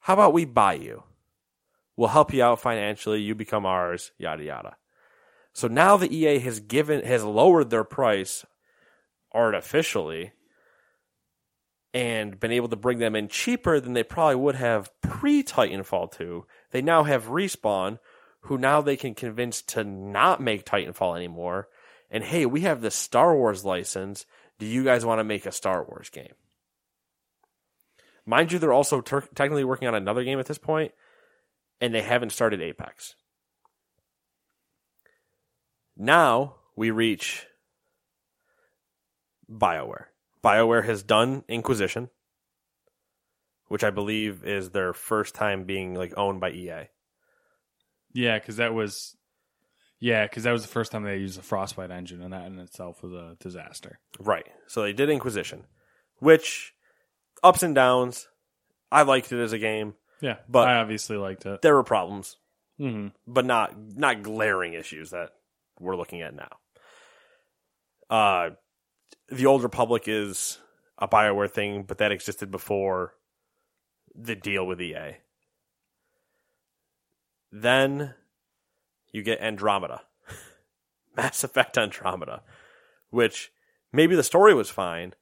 [0.00, 1.04] how about we buy you?
[1.96, 4.76] We'll help you out financially, you become ours, yada yada."
[5.52, 8.44] So now the EA has given has lowered their price
[9.32, 10.32] artificially
[11.94, 16.12] and been able to bring them in cheaper than they probably would have pre Titanfall
[16.12, 16.46] 2.
[16.70, 17.98] They now have Respawn,
[18.40, 21.68] who now they can convince to not make Titanfall anymore.
[22.10, 24.26] And hey, we have the Star Wars license.
[24.58, 26.34] Do you guys want to make a Star Wars game?
[28.26, 30.92] Mind you, they're also ter- technically working on another game at this point,
[31.80, 33.14] and they haven't started Apex.
[35.96, 37.46] Now we reach
[39.50, 40.06] BioWare.
[40.42, 42.10] BioWare has done Inquisition,
[43.68, 46.88] which I believe is their first time being like owned by EA.
[48.12, 49.16] Yeah, because that was.
[49.98, 52.58] Yeah, because that was the first time they used the Frostbite engine, and that in
[52.58, 53.98] itself was a disaster.
[54.20, 54.46] Right.
[54.66, 55.64] So they did Inquisition,
[56.18, 56.74] which
[57.42, 58.28] ups and downs.
[58.90, 59.94] I liked it as a game.
[60.20, 61.60] Yeah, But- I obviously liked it.
[61.62, 62.36] There were problems,
[62.78, 65.30] hmm but not not glaring issues that
[65.78, 66.48] we're looking at now.
[68.08, 68.50] Uh
[69.28, 70.58] the Old Republic is
[70.98, 73.14] a Bioware thing, but that existed before
[74.14, 75.16] the deal with EA.
[77.52, 78.14] Then
[79.12, 80.02] you get Andromeda,
[81.16, 82.42] Mass Effect Andromeda,
[83.10, 83.52] which
[83.92, 85.14] maybe the story was fine,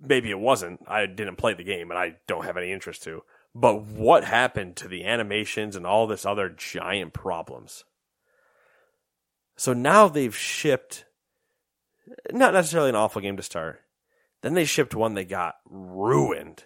[0.00, 0.80] maybe it wasn't.
[0.86, 3.22] I didn't play the game and I don't have any interest to.
[3.54, 7.84] But what happened to the animations and all this other giant problems?
[9.56, 11.04] So now they've shipped
[12.32, 13.82] not necessarily an awful game to start.
[14.42, 16.64] Then they shipped one that got ruined.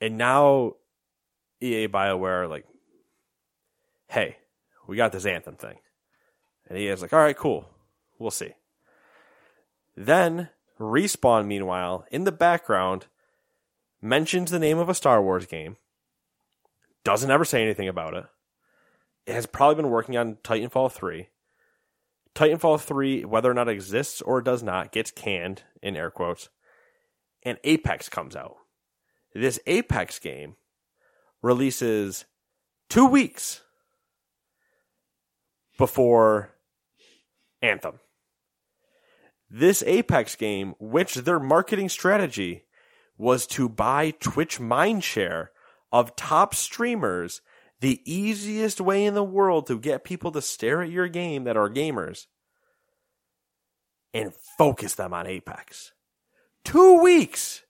[0.00, 0.74] And now
[1.60, 2.66] EA BioWare are like,
[4.08, 4.38] hey,
[4.88, 5.78] we got this Anthem thing.
[6.68, 7.68] And EA's like, all right, cool.
[8.18, 8.54] We'll see.
[9.96, 10.48] Then
[10.82, 13.06] Respawn, meanwhile, in the background,
[14.00, 15.76] mentions the name of a Star Wars game,
[17.04, 18.24] doesn't ever say anything about it.
[19.26, 21.28] It has probably been working on Titanfall 3.
[22.34, 26.48] Titanfall 3, whether or not exists or does not, gets canned, in air quotes,
[27.42, 28.56] and Apex comes out.
[29.34, 30.56] This Apex game
[31.42, 32.24] releases
[32.88, 33.62] two weeks
[35.78, 36.50] before
[37.60, 38.00] Anthem.
[39.54, 42.64] This Apex game, which their marketing strategy
[43.18, 45.48] was to buy Twitch mindshare
[45.92, 47.42] of top streamers,
[47.80, 51.56] the easiest way in the world to get people to stare at your game that
[51.56, 52.26] are gamers.
[54.14, 55.92] and focus them on Apex.
[56.64, 57.62] Two weeks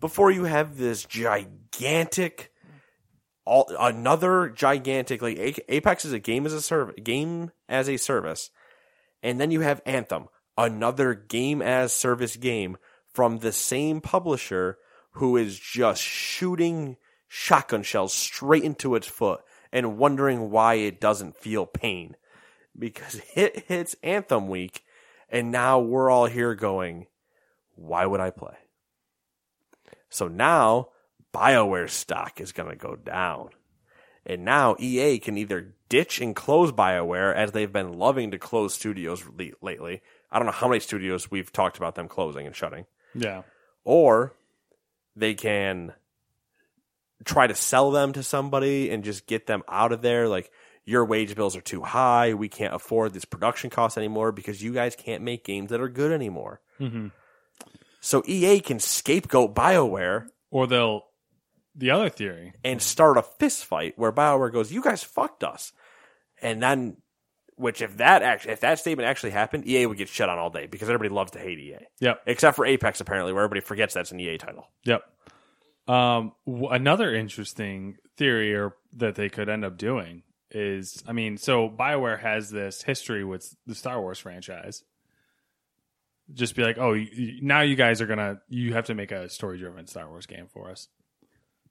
[0.00, 2.52] before you have this gigantic,
[3.44, 8.50] all another gigantic like Apex is a game as a service, game as a service,
[9.22, 12.76] and then you have Anthem, another game as service game
[13.12, 14.78] from the same publisher
[15.12, 16.96] who is just shooting
[17.28, 19.40] shotgun shells straight into its foot
[19.72, 22.16] and wondering why it doesn't feel pain
[22.78, 24.84] because it hits Anthem week,
[25.28, 27.06] and now we're all here going,
[27.74, 28.56] why would I play?
[30.08, 30.90] So now
[31.32, 33.50] BioWare stock is going to go down.
[34.26, 38.74] And now EA can either ditch and close BioWare as they've been loving to close
[38.74, 39.24] studios
[39.60, 40.02] lately.
[40.34, 42.86] I don't know how many studios we've talked about them closing and shutting.
[43.14, 43.42] Yeah.
[43.84, 44.34] Or
[45.14, 45.92] they can
[47.24, 50.28] try to sell them to somebody and just get them out of there.
[50.28, 50.50] Like,
[50.84, 52.34] your wage bills are too high.
[52.34, 55.88] We can't afford this production cost anymore because you guys can't make games that are
[55.88, 56.60] good anymore.
[56.80, 57.08] Mm-hmm.
[58.00, 61.04] So EA can scapegoat BioWare Or they'll.
[61.76, 62.52] The other theory.
[62.62, 65.72] and start a fist fight where BioWare goes, "You guys fucked us,"
[66.42, 66.98] and then,
[67.56, 70.50] which if that actually if that statement actually happened, EA would get shut on all
[70.50, 72.22] day because everybody loves to hate EA, Yep.
[72.26, 74.68] except for Apex apparently, where everybody forgets that's an EA title.
[74.84, 75.02] Yep.
[75.86, 81.36] Um, w- another interesting theory or that they could end up doing is, I mean,
[81.36, 84.82] so Bioware has this history with the Star Wars franchise.
[86.32, 86.96] Just be like, oh,
[87.42, 90.70] now you guys are gonna, you have to make a story-driven Star Wars game for
[90.70, 90.88] us.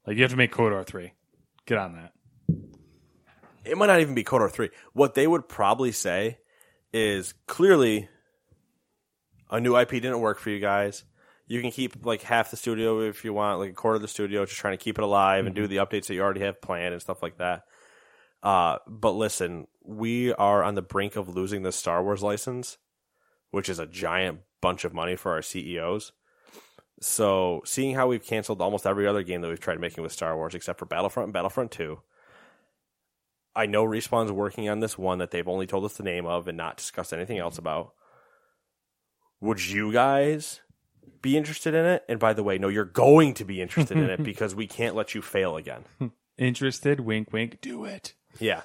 [0.05, 1.13] Like you have to make KOTOR three.
[1.65, 2.11] Get on that.
[3.65, 4.69] It might not even be KOTOR three.
[4.93, 6.39] What they would probably say
[6.93, 8.09] is clearly
[9.49, 11.03] a new IP didn't work for you guys.
[11.47, 14.07] You can keep like half the studio if you want, like a quarter of the
[14.07, 16.61] studio, just trying to keep it alive and do the updates that you already have
[16.61, 17.63] planned and stuff like that.
[18.41, 22.77] Uh, but listen, we are on the brink of losing the Star Wars license,
[23.51, 26.11] which is a giant bunch of money for our CEOs.
[27.01, 30.35] So, seeing how we've canceled almost every other game that we've tried making with Star
[30.35, 31.99] Wars, except for Battlefront and Battlefront 2,
[33.55, 36.47] I know Respawn's working on this one that they've only told us the name of
[36.47, 37.93] and not discussed anything else about.
[39.41, 40.61] Would you guys
[41.21, 42.03] be interested in it?
[42.07, 44.95] And by the way, no, you're going to be interested in it because we can't
[44.95, 45.83] let you fail again.
[46.37, 46.99] Interested?
[46.99, 47.59] Wink, wink.
[47.61, 48.15] Do it.
[48.39, 48.61] Yeah.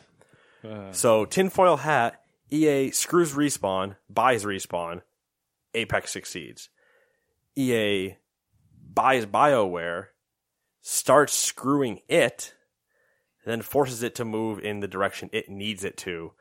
[0.66, 0.90] Uh.
[0.92, 5.02] So tinfoil hat, EA screws respawn, buys respawn,
[5.74, 6.70] Apex succeeds.
[7.56, 8.16] EA
[8.94, 10.06] buys BioWare,
[10.80, 12.54] starts screwing it,
[13.44, 16.32] then forces it to move in the direction it needs it to.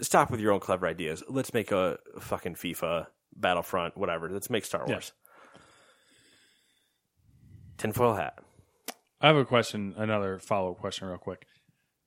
[0.00, 1.22] Stop with your own clever ideas.
[1.28, 4.28] Let's make a fucking FIFA, Battlefront, whatever.
[4.30, 4.94] Let's make Star Yeah.
[4.94, 5.12] Wars.
[7.78, 8.38] Tinfoil hat.
[9.20, 11.46] I have a question, another follow up question, real quick.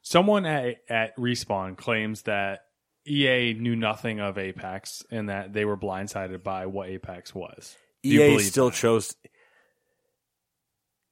[0.02, 2.61] Someone at, at Respawn claims that
[3.07, 7.76] EA knew nothing of Apex and that they were blindsided by what Apex was.
[8.03, 8.76] Do EA still that?
[8.76, 9.15] chose.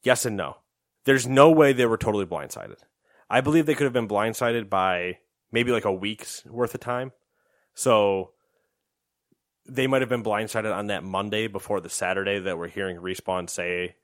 [0.04, 0.58] Yes and no.
[1.06, 2.78] There's no way they were totally blindsided.
[3.30, 5.20] I believe they could have been blindsided by
[5.52, 7.12] maybe like a week's worth of time.
[7.76, 8.32] So
[9.68, 13.50] they might have been blindsided on that Monday before the Saturday that we're hearing Respawn
[13.50, 13.96] say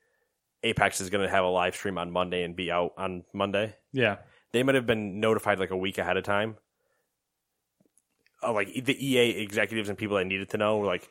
[0.62, 3.74] Apex is going to have a live stream on Monday and be out on Monday.
[3.92, 4.16] Yeah.
[4.52, 6.56] They might have been notified like a week ahead of time.
[8.42, 11.08] Uh, like the EA executives and people that needed to know were like,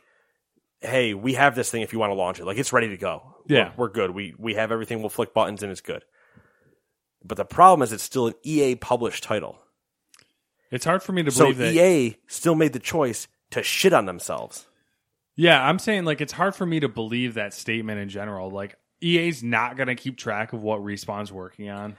[0.80, 1.82] "Hey, we have this thing.
[1.82, 3.36] If you want to launch it, like it's ready to go.
[3.48, 3.72] Yeah.
[3.76, 4.12] we're, we're good.
[4.12, 5.00] We we have everything.
[5.00, 6.04] We'll flick buttons and it's good."
[7.28, 9.58] But the problem is, it's still an EA published title,
[10.72, 11.74] It's hard for me to so believe that.
[11.74, 14.68] EA still made the choice to shit on themselves.
[15.36, 18.50] Yeah, I'm saying like it's hard for me to believe that statement in general.
[18.52, 21.96] Like EA's not going to keep track of what Respawn's working on.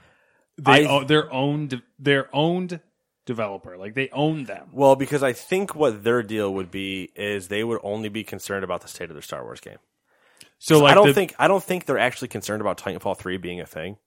[0.59, 2.81] They I- their own de- their owned
[3.27, 3.77] developer.
[3.77, 4.69] Like they own them.
[4.73, 8.65] Well, because I think what their deal would be is they would only be concerned
[8.65, 9.79] about the state of their Star Wars game.
[10.59, 13.37] So like I don't the- think I don't think they're actually concerned about Titanfall three
[13.37, 13.99] being a thing.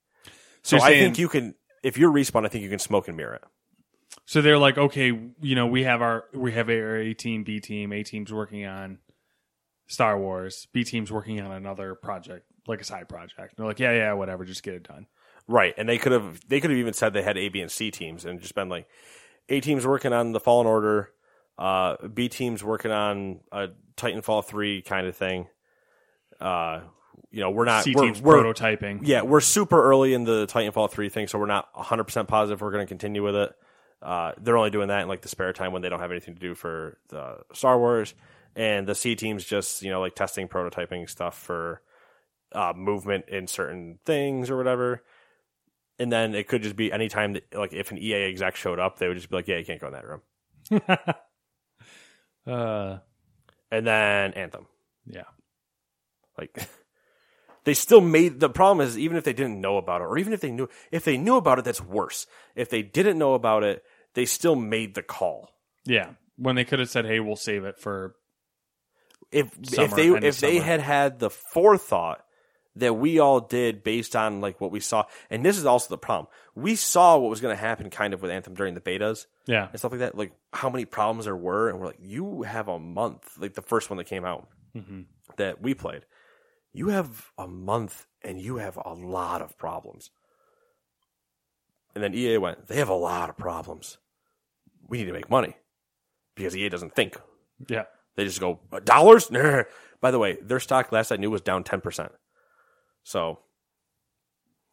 [0.63, 3.07] So So I saying- think you can, if you're respawn, I think you can smoke
[3.07, 3.43] and mirror it.
[4.25, 5.07] So they're like, okay,
[5.41, 8.65] you know, we have our we have our A team, B team, A team's working
[8.65, 8.99] on
[9.87, 13.55] Star Wars, B team's working on another project, like a side project.
[13.57, 15.07] they're like, yeah, yeah, whatever, just get it done.
[15.47, 17.71] Right, and they could have they could have even said they had A, B, and
[17.71, 18.87] C teams, and just been like,
[19.47, 21.11] A team's working on the Fallen Order,
[21.57, 25.47] uh, B team's working on a Titanfall three kind of thing.
[26.39, 26.81] Uh,
[27.31, 29.01] you know, we're not C we're, we're- prototyping.
[29.03, 32.61] Yeah, we're super early in the Titanfall three thing, so we're not 100 percent positive
[32.61, 33.53] we're going to continue with it.
[34.01, 36.33] Uh, they're only doing that in like the spare time when they don't have anything
[36.33, 38.13] to do for the Star Wars,
[38.55, 41.81] and the C team's just you know like testing prototyping stuff for
[42.53, 45.03] uh, movement in certain things or whatever.
[45.99, 48.97] And then it could just be anytime that like if an EA exec showed up,
[48.99, 50.21] they would just be like, "Yeah, you can't go in that room."
[52.47, 52.97] Uh,
[53.71, 54.65] and then Anthem.
[55.05, 55.23] Yeah.
[56.37, 56.57] Like
[57.63, 60.33] they still made the problem is even if they didn't know about it, or even
[60.33, 62.27] if they knew if they knew about it, that's worse.
[62.55, 63.83] If they didn't know about it,
[64.13, 65.49] they still made the call.
[65.85, 66.11] Yeah.
[66.37, 68.15] When they could have said, "Hey, we'll save it for
[69.31, 72.23] If if they if they had had the forethought
[72.75, 75.97] that we all did based on like what we saw, and this is also the
[75.97, 76.27] problem.
[76.55, 79.67] We saw what was going to happen kind of with Anthem during the betas yeah,
[79.69, 82.67] and stuff like that, like how many problems there were, and we're like, you have
[82.67, 85.01] a month, like the first one that came out mm-hmm.
[85.37, 86.05] that we played,
[86.73, 90.11] you have a month and you have a lot of problems.
[91.95, 93.97] And then EA went, they have a lot of problems.
[94.87, 95.55] We need to make money
[96.35, 97.17] because EA doesn't think.
[97.67, 97.85] yeah,
[98.15, 99.29] They just go "Uh, dollars.
[99.31, 99.63] Nah.
[100.01, 102.11] By the way, their stock last I knew was down ten percent.
[103.03, 103.39] So,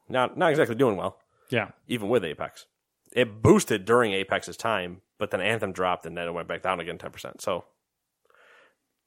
[0.09, 1.19] not not exactly doing well
[1.51, 1.71] yeah.
[1.89, 2.67] even with Apex.
[3.13, 6.81] It boosted during Apex's time, but then Anthem dropped and then it went back down
[6.81, 7.41] again ten percent.
[7.41, 7.65] So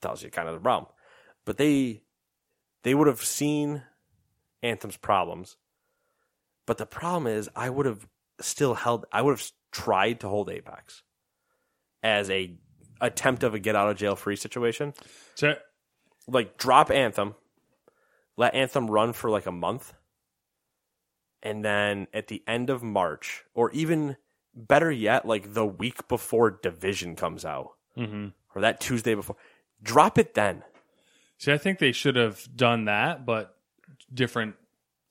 [0.02, 0.92] tells you kind of the problem.
[1.46, 2.04] But they
[2.84, 3.84] they would have seen
[4.64, 5.58] Anthem's problems.
[6.66, 8.08] But the problem is I would have
[8.40, 11.04] still held I would have tried to hold Apex
[12.04, 12.58] as a
[13.02, 14.94] attempt of a get out of jail free situation.
[15.36, 15.56] So
[16.28, 17.36] Like drop Anthem,
[18.38, 19.94] let Anthem run for like a month
[21.42, 24.18] and then at the end of March, or even
[24.54, 28.34] better yet, like the week before Division comes out, Mhm.
[28.54, 29.38] or that Tuesday before,
[29.82, 30.64] drop it then.
[31.40, 33.56] See, I think they should have done that, but
[34.14, 34.56] different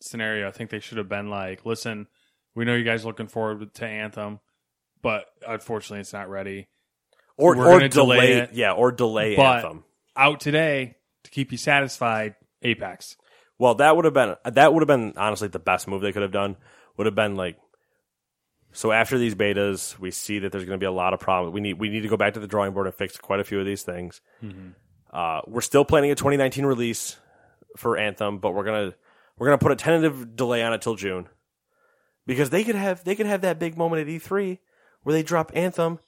[0.00, 0.46] scenario.
[0.46, 2.06] I think they should have been like, listen,
[2.55, 4.40] we know you guys are looking forward to Anthem,
[5.02, 6.68] but unfortunately it's not ready.
[7.36, 9.84] Or We're or delay delay, it, yeah, or delay but Anthem.
[10.16, 13.16] out today to keep you satisfied, Apex.
[13.59, 16.22] Well, that would have been that would have been honestly the best move they could
[16.22, 16.56] have done.
[16.96, 17.56] Would have been like,
[18.72, 21.55] so after these betas, we see that there's going to be a lot of problems.
[21.55, 23.44] We need we need to go back to the drawing board and fix quite a
[23.44, 24.20] few of these things.
[24.42, 24.70] Mm-hmm.
[25.10, 27.16] Uh, we're still planning a 2019 release
[27.76, 28.94] for Anthem, but we're gonna
[29.39, 31.28] we're gonna put a tentative delay on it till June
[32.26, 34.59] because they could have they could have that big moment at E3
[35.02, 35.98] where they drop Anthem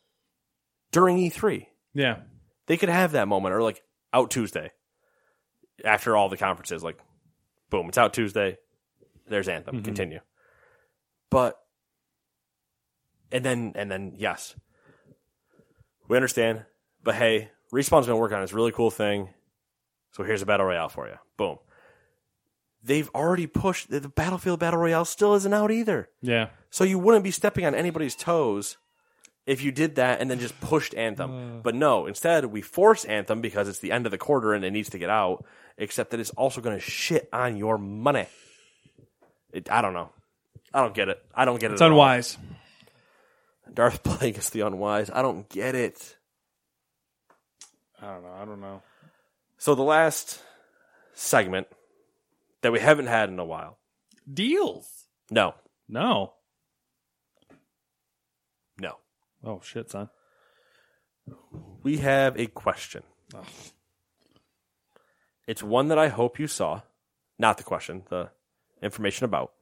[0.93, 2.19] during E3 Yeah.
[2.67, 3.83] they could have that moment or like
[4.13, 4.73] out Tuesday
[5.85, 6.83] after all the conferences.
[6.83, 6.99] Like,
[7.71, 8.59] boom, it's out Tuesday.
[9.29, 9.83] There's Anthem.
[9.83, 10.21] Continue.
[11.31, 11.57] But
[13.33, 14.57] and then and then yes,
[16.09, 16.65] we understand.
[17.03, 19.29] But hey, Respawn's been working on this really cool thing.
[20.13, 21.15] So here's a battle royale for you.
[21.37, 21.59] Boom.
[22.83, 26.09] They've already pushed the Battlefield Battle Royale still isn't out either.
[26.23, 26.49] Yeah.
[26.71, 28.79] So you wouldn't be stepping on anybody's toes
[29.47, 31.61] if you did that and then just pushed Anthem.
[31.63, 34.71] But no, instead we force Anthem because it's the end of the quarter and it
[34.71, 35.45] needs to get out,
[35.77, 38.27] except that it's also going to shit on your money.
[39.53, 40.11] It, I don't know.
[40.73, 41.23] I don't get it.
[41.35, 41.75] I don't get it.
[41.75, 41.93] It's at all.
[41.93, 42.39] unwise.
[43.73, 45.11] Darth Plagueis is the unwise.
[45.13, 46.17] I don't get it.
[48.03, 48.33] I don't know.
[48.33, 48.83] I don't know.
[49.59, 50.41] So the last
[51.13, 51.67] segment
[52.63, 53.79] that we haven't had in a while.
[54.33, 55.07] Deals.
[55.31, 55.55] No.
[55.89, 56.35] No.
[58.81, 58.97] No.
[59.45, 60.09] Oh shit, son.
[61.83, 63.03] We have a question.
[65.47, 66.83] It's one that I hope you saw.
[67.39, 68.31] Not the question, the
[68.83, 69.53] information about.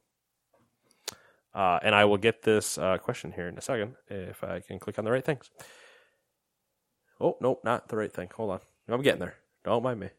[1.53, 4.79] Uh, and I will get this uh, question here in a second if I can
[4.79, 5.49] click on the right things.
[7.19, 8.29] Oh, nope, not the right thing.
[8.35, 8.59] Hold on.
[8.87, 9.35] I'm getting there.
[9.63, 10.09] Don't mind me.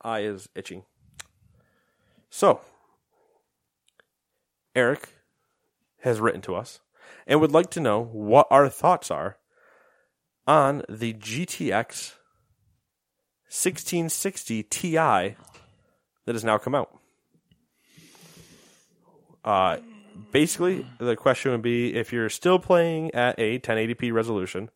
[0.00, 0.84] Eye is itching.
[2.30, 2.60] So,
[4.74, 5.08] Eric
[6.00, 6.80] has written to us
[7.26, 9.38] and would like to know what our thoughts are
[10.46, 12.14] on the GTX
[13.48, 15.36] 1660 Ti that
[16.26, 16.98] has now come out.
[19.44, 19.76] Uh,
[20.32, 24.70] basically, the question would be if you're still playing at a 1080p resolution,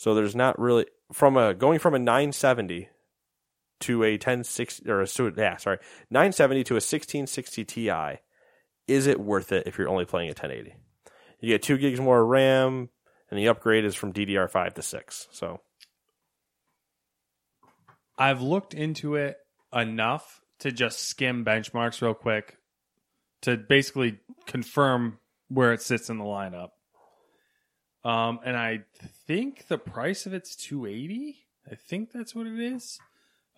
[0.00, 2.88] so there's not really from a going from a 970
[3.80, 5.06] to a 1060 or a,
[5.36, 5.76] yeah, sorry,
[6.08, 7.92] 970 to a 1660 Ti.
[8.86, 10.74] Is it worth it if you're only playing at 1080?
[11.40, 12.88] You get two gigs more RAM,
[13.30, 15.28] and the upgrade is from DDR5 to six.
[15.32, 15.60] So
[18.16, 19.36] I've looked into it
[19.70, 22.56] enough to just skim benchmarks real quick
[23.42, 25.18] to basically confirm
[25.48, 26.70] where it sits in the lineup.
[28.02, 28.80] Um, and I
[29.26, 31.46] think the price of it's two eighty.
[31.70, 32.98] I think that's what it is.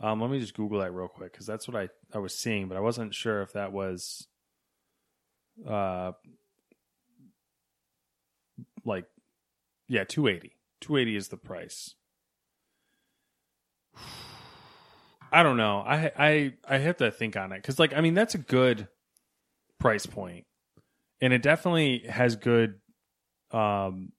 [0.01, 2.69] Um, let me just Google that real quick because that's what I, I was seeing,
[2.69, 4.27] but I wasn't sure if that was
[5.69, 6.13] uh
[8.85, 9.05] like
[9.89, 10.57] yeah, two eighty.
[10.81, 11.95] Two eighty is the price.
[15.33, 15.79] I don't know.
[15.79, 18.89] I I I have to think on it because, like, I mean, that's a good
[19.79, 20.47] price point,
[21.21, 22.81] and it definitely has good,
[23.51, 24.13] um,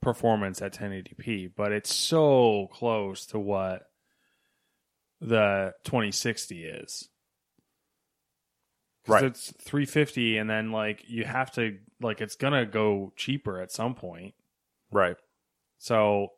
[0.00, 3.82] performance at 1080p, but it's so close to what
[5.20, 7.08] the 2060 is.
[9.06, 9.24] Right.
[9.24, 13.72] It's 350 and then like you have to like it's going to go cheaper at
[13.72, 14.34] some point.
[14.90, 15.16] Right.
[15.78, 16.28] So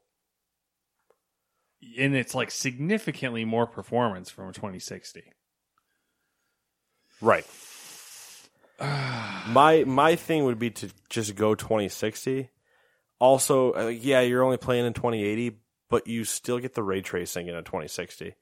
[1.98, 5.22] and it's like significantly more performance from a 2060.
[7.20, 7.47] Right.
[8.80, 12.51] my my thing would be to just go 2060.
[13.23, 15.57] Also, uh, yeah, you're only playing in 2080,
[15.89, 18.35] but you still get the ray tracing in a 2060.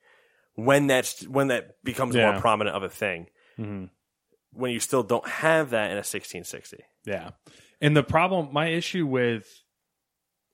[0.55, 2.33] When that's when that becomes Yeah.
[2.33, 3.27] more prominent of a thing.
[3.59, 3.85] Mm-hmm.
[4.53, 6.79] When you still don't have that in a 1660.
[7.05, 7.33] Yeah.
[7.83, 9.47] And the problem, my issue with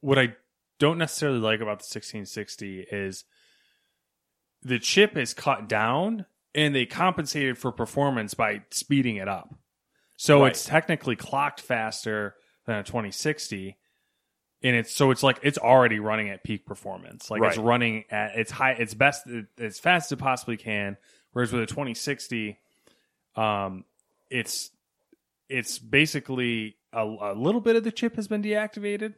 [0.00, 0.34] what I
[0.80, 3.24] don't necessarily like about the 1660 is
[4.60, 9.54] the chip is cut down and they compensated for performance by speeding it up.
[10.16, 10.50] So Right.
[10.50, 12.34] it's technically clocked faster
[12.66, 13.76] than a 2060
[14.62, 17.30] and it's so it's like it's already running at peak performance.
[17.30, 19.26] Like it's running at its high its best
[19.58, 20.96] as fast as it possibly can
[21.32, 22.58] whereas with a 2060
[23.36, 23.84] um
[24.30, 24.70] it's
[25.50, 29.14] it's basically a, a little bit of the chip has been deactivated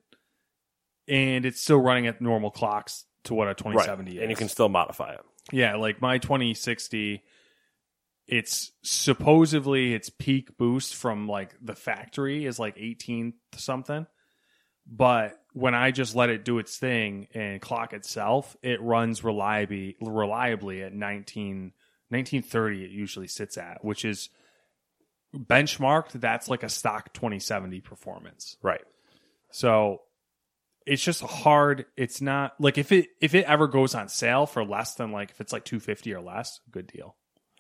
[1.07, 4.21] and it's still running at normal clocks to what a 2070 is.
[4.21, 5.21] And you can still modify it.
[5.53, 7.23] Yeah, like my 2060
[8.27, 14.07] it's supposedly its peak boost from like the factory is like 18 something.
[14.89, 19.97] But when I just let it do its thing and clock itself, it runs reliably
[20.01, 21.73] reliably at 19
[22.11, 24.31] 1930 it usually sits at, which is
[25.35, 28.57] benchmarked that's like a stock 2070 performance.
[28.63, 28.85] Right.
[29.51, 30.03] So
[30.87, 31.85] it's just hard.
[31.97, 35.31] It's not like if it if it ever goes on sale for less than like
[35.31, 37.17] if it's like 250 or less, good deal.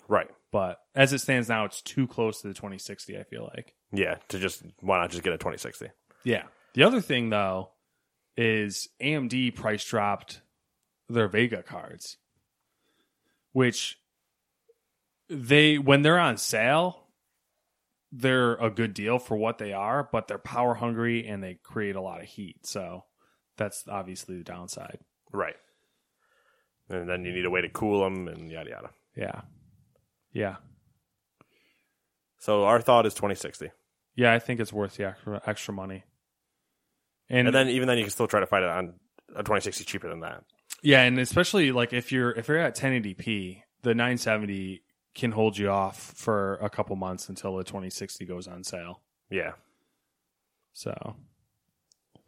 [0.09, 0.29] Right.
[0.51, 3.75] But as it stands now, it's too close to the 2060, I feel like.
[3.93, 5.89] Yeah, to just why not just get a 2060?
[6.25, 6.45] Yeah.
[6.75, 7.71] The other thing though
[8.37, 10.43] is AMD price dropped
[11.09, 12.19] their Vega cards,
[13.53, 13.99] which
[15.29, 17.05] they when they're on sale,
[18.13, 21.97] they're a good deal for what they are, but they're power hungry and they create
[21.97, 22.67] a lot of heat.
[22.67, 23.05] So
[23.57, 24.99] that's obviously the downside.
[25.33, 25.57] Right.
[26.89, 28.91] And then you need a way to cool them and yada yada.
[29.15, 29.41] Yeah.
[30.33, 30.57] Yeah.
[32.39, 33.71] So our thought is 2060.
[34.15, 36.05] Yeah, I think it's worth the extra, extra money.
[37.31, 38.95] And, And then even then you can still try to find it on
[39.35, 40.45] a 2060 cheaper than that.
[40.83, 44.83] yeah, and especially like if you're if you're at 1080p, the 970
[45.15, 49.01] can hold you off for a couple months until the 2060 goes on sale.
[49.31, 49.53] Yeah.
[50.73, 51.17] So,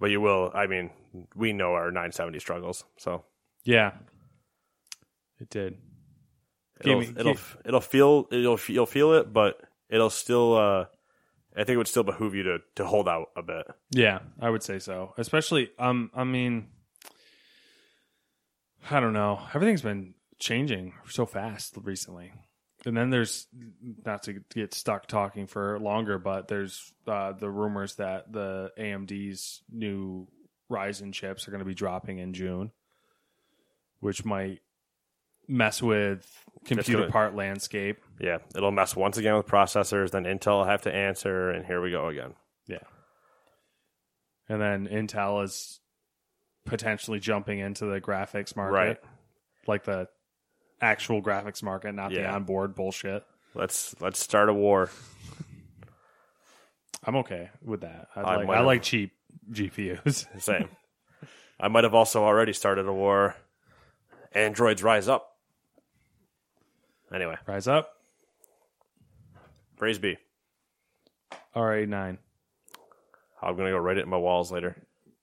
[0.01, 0.90] But you will, I mean,
[1.36, 2.85] we know our 970 struggles.
[2.98, 3.24] So
[3.64, 3.93] yeah.
[5.39, 5.78] It did.
[6.81, 10.85] It'll it'll, it'll feel it'll you'll feel it, but it'll still uh
[11.55, 13.66] I think it would still behoove you to to hold out a bit.
[13.90, 15.14] Yeah, I would say so.
[15.18, 16.68] Especially um I mean
[18.90, 19.40] I don't know.
[19.55, 22.32] Everything's been changing so fast recently.
[22.86, 23.47] And then there's
[24.06, 29.62] not to get stuck talking for longer, but there's uh, the rumors that the AMD's
[29.70, 30.27] new
[30.70, 32.70] Ryzen chips are going to be dropping in June,
[33.98, 34.60] which might
[35.51, 36.27] mess with
[36.64, 37.98] computer gonna- part landscape.
[38.18, 40.10] Yeah, it'll mess once again with processors.
[40.10, 42.35] Then Intel will have to answer, and here we go again.
[42.66, 42.78] Yeah.
[44.48, 45.81] And then Intel is
[46.66, 48.74] potentially jumping into the graphics market.
[48.74, 48.98] Right.
[49.66, 50.09] Like the
[50.81, 52.35] actual graphics market, not the Yeah.
[52.35, 53.24] onboard bullshit.
[53.55, 54.90] Let's let's start a war.
[57.05, 58.09] I'm okay with that.
[58.14, 59.12] I, I like, I like cheap
[59.51, 60.27] GPUs.
[60.40, 60.68] Same.
[61.59, 63.36] I might have also already started a war.
[64.32, 65.30] Androids rise up.
[67.12, 67.91] Anyway, Rise up.
[69.77, 70.16] praise be.
[71.57, 72.19] RA9.
[73.43, 74.77] I'm gonna go write it in my walls later.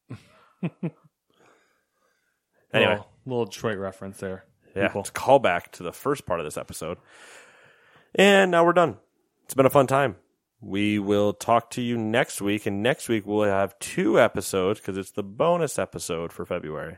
[0.82, 0.92] anyway,
[2.74, 4.44] Little, little Detroit reference there.
[4.76, 5.02] yeah, people.
[5.02, 6.98] it's a callback to the first part of this episode.
[8.16, 8.98] And now we're done.
[9.46, 10.16] It's been a fun time.
[10.60, 14.98] We will talk to you next week, and next week we'll have two episodes because
[14.98, 16.98] it's the bonus episode for February.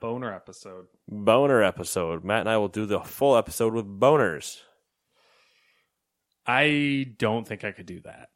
[0.00, 0.86] Boner episode.
[1.08, 2.24] Boner episode.
[2.24, 4.58] Matt and I will do the full episode with boners.
[6.46, 8.30] I don't think I could do that,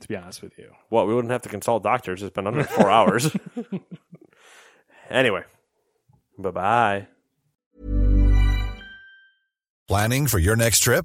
[0.00, 0.70] to be honest with you.
[0.88, 2.22] Well, we wouldn't have to consult doctors.
[2.22, 3.34] It's been under four hours.
[5.10, 5.42] anyway,
[6.38, 7.06] bye bye.
[9.88, 11.04] Planning for your next trip?